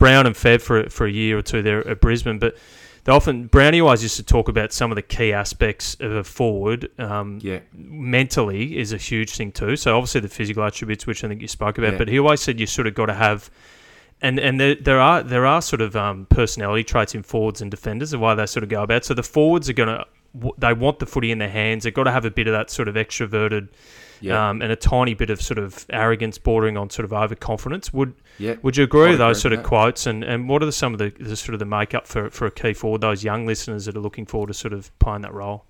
Brown 0.00 0.26
and 0.26 0.34
Fev 0.34 0.60
for 0.60 0.90
for 0.90 1.06
a 1.06 1.10
year 1.12 1.38
or 1.38 1.42
two 1.42 1.62
there 1.62 1.86
at 1.86 2.00
Brisbane, 2.00 2.40
but 2.40 2.56
they 3.04 3.12
often 3.12 3.46
Brownie 3.46 3.80
always 3.80 4.02
used 4.02 4.16
to 4.16 4.22
talk 4.24 4.48
about 4.48 4.72
some 4.72 4.90
of 4.90 4.96
the 4.96 5.02
key 5.02 5.32
aspects 5.32 5.96
of 6.00 6.10
a 6.12 6.24
forward. 6.24 6.90
Um, 6.98 7.38
yeah. 7.40 7.60
mentally 7.72 8.76
is 8.78 8.92
a 8.92 8.96
huge 8.96 9.36
thing 9.36 9.52
too. 9.52 9.76
So 9.76 9.96
obviously 9.96 10.20
the 10.20 10.28
physical 10.28 10.64
attributes, 10.64 11.06
which 11.06 11.22
I 11.24 11.28
think 11.28 11.40
you 11.42 11.48
spoke 11.48 11.78
about, 11.78 11.92
Yeah. 11.92 11.98
but 11.98 12.08
he 12.08 12.18
always 12.18 12.40
said 12.40 12.58
you 12.58 12.66
sort 12.66 12.86
of 12.86 12.94
got 12.94 13.06
to 13.06 13.14
have. 13.14 13.50
And, 14.22 14.38
and 14.38 14.60
there, 14.60 14.74
there 14.74 15.00
are 15.00 15.22
there 15.22 15.46
are 15.46 15.62
sort 15.62 15.80
of 15.80 15.96
um, 15.96 16.26
personality 16.28 16.84
traits 16.84 17.14
in 17.14 17.22
forwards 17.22 17.62
and 17.62 17.70
defenders 17.70 18.12
of 18.12 18.20
why 18.20 18.34
they 18.34 18.44
sort 18.44 18.62
of 18.64 18.68
go 18.68 18.82
about. 18.82 19.04
So 19.06 19.14
the 19.14 19.22
forwards 19.22 19.70
are 19.70 19.72
gonna 19.72 20.04
w- 20.34 20.54
they 20.58 20.74
want 20.74 20.98
the 20.98 21.06
footy 21.06 21.30
in 21.30 21.38
their 21.38 21.48
hands. 21.48 21.84
They've 21.84 21.94
got 21.94 22.04
to 22.04 22.10
have 22.10 22.26
a 22.26 22.30
bit 22.30 22.46
of 22.46 22.52
that 22.52 22.68
sort 22.70 22.88
of 22.88 22.96
extroverted 22.96 23.68
Yeah. 24.20 24.50
um, 24.50 24.60
and 24.62 24.70
a 24.70 24.76
tiny 24.76 25.14
bit 25.14 25.30
of 25.30 25.40
sort 25.40 25.58
of 25.58 25.86
arrogance 25.90 26.38
bordering 26.38 26.76
on 26.76 26.90
sort 26.90 27.04
of 27.04 27.12
overconfidence. 27.12 27.92
Would 27.92 28.14
yeah. 28.38 28.56
would 28.62 28.76
you 28.76 28.84
agree 28.84 29.06
I'd 29.06 29.10
with 29.10 29.18
those 29.18 29.38
agree 29.38 29.40
sort 29.42 29.52
of 29.54 29.58
that. 29.60 29.68
quotes? 29.68 30.06
And, 30.06 30.22
and 30.24 30.48
what 30.48 30.62
are 30.62 30.66
the, 30.66 30.72
some 30.72 30.92
of 30.92 30.98
the, 30.98 31.10
the 31.18 31.36
sort 31.36 31.54
of 31.54 31.58
the 31.58 31.64
makeup 31.66 32.06
for, 32.06 32.30
for 32.30 32.46
a 32.46 32.50
key 32.50 32.72
forward? 32.74 33.00
Those 33.00 33.24
young 33.24 33.46
listeners 33.46 33.86
that 33.86 33.96
are 33.96 34.00
looking 34.00 34.26
forward 34.26 34.48
to 34.48 34.54
sort 34.54 34.72
of 34.72 34.96
playing 34.98 35.22
that 35.22 35.32
role. 35.34 35.64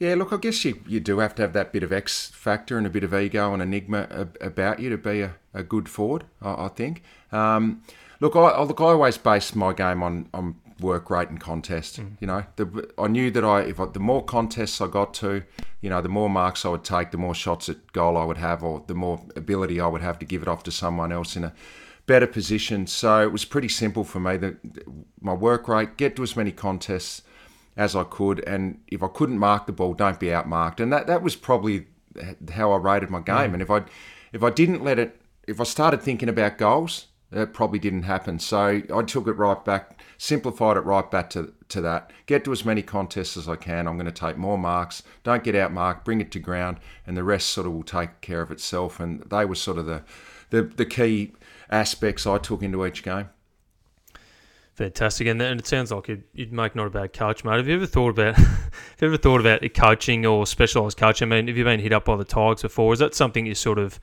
Yeah, 0.00 0.14
look, 0.16 0.32
I 0.32 0.38
guess 0.38 0.64
you, 0.64 0.80
you 0.88 0.98
do 0.98 1.20
have 1.20 1.34
to 1.36 1.42
have 1.42 1.52
that 1.52 1.72
bit 1.72 1.82
of 1.84 1.92
X 1.92 2.28
factor 2.30 2.76
and 2.76 2.86
a 2.86 2.90
bit 2.90 3.04
of 3.04 3.14
ego 3.14 3.52
and 3.54 3.62
enigma 3.62 4.08
ab- 4.10 4.36
about 4.40 4.80
you 4.80 4.90
to 4.90 4.98
be 4.98 5.20
a, 5.20 5.36
a 5.54 5.62
good 5.62 5.88
forward, 5.88 6.24
I, 6.42 6.64
I 6.64 6.68
think. 6.68 7.02
Um, 7.30 7.82
look, 8.20 8.34
I, 8.34 8.40
I- 8.40 8.62
look, 8.64 8.80
I 8.80 8.84
always 8.84 9.16
base 9.18 9.54
my 9.54 9.72
game 9.72 10.02
on, 10.02 10.28
on 10.34 10.56
work 10.80 11.10
rate 11.10 11.28
and 11.28 11.40
contest. 11.40 12.00
Mm. 12.00 12.16
You 12.20 12.26
know, 12.26 12.44
the, 12.56 12.90
I 12.98 13.08
knew 13.08 13.30
that 13.30 13.44
I 13.44 13.62
if 13.62 13.80
I, 13.80 13.86
the 13.86 14.00
more 14.00 14.24
contests 14.24 14.80
I 14.80 14.86
got 14.86 15.14
to, 15.14 15.42
you 15.80 15.90
know, 15.90 16.00
the 16.00 16.08
more 16.08 16.28
marks 16.28 16.64
I 16.64 16.68
would 16.68 16.84
take, 16.84 17.10
the 17.10 17.18
more 17.18 17.34
shots 17.34 17.68
at 17.68 17.92
goal 17.92 18.16
I 18.16 18.24
would 18.24 18.38
have, 18.38 18.62
or 18.62 18.84
the 18.86 18.94
more 18.94 19.20
ability 19.36 19.80
I 19.80 19.86
would 19.86 20.02
have 20.02 20.18
to 20.20 20.24
give 20.24 20.42
it 20.42 20.48
off 20.48 20.62
to 20.64 20.70
someone 20.70 21.12
else 21.12 21.36
in 21.36 21.44
a 21.44 21.52
better 22.06 22.26
position. 22.26 22.86
So 22.86 23.22
it 23.22 23.32
was 23.32 23.44
pretty 23.44 23.68
simple 23.68 24.04
for 24.04 24.20
me. 24.20 24.36
That 24.36 24.56
my 25.20 25.32
work 25.32 25.68
rate, 25.68 25.96
get 25.96 26.16
to 26.16 26.22
as 26.22 26.36
many 26.36 26.52
contests 26.52 27.22
as 27.76 27.96
I 27.96 28.04
could, 28.04 28.42
and 28.46 28.80
if 28.88 29.02
I 29.02 29.08
couldn't 29.08 29.38
mark 29.38 29.66
the 29.66 29.72
ball, 29.72 29.94
don't 29.94 30.20
be 30.20 30.26
outmarked. 30.28 30.80
And 30.80 30.92
that 30.92 31.06
that 31.06 31.22
was 31.22 31.36
probably 31.36 31.86
how 32.52 32.72
I 32.72 32.76
rated 32.76 33.10
my 33.10 33.20
game. 33.20 33.50
Mm. 33.50 33.54
And 33.54 33.62
if 33.62 33.70
I 33.70 33.84
if 34.32 34.42
I 34.42 34.50
didn't 34.50 34.82
let 34.82 34.98
it, 34.98 35.20
if 35.46 35.60
I 35.60 35.64
started 35.64 36.02
thinking 36.02 36.28
about 36.28 36.58
goals, 36.58 37.06
that 37.34 37.52
probably 37.52 37.78
didn't 37.78 38.04
happen. 38.04 38.38
So 38.38 38.82
I 38.94 39.02
took 39.02 39.26
it 39.26 39.32
right 39.32 39.62
back, 39.64 40.00
simplified 40.18 40.76
it 40.76 40.80
right 40.80 41.10
back 41.10 41.30
to 41.30 41.52
to 41.68 41.80
that. 41.80 42.10
Get 42.26 42.44
to 42.44 42.52
as 42.52 42.64
many 42.64 42.82
contests 42.82 43.36
as 43.36 43.48
I 43.48 43.56
can. 43.56 43.86
I'm 43.86 43.96
going 43.96 44.06
to 44.06 44.12
take 44.12 44.36
more 44.36 44.58
marks. 44.58 45.02
Don't 45.22 45.42
get 45.42 45.54
outmarked. 45.54 46.04
Bring 46.04 46.20
it 46.20 46.30
to 46.32 46.38
ground, 46.38 46.78
and 47.06 47.16
the 47.16 47.24
rest 47.24 47.48
sort 47.48 47.66
of 47.66 47.72
will 47.72 47.82
take 47.82 48.20
care 48.20 48.40
of 48.40 48.50
itself. 48.50 49.00
And 49.00 49.22
they 49.30 49.44
were 49.44 49.54
sort 49.54 49.78
of 49.78 49.86
the 49.86 50.02
the, 50.50 50.62
the 50.62 50.86
key 50.86 51.32
aspects 51.70 52.26
I 52.26 52.38
took 52.38 52.62
into 52.62 52.86
each 52.86 53.02
game. 53.02 53.30
Fantastic, 54.74 55.28
and, 55.28 55.40
and 55.40 55.60
it 55.60 55.66
sounds 55.66 55.92
like 55.92 56.08
you'd, 56.08 56.24
you'd 56.32 56.52
make 56.52 56.74
not 56.74 56.88
a 56.88 56.90
bad 56.90 57.12
coach, 57.12 57.44
mate. 57.44 57.58
Have 57.58 57.68
you 57.68 57.76
ever 57.76 57.86
thought 57.86 58.10
about, 58.10 58.34
have 58.36 58.72
you 59.00 59.06
ever 59.06 59.16
thought 59.16 59.40
about 59.40 59.62
coaching 59.72 60.26
or 60.26 60.46
specialised 60.48 60.96
coaching? 60.96 61.30
I 61.30 61.36
mean, 61.36 61.46
have 61.46 61.56
you 61.56 61.62
been 61.62 61.78
hit 61.78 61.92
up 61.92 62.04
by 62.04 62.16
the 62.16 62.24
Tigers 62.24 62.62
before? 62.62 62.92
Is 62.92 62.98
that 62.98 63.14
something 63.14 63.46
you 63.46 63.54
sort 63.54 63.78
of 63.78 64.00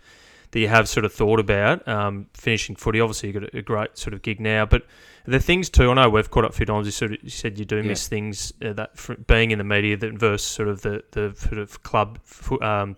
that 0.52 0.60
you 0.60 0.68
have 0.68 0.88
sort 0.90 1.06
of 1.06 1.14
thought 1.14 1.40
about? 1.40 1.88
Um, 1.88 2.28
finishing 2.34 2.76
footy, 2.76 3.00
obviously 3.00 3.30
you've 3.30 3.42
got 3.42 3.54
a, 3.54 3.62
great 3.62 3.98
sort 3.98 4.14
of 4.14 4.22
gig 4.22 4.40
now, 4.40 4.66
but 4.66 4.84
the 5.26 5.40
things 5.40 5.70
too. 5.70 5.92
I 5.92 5.94
know 5.94 6.10
we've 6.10 6.30
caught 6.32 6.46
up 6.46 6.52
a 6.52 6.54
few 6.56 6.66
times. 6.66 6.88
You 6.88 6.92
sort 6.92 7.12
of 7.14 7.18
you 7.24 7.30
said 7.30 7.60
you 7.60 7.66
do 7.66 7.78
Yeah. 7.78 7.82
miss 7.84 8.08
things 8.08 8.52
uh, 8.66 8.74
that 8.74 8.92
being 9.28 9.52
in 9.52 9.58
the 9.60 9.64
media 9.64 9.96
that 9.98 10.14
versus 10.14 10.48
sort 10.48 10.68
of 10.68 10.82
the 10.82 11.04
the 11.12 11.34
sort 11.38 11.60
of 11.60 11.84
club 11.84 12.20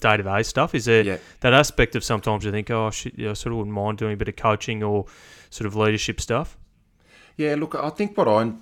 day 0.02 0.18
to 0.18 0.24
day 0.24 0.44
stuff. 0.44 0.74
Is 0.74 0.86
there 0.86 1.04
Yeah. 1.04 1.18
that 1.42 1.54
aspect 1.54 1.96
of 1.96 2.04
sometimes 2.04 2.46
you 2.46 2.52
think, 2.52 2.72
oh 2.72 2.90
shit, 2.92 3.14
yeah, 3.18 3.32
I 3.32 3.34
sort 3.34 3.52
of 3.52 3.58
wouldn't 3.58 3.76
mind 3.76 3.98
doing 3.98 4.14
a 4.14 4.18
bit 4.18 4.30
of 4.30 4.36
coaching 4.36 4.82
or 4.84 5.06
sort 5.50 5.68
of 5.68 5.76
leadership 5.76 6.22
stuff. 6.22 6.58
Yeah, 7.36 7.56
look, 7.56 7.76
I 7.76 7.90
think 7.90 8.18
what 8.18 8.28
I'm 8.28 8.62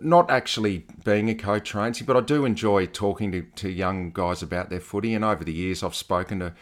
not 0.00 0.30
actually 0.30 0.84
being 1.04 1.30
a 1.30 1.34
coach, 1.34 1.72
Rainsy, 1.72 2.04
but 2.04 2.16
I 2.16 2.20
do 2.20 2.44
enjoy 2.44 2.86
talking 2.86 3.32
to, 3.32 3.42
to 3.42 3.70
young 3.70 4.10
guys 4.10 4.42
about 4.42 4.68
their 4.68 4.80
footy. 4.80 5.14
And 5.14 5.24
over 5.24 5.42
the 5.42 5.52
years, 5.52 5.82
I've 5.82 5.94
spoken 5.94 6.40
to, 6.40 6.52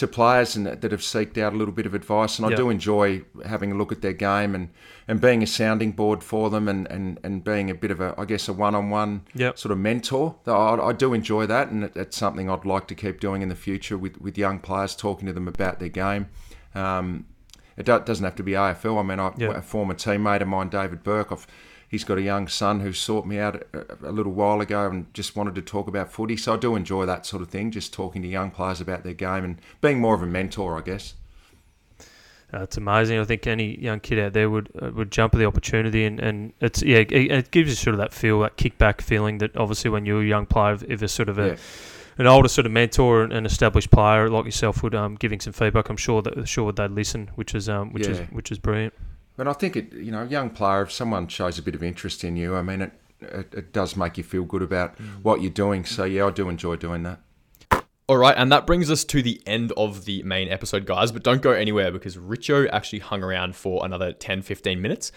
to 0.00 0.06
players 0.08 0.56
and 0.56 0.66
that 0.66 0.90
have 0.90 1.00
seeked 1.00 1.38
out 1.38 1.52
a 1.52 1.56
little 1.56 1.72
bit 1.72 1.86
of 1.86 1.94
advice. 1.94 2.38
And 2.38 2.46
I 2.46 2.50
Yep. 2.50 2.56
do 2.58 2.68
enjoy 2.70 3.22
having 3.46 3.72
a 3.72 3.74
look 3.74 3.92
at 3.92 4.02
their 4.02 4.12
game 4.12 4.54
and, 4.54 4.68
and 5.08 5.20
being 5.20 5.42
a 5.42 5.46
sounding 5.46 5.92
board 5.92 6.22
for 6.24 6.50
them 6.50 6.68
and, 6.68 6.86
and, 6.90 7.18
and 7.22 7.44
being 7.44 7.70
a 7.70 7.74
bit 7.74 7.90
of 7.90 8.00
a, 8.00 8.14
I 8.18 8.24
guess, 8.24 8.48
a 8.48 8.52
one 8.52 8.74
on 8.74 8.90
one 8.90 9.22
Yep. 9.34 9.58
sort 9.58 9.72
of 9.72 9.78
mentor. 9.78 10.36
I, 10.46 10.50
I 10.76 10.92
do 10.92 11.14
enjoy 11.14 11.46
that. 11.46 11.68
And 11.68 11.84
it, 11.84 11.92
it's 11.96 12.16
something 12.16 12.50
I'd 12.50 12.64
like 12.64 12.86
to 12.88 12.94
keep 12.94 13.20
doing 13.20 13.42
in 13.42 13.48
the 13.48 13.54
future 13.54 13.96
with, 13.96 14.20
with 14.20 14.36
young 14.36 14.58
players, 14.58 14.94
talking 14.96 15.26
to 15.26 15.32
them 15.32 15.46
about 15.48 15.78
their 15.78 15.88
game. 15.88 16.28
Um, 16.74 17.26
it 17.76 17.86
do- 17.86 18.00
doesn't 18.04 18.24
have 18.24 18.36
to 18.36 18.42
be 18.42 18.52
AFL. 18.52 18.98
I 18.98 19.02
mean, 19.02 19.20
I, 19.20 19.32
Yeah. 19.36 19.48
a 19.56 19.62
former 19.62 19.94
teammate 19.94 20.42
of 20.42 20.48
mine, 20.48 20.68
David 20.68 21.02
Burke, 21.02 21.32
I've, 21.32 21.46
He's 21.90 22.04
got 22.04 22.18
a 22.18 22.22
young 22.22 22.46
son 22.46 22.78
who 22.78 22.92
sought 22.92 23.26
me 23.26 23.40
out 23.40 23.64
a, 23.74 24.08
a 24.08 24.12
little 24.12 24.30
while 24.30 24.60
ago 24.60 24.88
and 24.88 25.12
just 25.12 25.34
wanted 25.34 25.56
to 25.56 25.62
talk 25.62 25.88
about 25.88 26.12
footy. 26.12 26.36
So 26.36 26.54
I 26.54 26.56
do 26.56 26.76
enjoy 26.76 27.04
that 27.06 27.26
sort 27.26 27.42
of 27.42 27.48
thing, 27.48 27.72
just 27.72 27.92
talking 27.92 28.22
to 28.22 28.28
young 28.28 28.52
players 28.52 28.80
about 28.80 29.02
their 29.02 29.12
game 29.12 29.44
and 29.44 29.58
being 29.80 29.98
more 29.98 30.14
of 30.14 30.22
a 30.22 30.26
mentor, 30.26 30.78
I 30.78 30.82
guess. 30.82 31.14
Uh, 32.54 32.62
it's 32.62 32.76
amazing. 32.76 33.18
I 33.18 33.24
think 33.24 33.44
any 33.48 33.76
young 33.80 33.98
kid 33.98 34.20
out 34.20 34.34
there 34.34 34.48
would 34.48 34.70
uh, 34.80 34.90
would 34.92 35.10
jump 35.10 35.34
at 35.34 35.38
the 35.38 35.46
opportunity, 35.46 36.04
and, 36.04 36.20
and 36.20 36.52
it's 36.60 36.80
yeah, 36.80 36.98
it, 36.98 37.12
it, 37.12 37.50
gives 37.50 37.70
you 37.70 37.76
sort 37.76 37.94
of 37.94 37.98
that 37.98 38.12
feel, 38.12 38.40
that 38.40 38.56
kickback 38.56 39.00
feeling 39.00 39.38
that 39.38 39.56
obviously 39.56 39.90
when 39.90 40.06
you're 40.06 40.22
a 40.22 40.26
young 40.26 40.46
player, 40.46 40.78
if 40.88 41.02
a 41.02 41.08
sort 41.08 41.28
of 41.28 41.38
a 41.38 41.48
yeah. 41.48 41.56
an 42.18 42.26
older 42.26 42.48
sort 42.48 42.66
of 42.66 42.72
mentor 42.72 43.22
and 43.22 43.32
an 43.32 43.46
established 43.46 43.90
player 43.90 44.28
like 44.28 44.44
yourself 44.44 44.82
would 44.82 44.94
um 44.94 45.14
giving 45.16 45.40
some 45.40 45.52
feedback, 45.52 45.88
I'm 45.88 45.96
sure 45.96 46.22
that 46.22 46.48
sure 46.48 46.72
they'd 46.72 46.90
listen, 46.90 47.30
which 47.34 47.54
is 47.54 47.68
um 47.68 47.92
which 47.92 48.06
yeah. 48.06 48.14
is 48.14 48.20
which 48.30 48.52
is 48.52 48.58
brilliant. 48.58 48.94
And 49.40 49.48
I 49.48 49.52
think 49.54 49.76
it, 49.76 49.92
you 49.92 50.12
know, 50.12 50.22
young 50.22 50.50
player, 50.50 50.82
if 50.82 50.92
someone 50.92 51.26
shows 51.28 51.58
a 51.58 51.62
bit 51.62 51.74
of 51.74 51.82
interest 51.82 52.24
in 52.24 52.36
you, 52.36 52.56
I 52.56 52.62
mean, 52.62 52.82
it 52.82 52.92
it, 53.22 53.54
it 53.54 53.72
does 53.72 53.96
make 53.96 54.16
you 54.16 54.24
feel 54.24 54.44
good 54.44 54.62
about 54.62 54.96
mm. 54.96 55.22
what 55.22 55.42
you're 55.42 55.50
doing. 55.50 55.84
So 55.84 56.04
yeah, 56.04 56.26
I 56.26 56.30
do 56.30 56.48
enjoy 56.48 56.76
doing 56.76 57.02
that. 57.02 57.20
All 58.06 58.16
right, 58.16 58.34
and 58.36 58.50
that 58.50 58.66
brings 58.66 58.90
us 58.90 59.04
to 59.04 59.22
the 59.22 59.40
end 59.46 59.72
of 59.76 60.04
the 60.04 60.22
main 60.24 60.48
episode, 60.48 60.84
guys. 60.84 61.12
But 61.12 61.22
don't 61.22 61.42
go 61.42 61.52
anywhere 61.52 61.92
because 61.92 62.16
Richo 62.16 62.68
actually 62.72 62.98
hung 62.98 63.22
around 63.22 63.54
for 63.54 63.84
another 63.84 64.12
10 64.12 64.42
15 64.42 64.82
minutes. 64.82 65.12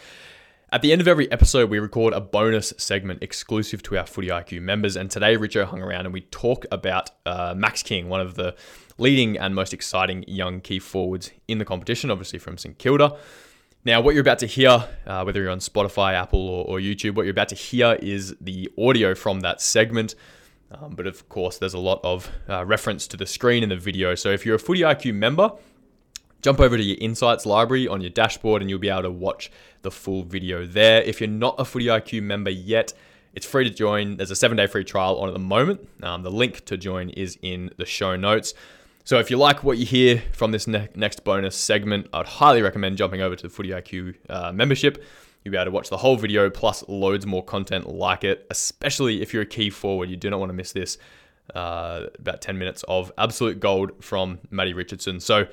At 0.71 0.81
the 0.81 0.91
end 0.91 1.01
of 1.01 1.07
every 1.07 1.31
episode, 1.31 1.69
we 1.69 1.77
record 1.77 2.13
a 2.13 2.21
bonus 2.21 2.73
segment 2.77 3.21
exclusive 3.21 3.83
to 3.83 3.97
our 3.97 4.07
Footy 4.07 4.29
IQ 4.29 4.62
members. 4.62 4.95
And 4.95 5.09
today, 5.09 5.38
Richo 5.38 5.65
hung 5.65 5.81
around 5.81 6.05
and 6.05 6.13
we 6.13 6.21
talk 6.21 6.65
about 6.71 7.12
uh, 7.25 7.53
Max 7.55 7.83
King, 7.83 8.09
one 8.09 8.21
of 8.21 8.36
the 8.36 8.55
leading 8.97 9.38
and 9.38 9.53
most 9.53 9.73
exciting 9.73 10.23
young 10.27 10.62
key 10.62 10.79
forwards 10.79 11.31
in 11.47 11.59
the 11.59 11.65
competition, 11.65 12.09
obviously 12.09 12.39
from 12.39 12.57
St 12.57 12.77
Kilda. 12.77 13.15
Now, 13.86 14.00
what 14.00 14.15
you're 14.15 14.22
about 14.22 14.39
to 14.39 14.46
hear, 14.46 14.88
uh, 15.06 15.24
whether 15.24 15.41
you're 15.41 15.52
on 15.52 15.60
Spotify, 15.60 16.13
Apple, 16.13 16.39
or, 16.39 16.65
or 16.65 16.80
YouTube, 16.80 17.15
what 17.15 17.24
you're 17.24 17.32
about 17.32 17.50
to 17.50 17.56
hear 17.56 17.98
is 18.02 18.34
the 18.39 18.72
audio 18.78 19.13
from 19.13 19.41
that 19.41 19.60
segment. 19.62 20.15
Um, 20.72 20.96
but 20.96 21.06
of 21.06 21.28
course, 21.28 21.58
there's 21.58 21.74
a 21.74 21.80
lot 21.80 22.00
of 22.02 22.32
uh, 22.48 22.65
reference 22.65 23.08
to 23.08 23.17
the 23.17 23.26
screen 23.26 23.62
in 23.62 23.69
the 23.69 23.76
video. 23.76 24.15
So 24.15 24.30
if 24.30 24.46
you're 24.46 24.56
a 24.56 24.60
Footy 24.60 24.82
IQ 24.82 25.15
member, 25.15 25.52
jump 26.41 26.62
over 26.62 26.78
to 26.78 26.84
your 26.84 26.98
Insights 27.02 27.46
library 27.46 27.89
on 27.89 28.00
your 28.00 28.10
dashboard 28.10 28.62
and 28.62 28.69
you'll 28.69 28.80
be 28.80 28.88
able 28.88 29.04
to 29.04 29.12
watch 29.12 29.52
the 29.82 29.91
full 29.91 30.24
video 30.24 30.65
there. 30.65 31.02
If 31.02 31.19
you're 31.19 31.30
not 31.30 31.56
a 31.58 31.65
Footy 31.65 31.88
IQ 31.88 32.24
member 32.24 32.52
yet, 32.52 32.93
it's 33.34 33.46
free 33.46 33.65
to 33.65 33.69
join. 33.69 34.15
There's 34.15 34.32
a 34.32 34.36
seven 34.36 34.56
day 34.56 34.67
free 34.67 34.86
trial 34.86 35.17
on 35.17 35.28
at 35.28 35.34
the 35.34 35.39
moment. 35.39 35.89
Um, 36.02 36.24
the 36.24 36.32
link 36.32 36.63
to 36.65 36.78
join 36.78 37.10
is 37.10 37.38
in 37.41 37.69
the 37.78 37.86
show 37.86 38.15
notes. 38.15 38.54
So 39.05 39.19
if 39.19 39.29
you 39.29 39.37
like 39.37 39.63
what 39.63 39.77
you 39.77 39.85
hear 39.85 40.23
from 40.31 40.51
this 40.51 40.65
ne- 40.65 40.87
next 40.95 41.23
bonus 41.25 41.55
segment, 41.55 42.07
I'd 42.13 42.25
highly 42.25 42.61
recommend 42.61 42.97
jumping 42.97 43.21
over 43.21 43.35
to 43.35 43.43
the 43.43 43.49
Footy 43.49 43.69
IQ 43.69 44.15
uh, 44.29 44.53
membership. 44.53 45.03
You'll 45.43 45.51
be 45.51 45.57
able 45.57 45.65
to 45.65 45.71
watch 45.71 45.89
the 45.89 45.97
whole 45.97 46.15
video 46.15 46.49
plus 46.49 46.87
loads 46.87 47.25
more 47.25 47.43
content 47.43 47.89
like 47.89 48.23
it, 48.23 48.47
especially 48.49 49.21
if 49.21 49.33
you're 49.33 49.43
a 49.43 49.47
key 49.47 49.69
forward. 49.69 50.09
You 50.09 50.15
do 50.15 50.29
not 50.29 50.39
want 50.39 50.51
to 50.51 50.53
miss 50.53 50.71
this. 50.71 50.97
Uh, 51.53 52.07
about 52.17 52.41
10 52.41 52.57
minutes 52.57 52.83
of 52.87 53.11
absolute 53.17 53.59
gold 53.59 54.01
from 54.01 54.39
Matty 54.49 54.73
Richardson. 54.73 55.19
So 55.19 55.47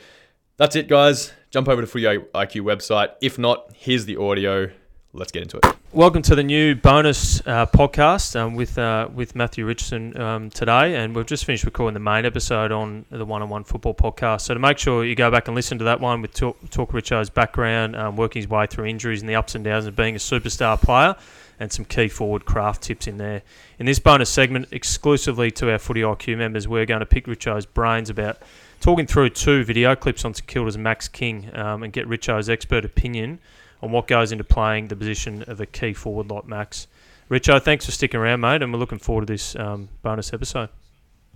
that's 0.56 0.76
it, 0.76 0.86
guys. 0.86 1.32
Jump 1.50 1.68
over 1.68 1.80
to 1.80 1.86
Footy 1.88 2.04
IQ 2.04 2.62
website. 2.62 3.08
If 3.20 3.36
not, 3.36 3.72
here's 3.74 4.04
the 4.04 4.16
audio 4.16 4.70
let's 5.12 5.32
get 5.32 5.42
into 5.42 5.56
it. 5.56 5.79
Welcome 5.92 6.22
to 6.22 6.36
the 6.36 6.44
new 6.44 6.76
bonus 6.76 7.40
uh, 7.44 7.66
podcast 7.66 8.38
um, 8.38 8.54
with 8.54 8.78
uh, 8.78 9.08
with 9.12 9.34
Matthew 9.34 9.66
Richardson 9.66 10.16
um, 10.20 10.48
today, 10.48 10.94
and 10.94 11.16
we've 11.16 11.26
just 11.26 11.44
finished 11.44 11.64
recording 11.64 11.94
the 11.94 11.98
main 11.98 12.24
episode 12.24 12.70
on 12.70 13.06
the 13.10 13.24
One 13.24 13.42
on 13.42 13.48
One 13.48 13.64
Football 13.64 13.94
podcast. 13.94 14.42
So 14.42 14.54
to 14.54 14.60
make 14.60 14.78
sure 14.78 15.04
you 15.04 15.16
go 15.16 15.32
back 15.32 15.48
and 15.48 15.56
listen 15.56 15.78
to 15.78 15.84
that 15.86 15.98
one 15.98 16.22
with 16.22 16.32
Talk, 16.32 16.70
Talk 16.70 16.92
Richo's 16.92 17.28
background, 17.28 17.96
um, 17.96 18.14
working 18.14 18.40
his 18.40 18.48
way 18.48 18.68
through 18.68 18.84
injuries 18.84 19.20
and 19.20 19.28
the 19.28 19.34
ups 19.34 19.56
and 19.56 19.64
downs 19.64 19.86
of 19.86 19.96
being 19.96 20.14
a 20.14 20.20
superstar 20.20 20.80
player, 20.80 21.16
and 21.58 21.72
some 21.72 21.84
key 21.84 22.06
forward 22.06 22.44
craft 22.44 22.82
tips 22.82 23.08
in 23.08 23.16
there. 23.16 23.42
In 23.80 23.86
this 23.86 23.98
bonus 23.98 24.30
segment, 24.30 24.68
exclusively 24.70 25.50
to 25.50 25.72
our 25.72 25.78
Footy 25.80 26.02
IQ 26.02 26.38
members, 26.38 26.68
we're 26.68 26.86
going 26.86 27.00
to 27.00 27.06
pick 27.06 27.26
Richo's 27.26 27.66
brains 27.66 28.08
about 28.08 28.38
talking 28.78 29.08
through 29.08 29.30
two 29.30 29.64
video 29.64 29.96
clips 29.96 30.24
on 30.24 30.34
St 30.34 30.46
Kilda's 30.46 30.78
Max 30.78 31.08
King 31.08 31.50
um, 31.52 31.82
and 31.82 31.92
get 31.92 32.06
Richo's 32.06 32.48
expert 32.48 32.84
opinion 32.84 33.40
on 33.82 33.90
what 33.92 34.06
goes 34.06 34.32
into 34.32 34.44
playing 34.44 34.88
the 34.88 34.96
position 34.96 35.42
of 35.48 35.60
a 35.60 35.66
key 35.66 35.92
forward 35.92 36.30
like 36.30 36.46
Max. 36.46 36.86
Richo, 37.30 37.62
thanks 37.62 37.84
for 37.84 37.92
sticking 37.92 38.18
around, 38.18 38.40
mate, 38.40 38.62
and 38.62 38.72
we're 38.72 38.78
looking 38.78 38.98
forward 38.98 39.26
to 39.26 39.32
this 39.32 39.54
um, 39.56 39.88
bonus 40.02 40.32
episode. 40.32 40.68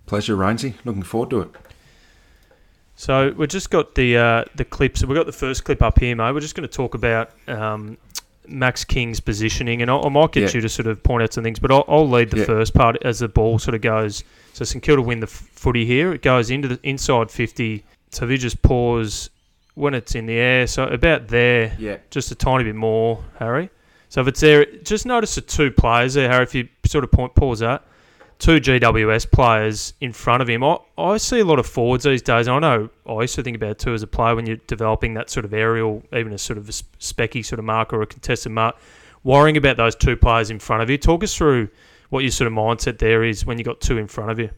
Pleasure, 0.06 0.36
Rainsy. 0.36 0.74
Looking 0.84 1.02
forward 1.02 1.30
to 1.30 1.40
it. 1.42 1.50
So 2.96 3.32
we've 3.36 3.48
just 3.48 3.70
got 3.70 3.94
the 3.94 4.16
uh, 4.16 4.44
the 4.54 4.64
clips. 4.64 5.04
We've 5.04 5.16
got 5.16 5.26
the 5.26 5.32
first 5.32 5.64
clip 5.64 5.82
up 5.82 5.98
here, 5.98 6.14
mate. 6.14 6.32
We're 6.32 6.40
just 6.40 6.54
going 6.54 6.68
to 6.68 6.72
talk 6.74 6.94
about 6.94 7.30
um, 7.48 7.96
Max 8.46 8.84
King's 8.84 9.18
positioning, 9.20 9.82
and 9.82 9.90
I'll, 9.90 10.04
I 10.04 10.08
might 10.08 10.32
get 10.32 10.42
yeah. 10.42 10.56
you 10.56 10.60
to 10.60 10.68
sort 10.68 10.86
of 10.86 11.02
point 11.02 11.22
out 11.22 11.32
some 11.32 11.42
things, 11.42 11.58
but 11.58 11.72
I'll, 11.72 11.84
I'll 11.88 12.08
lead 12.08 12.30
the 12.30 12.38
yeah. 12.38 12.44
first 12.44 12.74
part 12.74 12.96
as 13.02 13.20
the 13.20 13.28
ball 13.28 13.58
sort 13.58 13.74
of 13.74 13.80
goes. 13.80 14.22
So 14.52 14.64
St 14.64 14.82
Kilda 14.82 15.02
win 15.02 15.20
the 15.20 15.26
footy 15.26 15.84
here. 15.84 16.12
It 16.12 16.22
goes 16.22 16.50
into 16.50 16.68
the 16.68 16.78
inside 16.82 17.30
fifty. 17.30 17.84
So 18.10 18.26
if 18.26 18.30
you 18.30 18.38
just 18.38 18.62
pause 18.62 19.30
when 19.74 19.94
it's 19.94 20.14
in 20.14 20.26
the 20.26 20.34
air. 20.34 20.66
So 20.66 20.84
about 20.84 21.28
there, 21.28 21.74
yeah, 21.78 21.98
just 22.10 22.30
a 22.30 22.34
tiny 22.34 22.64
bit 22.64 22.74
more, 22.74 23.22
Harry. 23.38 23.70
So 24.08 24.20
if 24.20 24.28
it's 24.28 24.40
there, 24.40 24.64
just 24.82 25.06
notice 25.06 25.34
the 25.34 25.40
two 25.40 25.70
players 25.70 26.14
there, 26.14 26.28
Harry. 26.28 26.44
If 26.44 26.54
you 26.54 26.68
sort 26.86 27.04
of 27.04 27.10
point 27.10 27.34
pause 27.34 27.58
that, 27.60 27.84
two 28.38 28.60
GWS 28.60 29.30
players 29.30 29.94
in 30.00 30.12
front 30.12 30.42
of 30.42 30.48
him. 30.48 30.62
I, 30.62 30.78
I 30.96 31.16
see 31.16 31.40
a 31.40 31.44
lot 31.44 31.58
of 31.58 31.66
forwards 31.66 32.04
these 32.04 32.22
days. 32.22 32.46
I 32.46 32.58
know 32.58 32.90
I 33.06 33.22
used 33.22 33.34
to 33.36 33.42
think 33.42 33.56
about 33.56 33.70
it 33.70 33.78
too 33.78 33.94
as 33.94 34.02
a 34.02 34.06
player 34.06 34.36
when 34.36 34.46
you're 34.46 34.58
developing 34.66 35.14
that 35.14 35.30
sort 35.30 35.44
of 35.44 35.52
aerial, 35.52 36.02
even 36.12 36.32
a 36.32 36.38
sort 36.38 36.58
of 36.58 36.68
a 36.68 36.72
specky 36.72 37.44
sort 37.44 37.58
of 37.58 37.64
mark 37.64 37.92
or 37.92 38.02
a 38.02 38.06
contested 38.06 38.52
mark, 38.52 38.76
worrying 39.22 39.56
about 39.56 39.76
those 39.76 39.96
two 39.96 40.16
players 40.16 40.50
in 40.50 40.58
front 40.58 40.82
of 40.82 40.90
you. 40.90 40.98
Talk 40.98 41.24
us 41.24 41.34
through 41.34 41.68
what 42.10 42.20
your 42.20 42.30
sort 42.30 42.46
of 42.46 42.52
mindset 42.52 42.98
there 42.98 43.24
is 43.24 43.44
when 43.44 43.58
you 43.58 43.64
got 43.64 43.80
two 43.80 43.98
in 43.98 44.06
front 44.06 44.30
of 44.30 44.38
you. 44.38 44.50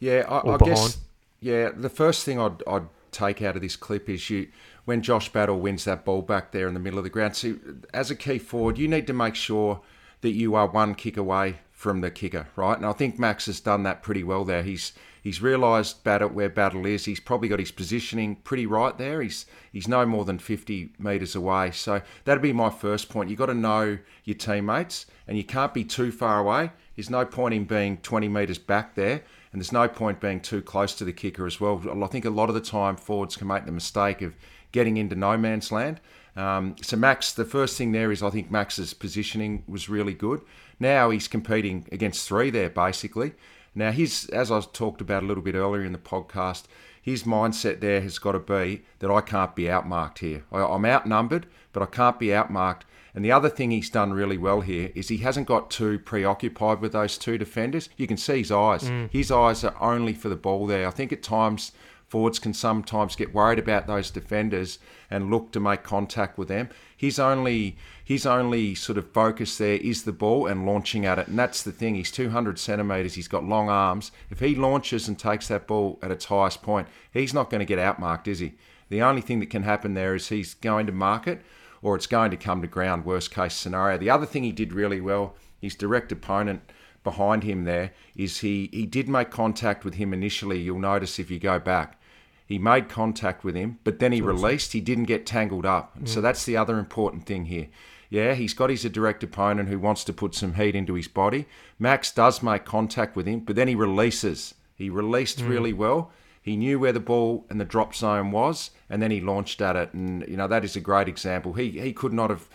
Yeah, 0.00 0.24
I, 0.28 0.54
I 0.54 0.58
guess. 0.58 0.98
Yeah, 1.40 1.70
the 1.74 1.88
first 1.88 2.24
thing 2.24 2.38
I'd, 2.40 2.62
I'd 2.66 2.86
take 3.14 3.40
out 3.40 3.56
of 3.56 3.62
this 3.62 3.76
clip 3.76 4.08
is 4.08 4.28
you 4.28 4.48
when 4.84 5.00
Josh 5.02 5.30
Battle 5.30 5.58
wins 5.58 5.84
that 5.84 6.04
ball 6.04 6.22
back 6.22 6.52
there 6.52 6.68
in 6.68 6.74
the 6.74 6.80
middle 6.80 6.98
of 6.98 7.04
the 7.04 7.10
ground. 7.10 7.36
So 7.36 7.56
as 7.92 8.10
a 8.10 8.16
key 8.16 8.38
forward, 8.38 8.76
you 8.76 8.88
need 8.88 9.06
to 9.06 9.12
make 9.12 9.34
sure 9.34 9.80
that 10.20 10.32
you 10.32 10.54
are 10.54 10.66
one 10.66 10.94
kick 10.94 11.16
away 11.16 11.58
from 11.72 12.00
the 12.00 12.10
kicker, 12.10 12.48
right? 12.56 12.76
And 12.76 12.86
I 12.86 12.92
think 12.92 13.18
Max 13.18 13.46
has 13.46 13.60
done 13.60 13.82
that 13.84 14.02
pretty 14.02 14.24
well 14.24 14.44
there. 14.44 14.62
He's 14.62 14.92
he's 15.22 15.42
realised 15.42 16.02
battle 16.04 16.28
where 16.28 16.48
battle 16.48 16.86
is. 16.86 17.04
He's 17.04 17.20
probably 17.20 17.48
got 17.48 17.58
his 17.58 17.70
positioning 17.70 18.36
pretty 18.36 18.66
right 18.66 18.96
there. 18.96 19.20
He's 19.22 19.46
he's 19.72 19.88
no 19.88 20.06
more 20.06 20.24
than 20.24 20.38
50 20.38 20.92
metres 20.98 21.34
away. 21.34 21.70
So 21.72 22.00
that'd 22.24 22.42
be 22.42 22.52
my 22.52 22.70
first 22.70 23.08
point. 23.08 23.28
You've 23.30 23.38
got 23.38 23.46
to 23.46 23.54
know 23.54 23.98
your 24.24 24.36
teammates, 24.36 25.06
and 25.28 25.36
you 25.36 25.44
can't 25.44 25.74
be 25.74 25.84
too 25.84 26.10
far 26.10 26.40
away. 26.40 26.70
There's 26.96 27.10
no 27.10 27.26
point 27.26 27.54
in 27.54 27.64
being 27.64 27.98
20 27.98 28.28
metres 28.28 28.58
back 28.58 28.94
there 28.94 29.22
and 29.54 29.62
there's 29.62 29.70
no 29.70 29.86
point 29.86 30.18
being 30.18 30.40
too 30.40 30.60
close 30.60 30.96
to 30.96 31.04
the 31.04 31.12
kicker 31.12 31.46
as 31.46 31.60
well. 31.60 31.80
I 32.02 32.08
think 32.08 32.24
a 32.24 32.30
lot 32.30 32.48
of 32.48 32.56
the 32.56 32.60
time 32.60 32.96
forwards 32.96 33.36
can 33.36 33.46
make 33.46 33.66
the 33.66 33.70
mistake 33.70 34.20
of 34.20 34.34
getting 34.72 34.96
into 34.96 35.14
no 35.14 35.36
man's 35.36 35.70
land. 35.70 36.00
Um, 36.34 36.74
so 36.82 36.96
Max, 36.96 37.32
the 37.32 37.44
first 37.44 37.78
thing 37.78 37.92
there 37.92 38.10
is 38.10 38.20
I 38.20 38.30
think 38.30 38.50
Max's 38.50 38.92
positioning 38.94 39.62
was 39.68 39.88
really 39.88 40.12
good. 40.12 40.40
Now 40.80 41.10
he's 41.10 41.28
competing 41.28 41.86
against 41.92 42.26
three 42.26 42.50
there 42.50 42.68
basically. 42.68 43.34
Now 43.76 43.92
his, 43.92 44.28
as 44.30 44.50
I 44.50 44.60
talked 44.60 45.00
about 45.00 45.22
a 45.22 45.26
little 45.26 45.44
bit 45.44 45.54
earlier 45.54 45.84
in 45.84 45.92
the 45.92 45.98
podcast, 45.98 46.64
his 47.00 47.22
mindset 47.22 47.78
there 47.78 48.00
has 48.00 48.18
got 48.18 48.32
to 48.32 48.40
be 48.40 48.82
that 48.98 49.10
I 49.12 49.20
can't 49.20 49.54
be 49.54 49.66
outmarked 49.66 50.18
here. 50.18 50.42
I'm 50.50 50.84
outnumbered, 50.84 51.46
but 51.72 51.84
I 51.84 51.86
can't 51.86 52.18
be 52.18 52.28
outmarked. 52.28 52.82
And 53.14 53.24
the 53.24 53.32
other 53.32 53.48
thing 53.48 53.70
he's 53.70 53.90
done 53.90 54.12
really 54.12 54.38
well 54.38 54.60
here 54.60 54.90
is 54.94 55.08
he 55.08 55.18
hasn't 55.18 55.46
got 55.46 55.70
too 55.70 56.00
preoccupied 56.00 56.80
with 56.80 56.92
those 56.92 57.16
two 57.16 57.38
defenders. 57.38 57.88
You 57.96 58.08
can 58.08 58.16
see 58.16 58.38
his 58.38 58.50
eyes. 58.50 58.84
Mm. 58.84 59.10
His 59.10 59.30
eyes 59.30 59.62
are 59.62 59.76
only 59.80 60.14
for 60.14 60.28
the 60.28 60.36
ball 60.36 60.66
there. 60.66 60.88
I 60.88 60.90
think 60.90 61.12
at 61.12 61.22
times 61.22 61.70
forwards 62.08 62.38
can 62.38 62.54
sometimes 62.54 63.16
get 63.16 63.34
worried 63.34 63.58
about 63.58 63.86
those 63.86 64.10
defenders 64.10 64.78
and 65.10 65.30
look 65.30 65.52
to 65.52 65.60
make 65.60 65.84
contact 65.84 66.36
with 66.36 66.48
them. 66.48 66.68
His 66.96 67.18
only 67.18 67.76
his 68.04 68.26
only 68.26 68.74
sort 68.74 68.98
of 68.98 69.12
focus 69.12 69.58
there 69.58 69.76
is 69.76 70.02
the 70.02 70.12
ball 70.12 70.46
and 70.46 70.66
launching 70.66 71.06
at 71.06 71.18
it, 71.18 71.28
and 71.28 71.38
that's 71.38 71.62
the 71.62 71.72
thing. 71.72 71.94
He's 71.94 72.10
200 72.10 72.58
centimeters. 72.58 73.14
He's 73.14 73.28
got 73.28 73.44
long 73.44 73.68
arms. 73.68 74.10
If 74.28 74.40
he 74.40 74.54
launches 74.54 75.08
and 75.08 75.18
takes 75.18 75.48
that 75.48 75.66
ball 75.66 75.98
at 76.02 76.10
its 76.10 76.26
highest 76.26 76.62
point, 76.62 76.88
he's 77.12 77.32
not 77.32 77.48
going 77.48 77.60
to 77.60 77.64
get 77.64 77.78
outmarked, 77.78 78.28
is 78.28 78.40
he? 78.40 78.54
The 78.90 79.02
only 79.02 79.22
thing 79.22 79.40
that 79.40 79.50
can 79.50 79.62
happen 79.62 79.94
there 79.94 80.14
is 80.14 80.28
he's 80.28 80.54
going 80.54 80.86
to 80.86 80.92
mark 80.92 81.26
it 81.26 81.42
or 81.84 81.94
it's 81.94 82.06
going 82.06 82.30
to 82.30 82.36
come 82.36 82.62
to 82.62 82.66
ground, 82.66 83.04
worst 83.04 83.30
case 83.30 83.52
scenario. 83.52 83.98
The 83.98 84.08
other 84.08 84.24
thing 84.24 84.42
he 84.42 84.52
did 84.52 84.72
really 84.72 85.02
well, 85.02 85.36
his 85.60 85.74
direct 85.74 86.10
opponent 86.10 86.62
behind 87.04 87.44
him 87.44 87.64
there, 87.64 87.92
is 88.16 88.38
he, 88.38 88.70
he 88.72 88.86
did 88.86 89.06
make 89.06 89.30
contact 89.30 89.84
with 89.84 89.94
him 89.94 90.14
initially. 90.14 90.58
You'll 90.58 90.78
notice 90.78 91.18
if 91.18 91.30
you 91.30 91.38
go 91.38 91.58
back. 91.58 92.00
He 92.46 92.58
made 92.58 92.88
contact 92.88 93.44
with 93.44 93.54
him, 93.54 93.80
but 93.84 93.98
then 93.98 94.12
he 94.12 94.22
released. 94.22 94.72
He 94.72 94.80
didn't 94.80 95.04
get 95.04 95.26
tangled 95.26 95.66
up. 95.66 95.98
Mm. 95.98 96.08
So 96.08 96.22
that's 96.22 96.46
the 96.46 96.56
other 96.56 96.78
important 96.78 97.26
thing 97.26 97.44
here. 97.44 97.68
Yeah, 98.08 98.32
he's 98.32 98.54
got 98.54 98.70
his 98.70 98.84
direct 98.84 99.22
opponent 99.22 99.68
who 99.68 99.78
wants 99.78 100.04
to 100.04 100.12
put 100.14 100.34
some 100.34 100.54
heat 100.54 100.74
into 100.74 100.94
his 100.94 101.08
body. 101.08 101.44
Max 101.78 102.10
does 102.10 102.42
make 102.42 102.64
contact 102.64 103.14
with 103.14 103.26
him, 103.26 103.40
but 103.40 103.56
then 103.56 103.68
he 103.68 103.74
releases. 103.74 104.54
He 104.74 104.88
released 104.88 105.40
mm. 105.40 105.48
really 105.50 105.74
well. 105.74 106.12
He 106.44 106.58
knew 106.58 106.78
where 106.78 106.92
the 106.92 107.00
ball 107.00 107.46
and 107.48 107.58
the 107.58 107.64
drop 107.64 107.94
zone 107.94 108.30
was, 108.30 108.70
and 108.90 109.00
then 109.00 109.10
he 109.10 109.18
launched 109.18 109.62
at 109.62 109.76
it. 109.76 109.94
And 109.94 110.28
you 110.28 110.36
know 110.36 110.46
that 110.46 110.62
is 110.62 110.76
a 110.76 110.80
great 110.80 111.08
example. 111.08 111.54
He 111.54 111.70
he 111.80 111.94
could 111.94 112.12
not 112.12 112.28
have 112.28 112.46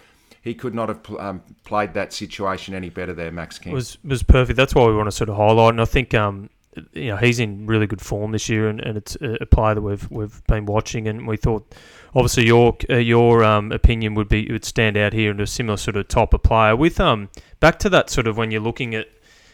he 0.43 0.53
could 0.53 0.75
not 0.75 0.89
have 0.89 1.19
um, 1.19 1.41
played 1.63 1.95
that 1.95 2.13
situation 2.13 2.75
any 2.75 2.91
better 2.91 3.13
there, 3.13 3.31
Max 3.31 3.57
King. 3.57 3.73
was 3.73 3.97
was 4.03 4.21
perfect. 4.21 4.57
That's 4.57 4.75
why 4.75 4.85
we 4.85 4.95
want 4.95 5.07
to 5.07 5.11
sort 5.11 5.29
of 5.29 5.37
highlight, 5.37 5.71
and 5.71 5.81
I 5.81 5.85
think 5.85 6.13
um, 6.13 6.51
you 6.93 7.07
know 7.07 7.17
he's 7.17 7.39
in 7.39 7.65
really 7.65 7.87
good 7.87 7.99
form 7.99 8.31
this 8.31 8.47
year, 8.47 8.69
and, 8.69 8.79
and 8.79 8.95
it's 8.95 9.17
a 9.21 9.47
player 9.47 9.73
that 9.73 9.81
we've 9.81 10.09
we've 10.11 10.45
been 10.45 10.67
watching, 10.67 11.07
and 11.07 11.27
we 11.27 11.35
thought 11.35 11.73
obviously 12.13 12.45
your 12.45 12.77
uh, 12.91 12.97
your 12.97 13.43
um, 13.43 13.71
opinion 13.71 14.13
would 14.13 14.29
be 14.29 14.47
would 14.51 14.65
stand 14.65 14.97
out 14.97 15.13
here 15.13 15.31
and 15.31 15.41
a 15.41 15.47
similar 15.47 15.77
sort 15.77 15.97
of 15.97 16.07
type 16.07 16.33
of 16.35 16.43
player. 16.43 16.75
With 16.75 16.99
um 16.99 17.29
back 17.59 17.79
to 17.79 17.89
that 17.89 18.11
sort 18.11 18.27
of 18.27 18.37
when 18.37 18.51
you're 18.51 18.61
looking 18.61 18.93
at, 18.93 19.07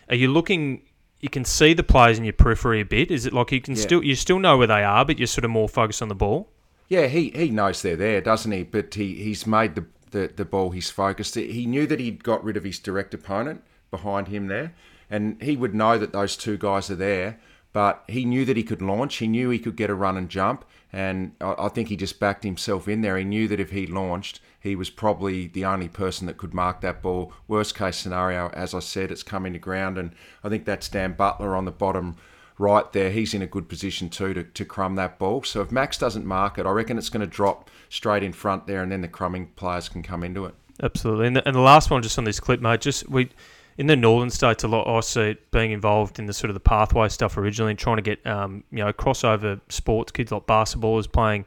are 0.09 0.15
you 0.15 0.29
looking? 0.29 0.81
You 1.25 1.29
can 1.31 1.43
see 1.43 1.73
the 1.73 1.81
players 1.81 2.19
in 2.19 2.23
your 2.23 2.33
periphery 2.33 2.81
a 2.81 2.85
bit. 2.85 3.09
Is 3.09 3.25
it 3.25 3.33
like 3.33 3.51
you 3.51 3.59
can 3.59 3.73
Yeah. 3.73 3.81
still 3.81 4.03
you 4.03 4.13
still 4.13 4.37
know 4.37 4.59
where 4.59 4.67
they 4.67 4.83
are, 4.83 5.03
but 5.03 5.17
you're 5.17 5.25
sort 5.25 5.43
of 5.43 5.49
more 5.49 5.67
focused 5.67 6.03
on 6.03 6.07
the 6.07 6.13
ball? 6.13 6.51
Yeah, 6.87 7.07
he, 7.07 7.31
he 7.31 7.49
knows 7.49 7.81
they're 7.81 7.95
there, 7.95 8.21
doesn't 8.21 8.51
he? 8.51 8.61
But 8.61 8.93
he, 8.93 9.15
he's 9.15 9.47
made 9.47 9.73
the, 9.73 9.85
the, 10.11 10.31
the 10.35 10.45
ball 10.45 10.69
he's 10.69 10.91
focused. 10.91 11.33
He 11.33 11.65
knew 11.65 11.87
that 11.87 11.99
he'd 11.99 12.23
got 12.23 12.43
rid 12.43 12.57
of 12.57 12.63
his 12.63 12.77
direct 12.77 13.11
opponent 13.15 13.63
behind 13.89 14.27
him 14.27 14.45
there, 14.49 14.75
and 15.09 15.41
he 15.41 15.57
would 15.57 15.73
know 15.73 15.97
that 15.97 16.13
those 16.13 16.37
two 16.37 16.59
guys 16.59 16.91
are 16.91 16.95
there. 16.95 17.39
But 17.75 18.05
he 18.07 18.23
knew 18.23 18.45
that 18.45 18.55
he 18.55 18.63
could 18.63 18.81
launch. 18.81 19.17
He 19.17 19.27
knew 19.27 19.49
he 19.49 19.59
could 19.59 19.75
get 19.75 19.89
a 19.89 19.95
run 19.95 20.15
and 20.15 20.29
jump, 20.29 20.63
and 20.93 21.33
I, 21.41 21.67
think 21.67 21.89
he 21.89 21.97
just 21.97 22.21
backed 22.21 22.45
himself 22.45 22.87
in 22.87 23.01
there. 23.01 23.17
He 23.17 23.25
knew 23.25 23.49
that 23.49 23.59
if 23.59 23.71
he 23.71 23.85
launched, 23.85 24.39
he 24.57 24.77
was 24.77 24.89
probably 24.89 25.47
the 25.47 25.65
only 25.65 25.89
person 25.89 26.25
that 26.27 26.37
could 26.37 26.53
mark 26.53 26.79
that 26.79 27.01
ball. 27.01 27.33
Worst 27.49 27.75
case 27.77 27.97
scenario, 27.97 28.47
as 28.51 28.73
I 28.73 28.79
said, 28.79 29.11
it's 29.11 29.23
coming 29.23 29.51
to 29.51 29.59
ground, 29.59 29.97
and 29.97 30.11
I 30.41 30.47
think 30.47 30.63
that's 30.63 30.87
Dan 30.87 31.15
Butler 31.17 31.53
on 31.53 31.65
the 31.65 31.71
bottom 31.71 32.15
right 32.57 32.89
there. 32.93 33.11
He's 33.11 33.33
in 33.33 33.41
a 33.41 33.45
good 33.45 33.67
position 33.67 34.09
too 34.09 34.33
to, 34.33 34.45
to 34.45 34.63
crumb 34.63 34.95
that 34.95 35.19
ball. 35.19 35.43
So 35.43 35.59
if 35.59 35.69
Max 35.69 35.97
doesn't 35.97 36.25
mark 36.25 36.57
it, 36.57 36.65
I 36.65 36.71
reckon 36.71 36.97
it's 36.97 37.09
going 37.09 37.27
to 37.27 37.27
drop 37.27 37.69
straight 37.89 38.23
in 38.23 38.31
front 38.31 38.67
there, 38.67 38.83
and 38.83 38.89
then 38.89 39.01
the 39.01 39.09
crumbing 39.09 39.47
players 39.57 39.89
can 39.89 40.01
come 40.01 40.23
into 40.23 40.45
it. 40.45 40.55
Absolutely. 40.81 41.27
And 41.27 41.35
the, 41.35 41.45
and 41.45 41.53
the 41.53 41.59
last 41.59 41.89
one, 41.89 42.01
just 42.01 42.17
on 42.17 42.23
this 42.23 42.39
clip, 42.39 42.61
mate, 42.61 42.79
just 42.79 43.09
we 43.09 43.31
in 43.77 43.87
the 43.87 43.95
northern 43.95 44.29
states 44.29 44.63
a 44.63 44.67
lot. 44.67 44.87
I 44.87 44.99
see 45.01 45.37
being 45.51 45.71
involved 45.71 46.19
in 46.19 46.25
the 46.25 46.33
sort 46.33 46.49
of 46.49 46.53
the 46.53 46.59
pathway 46.61 47.09
stuff 47.09 47.37
originally, 47.37 47.71
and 47.71 47.79
trying 47.79 47.97
to 47.97 48.01
get 48.01 48.25
um, 48.25 48.63
you 48.71 48.83
know 48.83 48.93
crossover 48.93 49.59
sports 49.69 50.11
kids 50.11 50.31
like 50.31 50.45
basketballers 50.45 51.11
playing 51.11 51.45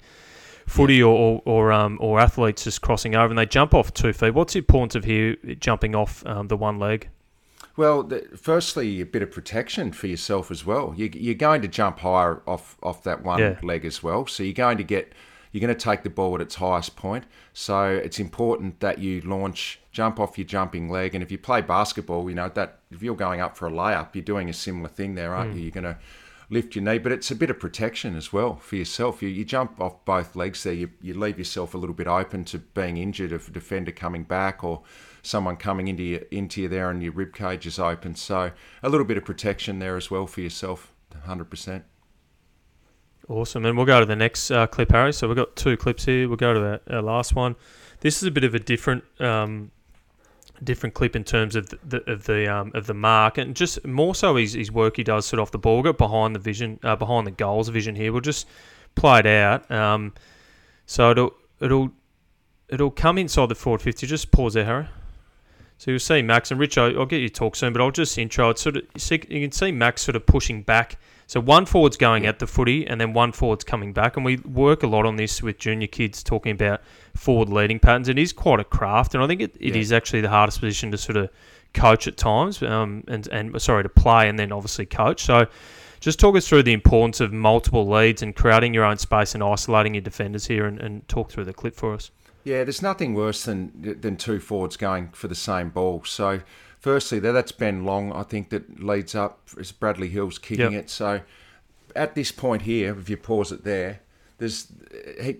footy 0.67 1.03
or 1.03 1.17
or 1.17 1.43
or, 1.45 1.73
um, 1.73 1.99
or 2.01 2.21
athletes 2.21 2.65
just 2.65 2.83
crossing 2.83 3.15
over, 3.15 3.29
and 3.29 3.39
they 3.39 3.47
jump 3.47 3.75
off 3.75 3.93
two 3.95 4.13
feet. 4.13 4.35
What's 4.35 4.53
the 4.53 4.59
importance 4.61 4.95
of 4.95 5.05
here 5.05 5.37
jumping 5.59 5.95
off 5.95 6.25
um, 6.27 6.49
the 6.49 6.57
one 6.57 6.79
leg? 6.79 7.09
Well, 7.77 8.03
the, 8.03 8.29
firstly, 8.37 9.01
a 9.01 9.07
bit 9.07 9.23
of 9.23 9.31
protection 9.31 9.93
for 9.93 10.09
yourself 10.09 10.51
as 10.51 10.67
well. 10.67 10.95
You, 10.97 11.11
you're 11.15 11.35
going 11.37 11.63
to 11.63 11.69
jump 11.69 12.01
higher 12.01 12.43
off 12.47 12.77
off 12.83 13.05
that 13.05 13.23
one 13.23 13.39
Yeah. 13.39 13.59
leg 13.63 13.85
as 13.85 14.03
well, 14.03 14.27
so 14.27 14.43
you're 14.43 14.53
going 14.53 14.79
to 14.79 14.85
get 14.85 15.13
you're 15.59 15.67
going 15.67 15.77
to 15.77 15.85
take 15.85 16.05
the 16.05 16.11
ball 16.11 16.37
at 16.37 16.41
its 16.41 16.55
highest 16.55 16.95
point. 16.95 17.25
So 17.53 17.89
it's 17.89 18.21
important 18.21 18.79
that 18.79 19.01
you 19.01 19.21
launch, 19.23 19.81
jump 19.91 20.21
off 20.21 20.39
your 20.39 20.47
jumping 20.47 20.89
leg, 20.89 21.17
and 21.17 21.23
if 21.23 21.33
you 21.33 21.39
play 21.39 21.63
basketball, 21.63 22.29
you 22.29 22.37
know 22.37 22.49
that 22.51 22.79
if 22.93 23.03
you're 23.03 23.17
going 23.17 23.41
up 23.41 23.57
for 23.57 23.67
a 23.67 23.71
layup, 23.73 24.15
you're 24.15 24.23
doing 24.23 24.49
a 24.49 24.53
similar 24.53 24.89
thing 24.89 25.17
there, 25.17 25.35
aren't 25.35 25.55
you? 25.55 25.59
Hmm. 25.59 25.63
You're 25.63 25.83
going 25.83 25.95
to 25.95 25.99
lift 26.49 26.77
your 26.77 26.85
knee, 26.85 26.99
but 26.99 27.11
it's 27.11 27.33
a 27.33 27.35
bit 27.35 27.51
of 27.51 27.59
protection 27.59 28.15
as 28.15 28.33
well 28.33 28.55
for 28.57 28.77
yourself. 28.77 29.21
You, 29.21 29.29
you 29.29 29.45
jump 29.45 29.81
off 29.81 30.05
both 30.05 30.37
legs 30.37 30.63
there, 30.63 30.73
you, 30.73 30.91
you 31.03 31.15
leave 31.15 31.39
yourself 31.39 31.75
a 31.75 31.79
little 31.79 31.95
bit 31.95 32.07
open 32.07 32.45
to 32.45 32.59
being 32.61 32.97
injured 32.97 33.33
if 33.33 33.49
a 33.49 33.51
defender 33.51 33.91
coming 33.91 34.23
back 34.23 34.63
or 34.63 34.83
someone 35.23 35.57
coming 35.57 35.89
into 35.89 36.05
you, 36.05 36.25
into 36.31 36.63
you 36.63 36.69
there 36.69 36.89
and 36.89 37.03
your 37.03 37.13
rib 37.13 37.35
cage 37.35 37.67
is 37.67 37.81
open. 37.81 38.15
So 38.15 38.53
a 38.81 38.89
little 38.89 39.05
bit 39.05 39.17
of 39.17 39.25
protection 39.25 39.81
there 39.81 39.97
as 39.97 40.09
well 40.09 40.29
for 40.29 40.41
yourself, 40.41 40.93
100%. 41.27 41.83
Awesome, 43.29 43.67
and 43.67 43.77
we'll 43.77 43.85
go 43.85 44.01
to 44.01 44.07
the 44.07 44.17
next 44.17 44.51
uh, 44.51 44.67
clip, 44.67 44.91
Harry. 44.91 45.13
So 45.13 45.29
we've 45.29 45.37
got 45.37 45.55
two 45.55 45.77
clips 45.77 46.07
here. 46.07 46.29
We'll 46.29 46.39
go 46.39 46.55
to 46.55 46.61
our, 46.61 46.81
our 46.97 47.03
last 47.03 47.35
one. 47.35 47.57
This 48.01 48.23
is 48.23 48.23
a 48.23 48.31
bit 48.31 48.43
of 48.43 48.55
a 48.55 48.59
different, 48.59 49.05
um, 49.21 49.71
different 50.65 50.95
clip 50.95 51.15
in 51.15 51.25
terms 51.25 51.55
of 51.55 51.69
the, 51.69 52.11
of 52.11 52.25
the 52.25 52.51
um, 52.51 52.73
of 52.75 52.87
the 52.87 52.95
mark, 52.95 53.37
and 53.37 53.55
just 53.55 53.85
more 53.85 54.15
so 54.15 54.37
his, 54.37 54.55
his 54.55 54.73
work 54.73 54.97
he 54.97 55.05
does 55.05 55.27
sort 55.27 55.41
of 55.41 55.43
off 55.43 55.51
the 55.51 55.59
ball. 55.59 55.75
We'll 55.75 55.93
go 55.93 55.93
behind 55.93 56.35
the 56.35 56.39
vision, 56.41 56.81
uh, 56.83 56.97
behind 56.97 57.27
the 57.27 57.31
goals 57.31 57.69
vision 57.69 57.95
here. 57.95 58.13
We'll 58.13 58.23
just 58.23 58.47
play 58.95 59.19
it 59.19 59.27
out. 59.27 59.71
Um, 59.71 60.15
so 60.87 61.11
it'll 61.11 61.35
it'll 61.61 61.91
it'll 62.71 62.91
come 62.91 63.19
inside 63.19 63.51
the 63.51 63.55
forward 63.55 63.83
fifty. 63.83 64.07
Just 64.07 64.31
pause 64.31 64.55
there, 64.55 64.65
Harry. 64.65 64.89
So 65.77 65.91
you'll 65.91 66.01
see 66.01 66.23
Max 66.23 66.51
and 66.51 66.59
Rich. 66.59 66.79
I'll, 66.79 67.07
get 67.07 67.21
you 67.21 67.29
talk 67.29 67.55
soon, 67.55 67.73
but 67.73 67.81
I'll 67.81 67.93
just 67.93 68.19
intro 68.19 68.51
it. 68.51 68.59
Sort 68.59 68.79
of, 68.79 68.83
you 68.99 69.19
can 69.19 69.53
see 69.53 69.71
Max 69.71 70.03
sort 70.03 70.17
of 70.17 70.27
pushing 70.27 70.63
back. 70.63 70.99
So 71.29 71.41
one 71.41 71.67
forward's 71.67 71.99
going 71.99 72.27
at 72.27 72.39
the 72.39 72.47
footy, 72.47 72.87
and 72.87 72.99
then 73.01 73.13
one 73.13 73.33
forward's 73.33 73.63
coming 73.63 73.93
back. 73.93 74.17
And 74.17 74.25
we 74.25 74.39
work 74.39 74.83
a 74.83 74.87
lot 74.87 75.05
on 75.07 75.17
this 75.17 75.43
with 75.43 75.59
junior 75.59 75.87
kids, 75.87 76.23
talking 76.23 76.53
about 76.53 76.81
forward 77.15 77.51
leading 77.51 77.79
patterns. 77.79 78.09
It 78.09 78.19
is 78.19 78.33
quite 78.33 78.61
a 78.61 78.65
craft, 78.65 79.15
and 79.15 79.23
I 79.23 79.27
think 79.27 79.43
it, 79.43 79.55
it 79.61 79.75
Yeah. 79.75 79.81
is 79.81 79.93
actually 79.93 80.23
the 80.23 80.31
hardest 80.31 80.59
position 80.59 80.91
to 80.91 80.97
sort 80.99 81.19
of 81.19 81.29
coach 81.75 82.09
at 82.09 82.17
times, 82.17 82.63
um, 82.63 83.05
and 83.07 83.29
and 83.29 83.61
sorry 83.63 83.83
to 83.83 83.89
play, 83.89 84.29
and 84.29 84.39
then 84.39 84.51
obviously 84.51 84.87
coach. 84.87 85.23
So. 85.23 85.47
Just 86.01 86.21
talk 86.21 86.37
us 86.37 86.47
through 86.47 86.63
the 86.63 86.73
importance 86.73 87.19
of 87.19 87.33
multiple 87.33 87.85
leads 87.85 88.23
and 88.23 88.33
creating 88.33 88.73
your 88.73 88.85
own 88.85 88.99
space 88.99 89.35
and 89.35 89.43
isolating 89.43 89.95
your 89.95 90.01
defenders 90.01 90.47
here, 90.47 90.65
and, 90.65 90.79
and 90.79 91.09
talk 91.09 91.33
through 91.33 91.45
the 91.45 91.53
clip 91.53 91.75
for 91.75 91.93
us. 91.93 92.13
Yeah, 92.45 92.63
there's 92.63 92.83
nothing 92.83 93.15
worse 93.15 93.43
than 93.45 93.73
than 94.01 94.17
two 94.17 94.39
forwards 94.39 94.77
going 94.77 95.09
for 95.09 95.27
the 95.27 95.35
same 95.35 95.71
ball. 95.71 96.05
So, 96.05 96.43
firstly, 96.81 97.19
there 97.19 97.33
that's 97.33 97.53
Ben 97.53 97.85
Long. 97.85 98.13
I 98.13 98.23
think 98.23 98.51
that 98.51 98.83
leads 98.83 99.15
up 99.15 99.41
is 99.57 99.73
Bradley 99.73 100.09
Hill's 100.09 100.39
kicking 100.39 100.73
Yep. 100.73 100.85
it. 100.85 100.91
So, 100.91 101.21
at 101.97 102.15
this 102.15 102.33
point 102.33 102.63
here, 102.63 102.97
if 102.99 103.09
you 103.09 103.17
pause 103.17 103.53
it 103.53 103.65
there, 103.65 104.01
there's 104.39 104.69
he, 105.21 105.37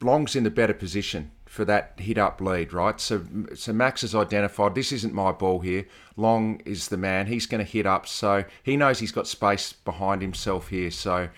Long's 0.00 0.36
in 0.36 0.44
the 0.44 0.50
better 0.50 0.74
position 0.74 1.30
for 1.46 1.64
that 1.64 1.94
hit 1.98 2.18
up 2.18 2.40
lead, 2.40 2.72
right? 2.72 3.00
So, 3.00 3.24
so 3.54 3.72
Max 3.72 4.02
has 4.02 4.14
identified 4.14 4.74
this 4.74 4.92
isn't 4.92 5.14
my 5.14 5.32
ball 5.32 5.60
here. 5.60 5.86
Long 6.16 6.60
is 6.64 6.88
the 6.88 6.98
man. 6.98 7.26
He's 7.26 7.46
going 7.46 7.64
to 7.64 7.70
hit 7.70 7.86
up, 7.86 8.06
so 8.06 8.44
he 8.62 8.76
knows 8.76 8.98
he's 8.98 9.12
got 9.12 9.26
space 9.26 9.72
behind 9.72 10.20
himself 10.22 10.68
here. 10.68 10.90
So, 10.90 11.30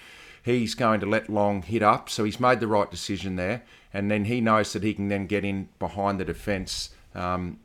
he's 0.42 0.74
going 0.74 1.00
to 1.00 1.06
let 1.06 1.28
Long 1.28 1.62
hit 1.62 1.82
up. 1.82 2.08
So 2.10 2.24
he's 2.24 2.40
made 2.40 2.60
the 2.60 2.66
right 2.66 2.90
decision 2.90 3.36
there, 3.36 3.62
and 3.92 4.10
then 4.10 4.24
he 4.24 4.40
knows 4.40 4.72
that 4.72 4.82
he 4.82 4.94
can 4.94 5.08
then 5.08 5.26
get 5.26 5.44
in 5.44 5.68
behind 5.78 6.18
the 6.18 6.24
defence 6.24 6.90
um, 7.14 7.58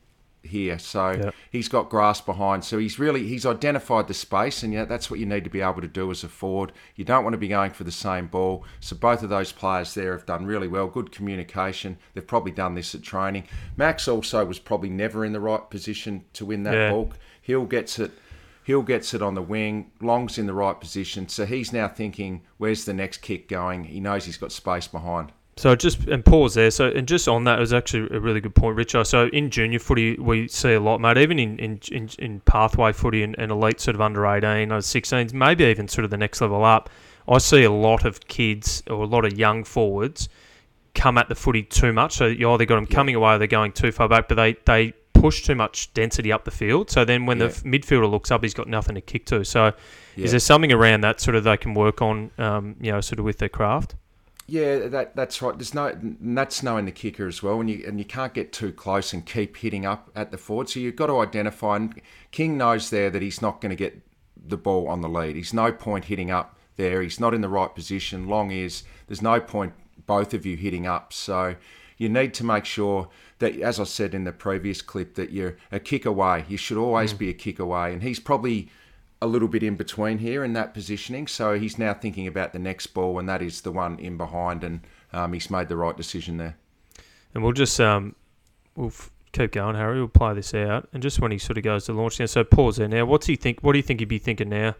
here. 0.47 0.77
So 0.79 1.11
Yep. 1.11 1.35
he's 1.51 1.67
got 1.67 1.89
grass 1.89 2.21
behind. 2.21 2.63
So 2.63 2.77
he's 2.77 2.97
really 2.99 3.27
he's 3.27 3.45
identified 3.45 4.07
the 4.07 4.13
space, 4.13 4.63
and 4.63 4.73
yeah, 4.73 4.85
that's 4.85 5.09
what 5.11 5.19
you 5.19 5.25
need 5.25 5.43
to 5.43 5.49
be 5.49 5.61
able 5.61 5.81
to 5.81 5.87
do 5.87 6.11
as 6.11 6.23
a 6.23 6.27
forward. 6.29 6.71
You 6.95 7.05
don't 7.05 7.23
want 7.23 7.33
to 7.33 7.37
be 7.37 7.47
going 7.47 7.71
for 7.71 7.83
the 7.83 7.91
same 7.91 8.27
ball. 8.27 8.63
So 8.79 8.95
both 8.95 9.23
of 9.23 9.29
those 9.29 9.51
players 9.51 9.93
there 9.93 10.13
have 10.13 10.25
done 10.25 10.45
really 10.45 10.67
well. 10.67 10.87
Good 10.87 11.11
communication. 11.11 11.97
They've 12.13 12.25
probably 12.25 12.51
done 12.51 12.75
this 12.75 12.93
at 12.95 13.01
training. 13.03 13.43
Max 13.77 14.07
also 14.07 14.45
was 14.45 14.59
probably 14.59 14.89
never 14.89 15.25
in 15.25 15.33
the 15.33 15.39
right 15.39 15.69
position 15.69 16.25
to 16.33 16.45
win 16.45 16.63
that 16.63 16.73
Yeah. 16.73 16.91
ball. 16.91 17.11
Hill 17.41 17.65
gets 17.65 17.99
it. 17.99 18.11
Hill 18.63 18.81
gets 18.81 19.13
it 19.13 19.21
on 19.21 19.35
the 19.35 19.43
wing. 19.43 19.91
Long's 20.01 20.39
in 20.39 20.47
the 20.47 20.53
right 20.53 20.79
position. 20.79 21.27
So 21.29 21.45
he's 21.45 21.71
now 21.71 21.87
thinking, 21.87 22.41
where's 22.57 22.85
the 22.85 22.93
next 22.95 23.19
kick 23.19 23.47
going? 23.47 23.83
He 23.83 23.99
knows 23.99 24.25
he's 24.25 24.37
got 24.37 24.51
space 24.51 24.87
behind. 24.87 25.31
So 25.57 25.73
just 25.73 26.05
and 26.07 26.23
pause 26.25 26.53
there. 26.53 26.69
So 26.69 26.87
and 26.89 27.07
just 27.07 27.29
on 27.29 27.45
that 27.45 27.57
it 27.57 27.61
was 27.61 27.71
actually 27.71 28.13
a 28.15 28.19
really 28.19 28.41
good 28.41 28.55
point, 28.55 28.75
Richard. 28.75 29.05
So 29.05 29.27
in 29.27 29.49
junior 29.49 29.79
footy 29.79 30.17
we 30.17 30.49
see 30.49 30.73
a 30.73 30.79
lot, 30.81 30.99
mate. 30.99 31.17
Even 31.17 31.39
in 31.39 31.57
in, 31.59 31.79
in, 31.91 32.09
in 32.19 32.39
pathway 32.41 32.91
footy 32.91 33.23
and, 33.23 33.35
and 33.39 33.51
elite 33.51 33.79
sort 33.79 33.95
of 33.95 34.01
under 34.01 34.25
eighteen, 34.27 34.71
or 34.73 34.81
sixteens, 34.81 35.33
maybe 35.33 35.63
even 35.65 35.87
sort 35.87 36.03
of 36.03 36.11
the 36.11 36.17
next 36.17 36.41
level 36.41 36.63
up. 36.65 36.89
I 37.27 37.37
see 37.37 37.63
a 37.63 37.71
lot 37.71 38.03
of 38.05 38.27
kids 38.27 38.83
or 38.87 39.03
a 39.03 39.07
lot 39.07 39.23
of 39.25 39.37
young 39.37 39.63
forwards 39.63 40.27
come 40.93 41.17
at 41.17 41.29
the 41.29 41.35
footy 41.35 41.63
too 41.63 41.93
much. 41.93 42.13
So 42.15 42.25
you 42.25 42.51
either 42.51 42.65
got 42.65 42.75
them 42.75 42.87
Yeah. 42.89 42.95
coming 42.95 43.15
away, 43.15 43.35
or 43.35 43.37
they're 43.37 43.47
going 43.47 43.71
too 43.71 43.93
far 43.93 44.09
back, 44.09 44.27
but 44.27 44.35
they 44.35 44.57
they 44.65 44.91
push 45.13 45.41
too 45.43 45.55
much 45.55 45.93
density 45.93 46.33
up 46.33 46.43
the 46.43 46.51
field. 46.51 46.91
So 46.91 47.05
then 47.05 47.25
when 47.25 47.37
the 47.37 47.45
Yeah. 47.45 47.51
f- 47.51 47.63
midfielder 47.63 48.11
looks 48.11 48.29
up, 48.29 48.43
he's 48.43 48.53
got 48.53 48.67
nothing 48.67 48.95
to 48.95 49.01
kick 49.01 49.25
to. 49.27 49.45
So 49.45 49.71
Yeah. 50.17 50.25
is 50.25 50.31
there 50.31 50.39
something 50.41 50.73
around 50.73 50.99
that 51.01 51.21
sort 51.21 51.35
of 51.35 51.45
they 51.45 51.55
can 51.55 51.73
work 51.73 52.01
on, 52.01 52.31
um, 52.37 52.75
you 52.81 52.91
know, 52.91 52.99
sort 52.99 53.19
of 53.19 53.25
with 53.25 53.37
their 53.37 53.47
craft? 53.49 53.95
Yeah, 54.47 54.87
that 54.87 55.15
that's 55.15 55.41
right. 55.41 55.57
There's 55.57 55.73
no 55.73 55.87
and 55.87 56.37
that's 56.37 56.61
knowing 56.61 56.85
the 56.85 56.91
kicker 56.91 57.27
as 57.27 57.41
well, 57.41 57.59
and 57.59 57.69
you 57.69 57.83
and 57.87 57.97
you 57.97 58.05
can't 58.05 58.33
get 58.33 58.53
too 58.53 58.71
close 58.71 59.11
and 59.11 59.25
keep 59.25 59.57
hitting 59.57 59.85
up 59.85 60.11
at 60.15 60.31
the 60.31 60.37
forward. 60.37 60.69
So 60.69 60.79
you've 60.79 60.95
got 60.95 61.07
to 61.07 61.19
identify. 61.19 61.77
And 61.77 61.99
King 62.31 62.57
knows 62.57 62.91
there 62.91 63.09
that 63.09 63.23
he's 63.23 63.41
not 63.41 63.59
going 63.59 63.71
to 63.71 63.75
get 63.75 64.01
the 64.47 64.57
ball 64.57 64.87
on 64.87 65.01
the 65.01 65.09
lead. 65.09 65.35
He's 65.35 65.53
no 65.53 65.71
point 65.71 66.05
hitting 66.05 66.29
up 66.29 66.57
there. 66.75 67.01
He's 67.01 67.19
not 67.19 67.33
in 67.33 67.41
the 67.41 67.49
right 67.49 67.73
position. 67.73 68.27
Long 68.27 68.51
is 68.51 68.83
there's 69.07 69.21
no 69.21 69.39
point 69.39 69.73
both 70.05 70.33
of 70.35 70.45
you 70.45 70.55
hitting 70.57 70.85
up. 70.85 71.11
So 71.11 71.55
you 71.97 72.09
need 72.09 72.33
to 72.35 72.43
make 72.43 72.65
sure 72.65 73.09
that, 73.39 73.59
as 73.59 73.79
I 73.79 73.85
said 73.85 74.13
in 74.13 74.25
the 74.25 74.31
previous 74.31 74.81
clip, 74.81 75.15
that 75.15 75.31
you're 75.31 75.57
a 75.71 75.79
kick 75.79 76.05
away. 76.05 76.45
You 76.47 76.57
should 76.57 76.77
always 76.77 77.13
mm. 77.13 77.17
be 77.17 77.29
a 77.29 77.33
kick 77.33 77.59
away, 77.59 77.93
and 77.93 78.03
he's 78.03 78.19
probably 78.19 78.69
a 79.25 79.27
little 79.27 79.47
bit 79.47 79.63
in 79.63 79.75
between 79.75 80.19
here 80.19 80.43
in 80.43 80.53
that 80.53 80.73
positioning. 80.73 81.27
So 81.27 81.59
he's 81.59 81.77
now 81.77 81.93
thinking 81.93 82.27
about 82.27 82.53
the 82.53 82.59
next 82.59 82.87
ball, 82.87 83.19
and 83.19 83.27
that 83.27 83.41
is 83.41 83.61
the 83.61 83.71
one 83.71 83.99
in 83.99 84.17
behind, 84.17 84.63
and 84.63 84.81
um, 85.11 85.33
he's 85.33 85.49
made 85.49 85.67
the 85.67 85.75
right 85.75 85.97
decision 85.97 86.37
there. 86.37 86.55
And 87.33 87.43
we'll 87.43 87.53
just 87.53 87.79
um, 87.81 88.15
we'll 88.75 88.87
f- 88.87 89.11
keep 89.33 89.51
going, 89.51 89.75
Harry. 89.75 89.97
We'll 89.97 90.07
play 90.07 90.33
this 90.33 90.53
out, 90.53 90.87
and 90.93 91.03
just 91.03 91.19
when 91.19 91.31
he 91.31 91.37
sort 91.37 91.57
of 91.57 91.63
goes 91.63 91.85
to 91.85 91.93
launch 91.93 92.19
now. 92.19 92.27
So 92.27 92.43
pause 92.43 92.77
there 92.77 92.87
now. 92.87 93.05
What's 93.05 93.25
he 93.25 93.35
think? 93.35 93.59
What 93.61 93.73
do 93.73 93.79
you 93.79 93.83
think 93.83 93.99
he'd 93.99 94.07
be 94.07 94.19
thinking 94.19 94.49
now? 94.49 94.75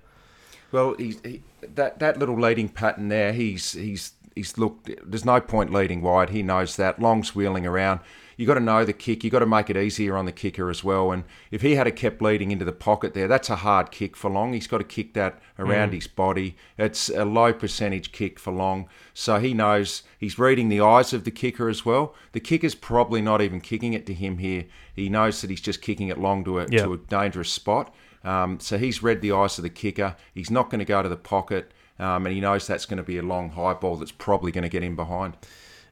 Well, 0.72 0.96
he, 0.98 1.42
that 1.62 2.00
that 2.00 2.18
little 2.18 2.40
leading 2.40 2.70
pattern 2.70 3.10
there, 3.10 3.34
he's 3.34 3.74
he's 3.74 4.14
he's 4.36 4.58
looked. 4.58 4.90
There's 5.04 5.26
no 5.26 5.42
point 5.42 5.74
leading 5.74 6.02
wide. 6.02 6.30
He 6.30 6.44
knows 6.44 6.76
that. 6.78 7.00
Long's 7.00 7.36
wheeling 7.36 7.66
around. 7.66 8.00
You 8.38 8.46
got 8.46 8.56
to 8.56 8.60
know 8.60 8.84
the 8.86 8.94
kick. 8.94 9.24
You 9.24 9.30
got 9.30 9.40
to 9.40 9.46
make 9.46 9.70
it 9.70 9.78
easier 9.78 10.16
on 10.18 10.26
the 10.26 10.32
kicker 10.32 10.70
as 10.70 10.84
well. 10.84 11.12
And 11.12 11.24
if 11.52 11.62
he 11.62 11.76
had 11.76 11.88
a 11.88 11.92
kept 11.92 12.22
leading 12.22 12.52
into 12.52 12.66
the 12.66 12.72
pocket 12.72 13.14
there, 13.14 13.28
that's 13.28 13.50
a 13.50 13.58
hard 13.58 13.92
kick 13.92 14.16
for 14.16 14.30
long. 14.30 14.54
He's 14.54 14.68
got 14.68 14.80
to 14.80 14.84
kick 14.84 15.14
that 15.14 15.40
around 15.58 15.94
his 15.94 16.08
body. 16.08 16.56
It's 16.78 17.10
a 17.10 17.26
low 17.26 17.54
percentage 17.54 18.12
kick 18.12 18.40
for 18.40 18.52
long, 18.52 18.88
so 19.14 19.40
he 19.40 19.54
knows 19.54 20.04
he's 20.20 20.38
reading 20.40 20.70
the 20.70 20.82
eyes 20.82 21.14
of 21.14 21.24
the 21.24 21.32
kicker 21.32 21.70
as 21.70 21.86
well. 21.86 22.14
The 22.34 22.40
kicker's 22.40 22.76
probably 22.76 23.22
not 23.22 23.42
even 23.42 23.62
kicking 23.62 23.94
it 23.94 24.06
to 24.08 24.14
him 24.14 24.40
here. 24.40 24.66
He 24.94 25.10
knows 25.10 25.42
that 25.42 25.50
he's 25.50 25.62
just 25.62 25.82
kicking 25.82 26.08
it 26.10 26.18
long 26.18 26.44
to 26.46 26.60
a 26.60 26.68
Yeah. 26.70 26.84
to 26.84 26.94
a 26.94 26.98
dangerous 26.98 27.52
spot. 27.52 27.94
Um, 28.24 28.60
so 28.60 28.78
he's 28.78 29.04
read 29.04 29.22
the 29.22 29.32
eyes 29.32 29.58
of 29.60 29.64
the 29.64 29.70
kicker. 29.70 30.16
He's 30.34 30.50
not 30.50 30.70
going 30.70 30.80
to 30.80 30.86
go 30.86 31.04
to 31.04 31.10
the 31.10 31.16
pocket. 31.18 31.72
Um, 31.98 32.26
and 32.26 32.36
he 32.36 32.42
knows 32.42 32.68
that's 32.68 32.86
going 32.86 32.98
to 32.98 33.04
be 33.04 33.18
a 33.18 33.22
long 33.22 33.52
high 33.52 33.74
ball 33.74 33.96
that's 33.96 34.12
probably 34.12 34.52
going 34.52 34.64
to 34.64 34.70
get 34.70 34.84
in 34.84 34.96
behind. 34.98 35.38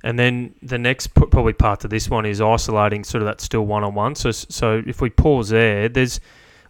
And 0.04 0.20
then 0.20 0.54
the 0.62 0.78
next 0.78 1.14
probably 1.14 1.54
part 1.54 1.80
to 1.82 1.88
this 1.88 2.10
one 2.10 2.26
is 2.26 2.42
isolating 2.42 3.04
sort 3.06 3.22
of 3.22 3.28
that 3.28 3.40
still 3.40 3.66
one 3.66 3.84
on 3.84 3.96
one. 3.96 4.16
So 4.16 4.32
so 4.32 4.84
if 4.86 5.00
we 5.02 5.10
pause 5.10 5.50
there, 5.50 5.88
there's 5.88 6.20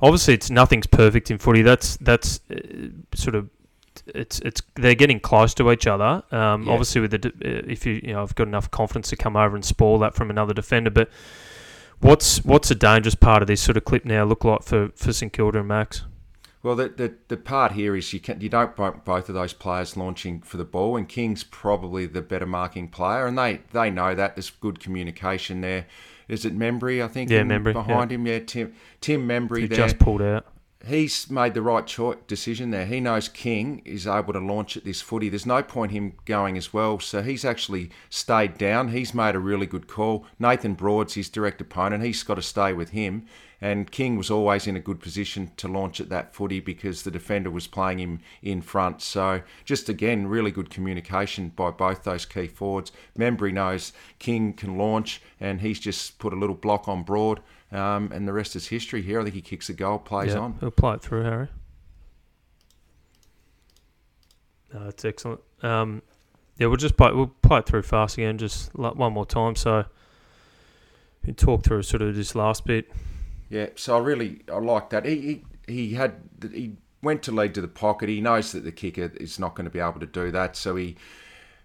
obviously 0.02 0.36
it's 0.36 0.50
nothing's 0.52 0.88
perfect 0.88 1.32
in 1.32 1.40
footy. 1.40 1.64
That's 1.64 1.98
that's 1.98 2.42
uh, 2.52 2.90
sort 3.16 3.36
of 3.36 3.50
it's 4.08 4.40
it's 4.40 4.62
they're 4.76 4.96
getting 4.96 5.20
close 5.20 5.54
to 5.56 5.72
each 5.72 5.88
other. 5.88 6.24
Um, 6.32 6.64
Yeah. 6.64 6.72
Obviously 6.74 7.02
with 7.02 7.12
the 7.12 7.30
uh, 7.30 7.72
if 7.72 7.86
you 7.88 8.02
you 8.04 8.14
know 8.14 8.22
I've 8.22 8.36
got 8.36 8.48
enough 8.48 8.70
confidence 8.70 9.10
to 9.10 9.16
come 9.16 9.36
over 9.36 9.56
and 9.56 9.66
spoil 9.66 9.98
that 10.00 10.14
from 10.16 10.30
another 10.30 10.54
defender, 10.54 10.90
but. 10.90 11.10
What's 12.00 12.44
what's 12.44 12.68
the 12.68 12.76
dangerous 12.76 13.16
part 13.16 13.42
of 13.42 13.48
this 13.48 13.62
sort 13.62 13.78
of 13.78 13.86
clip 13.86 14.04
now 14.04 14.26
look 14.26 14.44
like 14.44 14.64
for, 14.64 14.90
for 14.94 15.14
St 15.14 15.32
Kilda 15.32 15.60
and 15.60 15.70
Max? 15.70 16.04
Well, 16.64 16.78
the, 16.78 16.88
the 16.88 17.14
the 17.28 17.36
part 17.36 17.74
here 17.74 17.94
is 17.94 18.14
you 18.14 18.22
can 18.22 18.40
you 18.40 18.48
don't 18.48 18.78
want 18.78 19.04
both 19.04 19.28
of 19.28 19.36
those 19.36 19.52
players 19.52 19.98
launching 19.98 20.42
for 20.42 20.56
the 20.56 20.64
ball, 20.64 20.96
and 20.96 21.08
King's 21.08 21.44
probably 21.44 22.06
the 22.06 22.22
better 22.22 22.46
marking 22.46 22.88
player, 22.88 23.28
and 23.28 23.38
they 23.38 23.60
they 23.74 23.90
know 23.92 24.16
that. 24.16 24.36
There's 24.36 24.50
good 24.50 24.80
communication 24.80 25.60
there. 25.60 25.86
Is 26.30 26.46
it 26.46 26.58
Membrey? 26.58 27.04
I 27.04 27.10
think. 27.10 27.30
Yeah, 27.30 27.42
Membrey, 27.44 27.74
behind 27.74 28.12
him. 28.14 28.26
Yeah, 28.26 28.40
Tim 28.40 28.74
Tim 29.02 29.28
Membrey 29.28 29.62
He 29.62 29.68
there. 29.68 29.78
just 29.78 30.00
pulled 30.00 30.22
out. 30.22 30.46
He's 30.86 31.30
made 31.30 31.54
the 31.54 31.62
right 31.62 31.88
choice, 31.88 32.18
decision 32.28 32.72
there. 32.72 32.86
He 32.86 33.00
knows 33.00 33.30
King 33.30 33.82
is 33.86 34.06
able 34.06 34.34
to 34.34 34.40
launch 34.40 34.76
at 34.76 34.84
this 34.84 35.02
footy. 35.02 35.30
There's 35.30 35.46
no 35.46 35.64
point 35.64 35.94
him 35.94 36.14
going 36.26 36.58
as 36.58 36.74
well. 36.74 37.00
So 37.00 37.22
he's 37.22 37.46
actually 37.46 37.90
stayed 38.10 38.58
down. 38.58 38.90
He's 38.90 39.14
made 39.14 39.36
a 39.36 39.40
really 39.40 39.66
good 39.66 39.88
call. 39.88 40.26
Nathan 40.40 40.74
Broad's 40.74 41.14
his 41.14 41.30
direct 41.30 41.62
opponent. 41.62 42.04
He's 42.04 42.22
got 42.24 42.36
to 42.36 42.42
stay 42.42 42.74
with 42.74 42.90
him. 42.90 43.26
And 43.62 43.90
King 43.90 44.18
was 44.18 44.30
always 44.30 44.68
in 44.68 44.76
a 44.76 44.82
good 44.82 45.00
position 45.00 45.52
to 45.56 45.70
launch 45.70 46.02
at 46.02 46.10
that 46.10 46.36
footy 46.36 46.60
because 46.60 47.04
the 47.04 47.12
defender 47.12 47.50
was 47.50 47.66
playing 47.66 48.00
him 48.00 48.20
in 48.42 48.62
front. 48.62 49.02
So 49.02 49.42
just 49.64 49.88
again, 49.88 50.28
really 50.28 50.52
good 50.52 50.70
communication 50.70 51.48
by 51.56 51.72
both 51.72 52.04
those 52.04 52.26
key 52.26 52.48
forwards. 52.48 52.92
Membrey 53.18 53.54
knows 53.54 53.94
King 54.20 54.52
can 54.52 54.78
launch, 54.78 55.22
and 55.40 55.62
he's 55.62 55.80
just 55.80 56.20
put 56.20 56.34
a 56.34 56.36
little 56.36 56.58
block 56.58 56.90
on 56.90 57.04
Broad. 57.04 57.40
Um, 57.74 58.12
and 58.12 58.28
the 58.28 58.34
rest 58.34 58.56
is 58.56 58.68
history 58.68 59.02
here. 59.02 59.20
I 59.20 59.24
think 59.24 59.36
he 59.36 59.42
kicks 59.42 59.68
a 59.68 59.74
goal, 59.74 59.98
plays 59.98 60.34
yeah, 60.34 60.40
on. 60.40 60.58
He'll 60.60 60.70
play 60.70 60.94
it 60.94 61.02
through, 61.02 61.24
Harry. 61.24 61.48
No, 64.72 64.86
that's 64.86 65.04
excellent. 65.04 65.42
Um, 65.64 66.04
yeah, 66.58 66.68
we'll 66.68 66.78
just 66.78 66.98
play. 66.98 67.12
We'll 67.12 67.34
play 67.42 67.60
it 67.60 67.66
through 67.66 67.82
fast 67.82 68.18
again, 68.18 68.38
just 68.38 68.74
one 68.76 69.14
more 69.14 69.26
time. 69.26 69.56
So, 69.56 69.86
you 71.26 71.34
talk 71.34 71.64
through 71.64 71.82
sort 71.84 72.04
of 72.04 72.16
this 72.16 72.36
last 72.36 72.66
bit. 72.66 72.92
Yeah, 73.50 73.68
so 73.76 73.98
I 73.98 74.02
really 74.02 74.42
I 74.52 74.60
like 74.60 74.92
that. 74.92 75.06
He 75.06 75.44
he, 75.68 75.74
he 75.74 75.94
had 75.94 76.16
he 76.52 76.74
went 77.02 77.24
to 77.24 77.32
lead 77.32 77.56
to 77.56 77.62
the 77.62 77.68
pocket. 77.68 78.08
He 78.08 78.22
knows 78.22 78.52
that 78.52 78.64
the 78.64 78.72
kicker 78.72 79.12
is 79.16 79.40
not 79.40 79.56
going 79.56 79.66
to 79.66 79.72
be 79.72 79.80
able 79.80 80.00
to 80.00 80.06
do 80.06 80.32
that, 80.32 80.56
so 80.56 80.76
he 80.76 80.96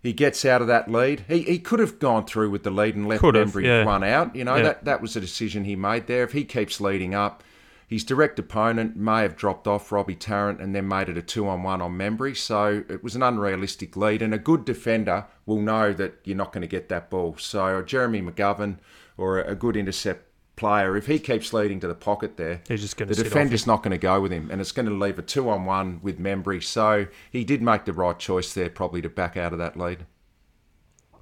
he 0.03 0.13
gets 0.13 0.45
out 0.45 0.61
of 0.61 0.69
that 0.69 0.91
lead. 0.91 1.25
He, 1.29 1.43
he 1.43 1.59
could 1.59 1.81
have 1.81 1.99
gone 1.99 2.25
through 2.25 2.51
with 2.51 2.63
the 2.63 2.71
lead 2.71 2.95
and 2.95 3.09
left 3.09 3.21
Could 3.21 3.35
Embry 3.35 3.65
yeah. 3.65 3.83
run 3.83 4.05
out. 4.05 4.35
You 4.37 4.45
know 4.45 4.57
Yeah. 4.57 4.63
that 4.63 4.85
that 4.85 5.03
was 5.03 5.17
a 5.17 5.21
decision 5.21 5.65
he 5.65 5.77
made 5.77 6.07
there. 6.07 6.23
If 6.25 6.33
he 6.33 6.45
keeps 6.45 6.81
leading 6.81 7.15
up, 7.15 7.43
his 7.87 8.05
direct 8.05 8.39
opponent 8.39 8.97
may 8.97 9.23
have 9.23 9.35
dropped 9.35 9.67
off 9.67 9.91
Robbie 9.91 10.15
Tarrant 10.15 10.61
and 10.61 10.75
then 10.75 10.87
made 10.87 11.09
it 11.09 11.17
a 11.17 11.23
two 11.23 11.49
on 11.49 11.63
one 11.63 11.81
on 11.81 11.97
Membrey. 11.97 12.37
So 12.37 12.85
it 12.89 13.03
was 13.03 13.17
an 13.17 13.23
unrealistic 13.23 13.97
lead, 13.97 14.21
and 14.23 14.35
a 14.35 14.39
good 14.39 14.65
defender 14.65 15.27
will 15.47 15.61
know 15.63 15.93
that 15.95 16.19
you're 16.25 16.37
not 16.37 16.53
going 16.53 16.61
to 16.63 16.69
get 16.69 16.89
that 16.91 17.09
ball. 17.09 17.37
So 17.39 17.83
Jeremy 17.83 18.21
McGovern 18.21 18.77
or 19.17 19.41
a 19.41 19.55
good 19.55 19.77
intercept 19.77 20.28
player, 20.59 20.97
if 20.97 21.07
he 21.07 21.19
keeps 21.19 21.53
leading 21.53 21.81
to 21.81 21.89
the 21.89 21.95
pocket 21.95 22.37
there, 22.37 22.61
He's 22.69 22.83
just 22.83 22.97
going 22.97 23.09
the 23.09 23.15
to 23.15 23.21
sit 23.21 23.27
off 23.27 23.33
defender's 23.33 23.67
not 23.67 23.83
going 23.83 23.93
to 23.93 23.99
go 23.99 24.21
with 24.21 24.33
him, 24.33 24.51
and 24.51 24.61
it's 24.61 24.73
going 24.73 24.87
to 24.87 24.95
leave 24.95 25.19
a 25.19 25.23
two 25.23 25.49
on 25.49 25.65
one 25.65 26.01
with 26.03 26.19
Membrey. 26.19 26.63
So 26.63 27.07
he 27.31 27.45
did 27.45 27.63
make 27.63 27.85
the 27.85 27.93
right 27.93 28.19
choice 28.19 28.53
there, 28.53 28.69
probably 28.69 29.01
to 29.03 29.09
back 29.09 29.37
out 29.37 29.53
of 29.53 29.59
that 29.61 29.77
lead. 29.77 30.05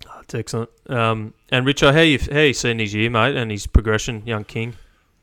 That's 0.04 0.34
excellent. 0.34 0.70
Um, 0.88 1.34
and 1.50 1.66
Richo, 1.66 1.92
how 1.92 2.00
you 2.00 2.18
how 2.18 2.40
you 2.40 2.54
seen 2.54 2.78
his 2.78 2.94
year, 2.94 3.10
mate, 3.10 3.36
and 3.36 3.50
his 3.50 3.66
progression, 3.66 4.22
young 4.26 4.44
King? 4.44 4.74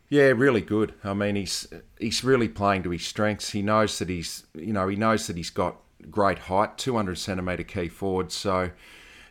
Yeah, 0.09 0.25
really 0.35 0.61
good. 0.61 0.93
I 1.03 1.13
mean, 1.13 1.35
he's 1.35 1.67
he's 1.99 2.23
really 2.23 2.47
playing 2.47 2.83
to 2.83 2.91
his 2.91 3.05
strengths. 3.05 3.49
He 3.49 3.61
knows 3.61 3.97
that 3.99 4.09
he's 4.09 4.45
you 4.53 4.71
know 4.71 4.87
he 4.87 4.95
knows 4.95 5.27
that 5.27 5.37
he's 5.37 5.49
got 5.49 5.77
great 6.09 6.39
height, 6.39 6.77
200 6.77 7.17
centimetre 7.17 7.63
key 7.63 7.87
forward. 7.87 8.31
So 8.31 8.71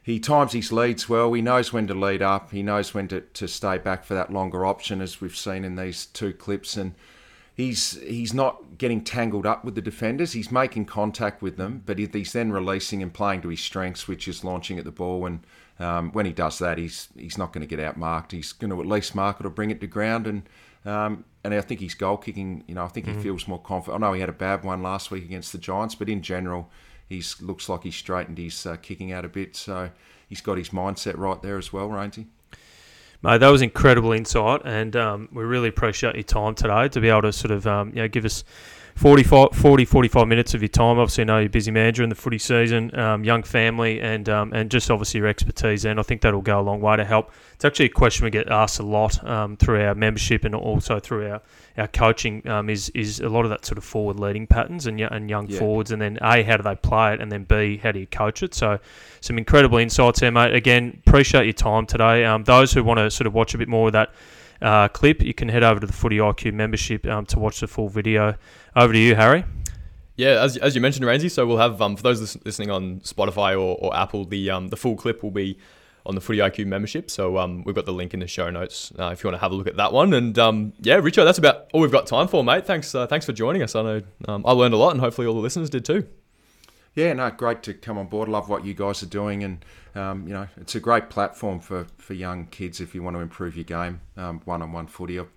he 0.02 0.18
times 0.18 0.52
his 0.52 0.72
leads 0.72 1.08
well. 1.08 1.32
He 1.32 1.42
knows 1.42 1.72
when 1.72 1.86
to 1.86 1.94
lead 1.94 2.22
up. 2.22 2.50
He 2.50 2.62
knows 2.62 2.92
when 2.92 3.08
to, 3.08 3.20
to 3.20 3.46
stay 3.46 3.78
back 3.78 4.04
for 4.04 4.14
that 4.14 4.32
longer 4.32 4.66
option, 4.66 5.00
as 5.00 5.20
we've 5.20 5.36
seen 5.36 5.64
in 5.64 5.76
these 5.76 6.06
two 6.06 6.32
clips. 6.32 6.76
And 6.76 6.94
he's 7.54 8.00
he's 8.00 8.34
not 8.34 8.78
getting 8.78 9.04
tangled 9.04 9.46
up 9.46 9.64
with 9.64 9.76
the 9.76 9.82
defenders. 9.82 10.32
He's 10.32 10.50
making 10.50 10.86
contact 10.86 11.40
with 11.40 11.56
them, 11.56 11.82
but 11.86 11.98
he's 11.98 12.32
then 12.32 12.50
releasing 12.50 13.00
and 13.02 13.14
playing 13.14 13.42
to 13.42 13.48
his 13.48 13.60
strengths, 13.60 14.08
which 14.08 14.26
is 14.26 14.42
launching 14.42 14.78
at 14.78 14.84
the 14.84 14.90
ball. 14.90 15.24
And 15.24 15.46
um, 15.78 16.10
when 16.12 16.26
he 16.26 16.32
does 16.32 16.58
that, 16.58 16.78
he's 16.78 17.08
he's 17.16 17.38
not 17.38 17.52
going 17.52 17.66
to 17.66 17.76
get 17.76 17.78
outmarked. 17.78 18.32
He's 18.32 18.52
going 18.52 18.70
to 18.70 18.80
at 18.80 18.86
least 18.86 19.14
mark 19.14 19.38
it 19.38 19.46
or 19.46 19.50
bring 19.50 19.70
it 19.70 19.80
to 19.80 19.86
ground. 19.86 20.26
And 20.26 20.42
um, 20.84 21.24
and 21.44 21.54
I 21.54 21.60
think 21.60 21.80
his 21.80 21.94
goal 21.94 22.16
kicking, 22.16 22.64
you 22.66 22.74
know, 22.74 22.84
I 22.84 22.88
think 22.88 23.06
he 23.06 23.14
feels 23.14 23.46
more 23.46 23.60
confident. 23.60 24.02
I 24.02 24.06
know 24.06 24.12
he 24.14 24.20
had 24.20 24.28
a 24.28 24.32
bad 24.32 24.64
one 24.64 24.82
last 24.82 25.10
week 25.10 25.24
against 25.24 25.52
the 25.52 25.58
Giants, 25.58 25.94
but 25.94 26.08
in 26.08 26.22
general, 26.22 26.70
he's 27.12 27.40
looks 27.40 27.68
like 27.68 27.82
he's 27.84 27.96
straightened 27.96 28.38
his 28.38 28.66
uh, 28.66 28.76
kicking 28.76 29.12
out 29.12 29.24
a 29.24 29.28
bit. 29.28 29.56
So 29.56 29.90
he's 30.28 30.40
got 30.40 30.58
his 30.58 30.70
mindset 30.70 31.16
right 31.16 31.40
there 31.42 31.58
as 31.58 31.72
well, 31.72 31.88
Rainsy. 31.88 32.26
Mate, 33.22 33.38
that 33.38 33.48
was 33.48 33.62
incredible 33.62 34.12
insight, 34.12 34.62
and 34.64 34.96
um, 34.96 35.28
we 35.32 35.44
really 35.44 35.68
appreciate 35.68 36.16
your 36.16 36.24
time 36.24 36.56
today 36.56 36.88
to 36.88 37.00
be 37.00 37.08
able 37.08 37.22
to 37.22 37.32
sort 37.32 37.52
of 37.52 37.66
um, 37.68 37.90
you 37.90 37.96
know 37.96 38.08
give 38.08 38.24
us 38.24 38.42
45, 38.96 39.50
40, 39.52 39.84
45 39.84 40.28
minutes 40.28 40.54
of 40.54 40.62
your 40.62 40.68
time. 40.68 40.98
Obviously, 40.98 41.22
I 41.22 41.24
know 41.26 41.38
you're 41.38 41.48
busy 41.48 41.70
man 41.70 41.92
during 41.92 42.08
the 42.08 42.16
footy 42.16 42.38
season, 42.38 42.94
um, 42.98 43.24
young 43.24 43.44
family, 43.44 44.00
and 44.00 44.28
um, 44.28 44.52
and 44.52 44.70
just 44.70 44.90
obviously 44.90 45.18
your 45.18 45.28
expertise, 45.28 45.84
and 45.84 46.00
I 46.00 46.02
think 46.02 46.20
that'll 46.22 46.42
go 46.42 46.60
a 46.60 46.62
long 46.62 46.80
way 46.80 46.96
to 46.96 47.04
help. 47.04 47.30
It's 47.54 47.64
actually 47.64 47.86
a 47.86 47.90
question 47.90 48.24
we 48.24 48.30
get 48.30 48.50
asked 48.50 48.80
a 48.80 48.82
lot 48.82 49.22
um, 49.24 49.56
through 49.56 49.82
our 49.84 49.94
membership 49.94 50.44
and 50.44 50.54
also 50.54 50.98
through 50.98 51.30
our 51.30 51.42
our 51.76 51.88
coaching. 51.88 52.46
Um, 52.48 52.68
is 52.70 52.88
is 52.90 53.20
a 53.20 53.28
lot 53.28 53.44
of 53.44 53.50
that 53.50 53.64
sort 53.64 53.78
of 53.78 53.84
forward 53.84 54.18
leading 54.20 54.46
patterns 54.46 54.86
and, 54.86 55.00
and 55.00 55.28
young 55.30 55.48
Yeah. 55.48 55.58
forwards, 55.58 55.90
and 55.90 56.00
then 56.00 56.18
a 56.22 56.42
how 56.42 56.56
do 56.56 56.62
they 56.62 56.76
play 56.76 57.14
it, 57.14 57.20
and 57.20 57.30
then 57.30 57.44
b 57.44 57.78
how 57.82 57.92
do 57.92 57.98
you 58.00 58.06
coach 58.06 58.42
it? 58.42 58.54
So 58.54 58.78
some 59.20 59.38
incredible 59.38 59.78
insights 59.78 60.20
there, 60.20 60.30
mate. 60.32 60.54
Again, 60.54 61.00
appreciate 61.06 61.44
your 61.44 61.52
time 61.52 61.86
today. 61.86 62.24
Um, 62.24 62.44
those 62.44 62.72
who 62.72 62.82
want 62.84 62.98
to 62.98 63.10
sort 63.10 63.26
of 63.26 63.34
watch 63.34 63.54
a 63.54 63.58
bit 63.58 63.68
more 63.68 63.88
of 63.88 63.92
that 63.92 64.10
uh, 64.60 64.88
clip, 64.88 65.22
you 65.22 65.34
can 65.34 65.48
head 65.48 65.64
over 65.64 65.80
to 65.80 65.86
the 65.86 65.92
Footy 65.92 66.18
IQ 66.18 66.54
membership 66.54 67.04
um, 67.06 67.26
to 67.26 67.38
watch 67.38 67.60
the 67.60 67.66
full 67.66 67.88
video. 67.88 68.34
Over 68.76 68.92
to 68.92 68.98
you, 68.98 69.14
Harry. 69.16 69.44
Yeah, 70.16 70.42
as, 70.42 70.56
as 70.58 70.74
you 70.74 70.80
mentioned, 70.80 71.04
Rainsy. 71.06 71.30
So 71.30 71.46
we'll 71.46 71.56
have 71.58 71.80
um, 71.80 71.96
for 71.96 72.02
those 72.02 72.36
listening 72.44 72.70
on 72.70 73.00
Spotify 73.00 73.54
or, 73.54 73.76
or 73.80 73.96
Apple, 73.96 74.24
the 74.24 74.50
um, 74.50 74.68
the 74.68 74.76
full 74.76 74.94
clip 74.94 75.22
will 75.22 75.30
be 75.30 75.58
on 76.04 76.14
the 76.14 76.20
Footy 76.20 76.38
IQ 76.38 76.66
membership. 76.66 77.10
So 77.10 77.38
um, 77.38 77.62
we've 77.64 77.74
got 77.74 77.86
the 77.86 77.92
link 77.92 78.14
in 78.14 78.20
the 78.20 78.26
show 78.26 78.50
notes 78.50 78.92
uh, 78.98 79.10
if 79.12 79.22
you 79.22 79.28
want 79.28 79.36
to 79.36 79.40
have 79.40 79.52
a 79.52 79.54
look 79.54 79.66
at 79.66 79.76
that 79.76 79.92
one. 79.92 80.12
And 80.12 80.38
um, 80.38 80.72
yeah, 80.80 80.98
Richo, 80.98 81.24
that's 81.24 81.38
about 81.38 81.70
all 81.72 81.80
we've 81.80 81.92
got 81.92 82.06
time 82.06 82.28
for, 82.28 82.42
mate. 82.42 82.66
Thanks, 82.66 82.94
uh, 82.94 83.06
thanks 83.06 83.26
for 83.26 83.32
joining 83.32 83.62
us. 83.62 83.74
I 83.74 83.82
know 83.82 84.02
um, 84.28 84.44
I 84.46 84.52
learned 84.52 84.74
a 84.74 84.76
lot, 84.76 84.90
and 84.90 85.00
hopefully 85.00 85.26
all 85.26 85.34
the 85.34 85.40
listeners 85.40 85.70
did 85.70 85.84
too. 85.84 86.06
Yeah, 86.94 87.14
no, 87.14 87.30
great 87.30 87.62
to 87.64 87.74
come 87.74 87.96
on 87.96 88.06
board. 88.06 88.28
Love 88.28 88.50
what 88.50 88.66
you 88.66 88.74
guys 88.74 89.02
are 89.02 89.06
doing, 89.06 89.42
and 89.44 89.64
um, 89.94 90.26
you 90.26 90.34
know, 90.34 90.48
it's 90.58 90.74
a 90.74 90.80
great 90.80 91.08
platform 91.08 91.60
for, 91.60 91.86
for 91.96 92.12
young 92.12 92.46
kids 92.46 92.80
if 92.80 92.94
you 92.94 93.02
want 93.02 93.16
to 93.16 93.20
improve 93.20 93.56
your 93.56 93.64
game, 93.64 94.00
um, 94.16 94.42
one-on-one 94.44 94.88
footy. 94.88 95.18
I'm 95.18 95.28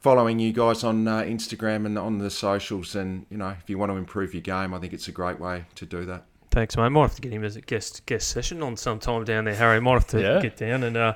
following 0.00 0.40
you 0.40 0.52
guys 0.52 0.82
on 0.82 1.06
uh, 1.06 1.20
Instagram 1.20 1.86
and 1.86 1.96
on 1.98 2.18
the 2.18 2.30
socials, 2.30 2.96
and 2.96 3.26
you 3.30 3.36
know, 3.36 3.50
if 3.50 3.70
you 3.70 3.78
want 3.78 3.92
to 3.92 3.96
improve 3.96 4.34
your 4.34 4.40
game, 4.40 4.74
I 4.74 4.78
think 4.80 4.92
it's 4.92 5.06
a 5.06 5.12
great 5.12 5.38
way 5.38 5.66
to 5.76 5.86
do 5.86 6.04
that. 6.06 6.24
Thanks, 6.58 6.76
mate. 6.76 6.88
Might 6.88 7.02
have 7.02 7.14
to 7.14 7.20
get 7.22 7.30
him 7.32 7.44
as 7.44 7.54
a 7.54 7.60
guest 7.60 8.04
guest 8.04 8.30
session 8.30 8.64
on 8.64 8.76
some 8.76 8.98
time 8.98 9.22
down 9.22 9.44
there, 9.44 9.54
Harry. 9.54 9.80
Might 9.80 9.92
have 9.92 10.06
to 10.08 10.20
Yeah. 10.20 10.40
get 10.42 10.56
down 10.56 10.82
and 10.82 10.96
uh, 10.96 11.14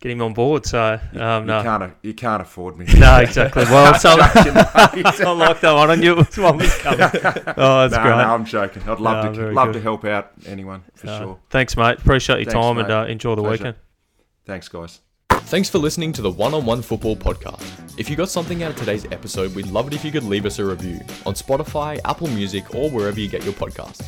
get 0.00 0.10
him 0.10 0.20
on 0.20 0.34
board. 0.34 0.66
So 0.66 0.98
um, 1.14 1.42
You 1.42 1.46
no, 1.46 1.62
can't, 1.62 1.94
you 2.02 2.12
can't 2.12 2.42
afford 2.42 2.76
me. 2.76 2.86
no, 2.98 3.18
exactly. 3.20 3.62
Well, 3.66 3.94
so 3.94 4.08
I 4.18 5.32
like 5.32 5.60
that 5.60 5.72
one. 5.72 5.92
I 5.92 5.94
knew 5.94 6.14
it 6.14 6.16
was 6.16 6.36
one 6.36 6.56
was 6.58 6.76
coming. 6.78 6.98
Oh, 7.56 7.86
that's 7.86 7.94
no, 7.94 8.02
great. 8.02 8.16
no, 8.16 8.34
I'm 8.34 8.44
joking. 8.44 8.82
I'd 8.82 8.98
love 8.98 9.26
No, 9.26 9.32
to 9.32 9.52
love 9.52 9.68
good. 9.68 9.74
to 9.74 9.80
help 9.80 10.04
out 10.06 10.32
anyone 10.44 10.82
for 10.96 11.06
Uh, 11.08 11.18
sure. 11.20 11.38
Thanks, 11.50 11.76
mate. 11.76 11.98
Appreciate 12.00 12.38
your 12.38 12.46
Thanks, 12.50 12.66
time 12.66 12.78
and 12.78 12.90
uh, 12.90 13.04
enjoy 13.08 13.36
the 13.36 13.42
Pleasure. 13.42 13.62
weekend. 13.62 13.76
Thanks, 14.44 14.66
guys. 14.66 15.02
Thanks 15.30 15.68
for 15.70 15.78
listening 15.78 16.12
to 16.14 16.22
the 16.22 16.30
One 16.32 16.52
on 16.52 16.66
One 16.66 16.82
Football 16.82 17.14
Podcast. 17.14 17.62
If 17.96 18.10
you 18.10 18.16
got 18.16 18.28
something 18.28 18.64
out 18.64 18.70
of 18.72 18.76
today's 18.76 19.04
episode, 19.12 19.54
we'd 19.54 19.66
love 19.68 19.86
it 19.86 19.94
if 19.94 20.04
you 20.04 20.10
could 20.10 20.24
leave 20.24 20.46
us 20.46 20.58
a 20.58 20.64
review 20.64 20.98
on 21.26 21.34
Spotify, 21.34 22.00
Apple 22.04 22.26
Music, 22.26 22.74
or 22.74 22.90
wherever 22.90 23.20
you 23.20 23.28
get 23.28 23.44
your 23.44 23.52
podcasts. 23.54 24.04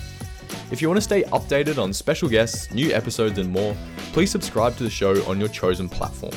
If 0.72 0.80
you 0.80 0.88
want 0.88 0.96
to 0.96 1.02
stay 1.02 1.22
updated 1.24 1.76
on 1.76 1.92
special 1.92 2.30
guests, 2.30 2.72
new 2.72 2.92
episodes, 2.92 3.38
and 3.38 3.50
more, 3.50 3.76
please 4.14 4.30
subscribe 4.30 4.74
to 4.78 4.82
the 4.82 4.88
show 4.88 5.22
on 5.28 5.38
your 5.38 5.50
chosen 5.50 5.86
platform. 5.86 6.32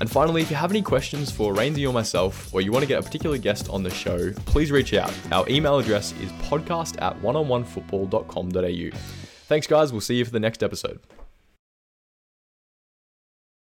And 0.00 0.10
finally, 0.10 0.42
if 0.42 0.50
you 0.50 0.56
have 0.56 0.70
any 0.70 0.82
questions 0.82 1.30
for 1.30 1.54
Rainsy 1.54 1.88
or 1.88 1.92
myself, 1.92 2.52
or 2.52 2.60
you 2.60 2.72
want 2.72 2.82
to 2.82 2.86
get 2.86 2.98
a 2.98 3.02
particular 3.02 3.38
guest 3.38 3.70
on 3.70 3.82
the 3.82 3.88
show, 3.88 4.32
please 4.44 4.70
reach 4.70 4.92
out. 4.92 5.14
Our 5.32 5.48
email 5.48 5.78
address 5.78 6.12
is 6.20 6.30
podcast 6.32 7.00
at 7.00 7.18
oneonOnefootball.com.au. 7.22 8.98
Thanks, 9.46 9.66
guys. 9.66 9.92
We'll 9.92 10.02
see 10.02 10.16
you 10.16 10.26
for 10.26 10.30
the 10.30 10.40
next 10.40 10.62
episode. 10.62 11.00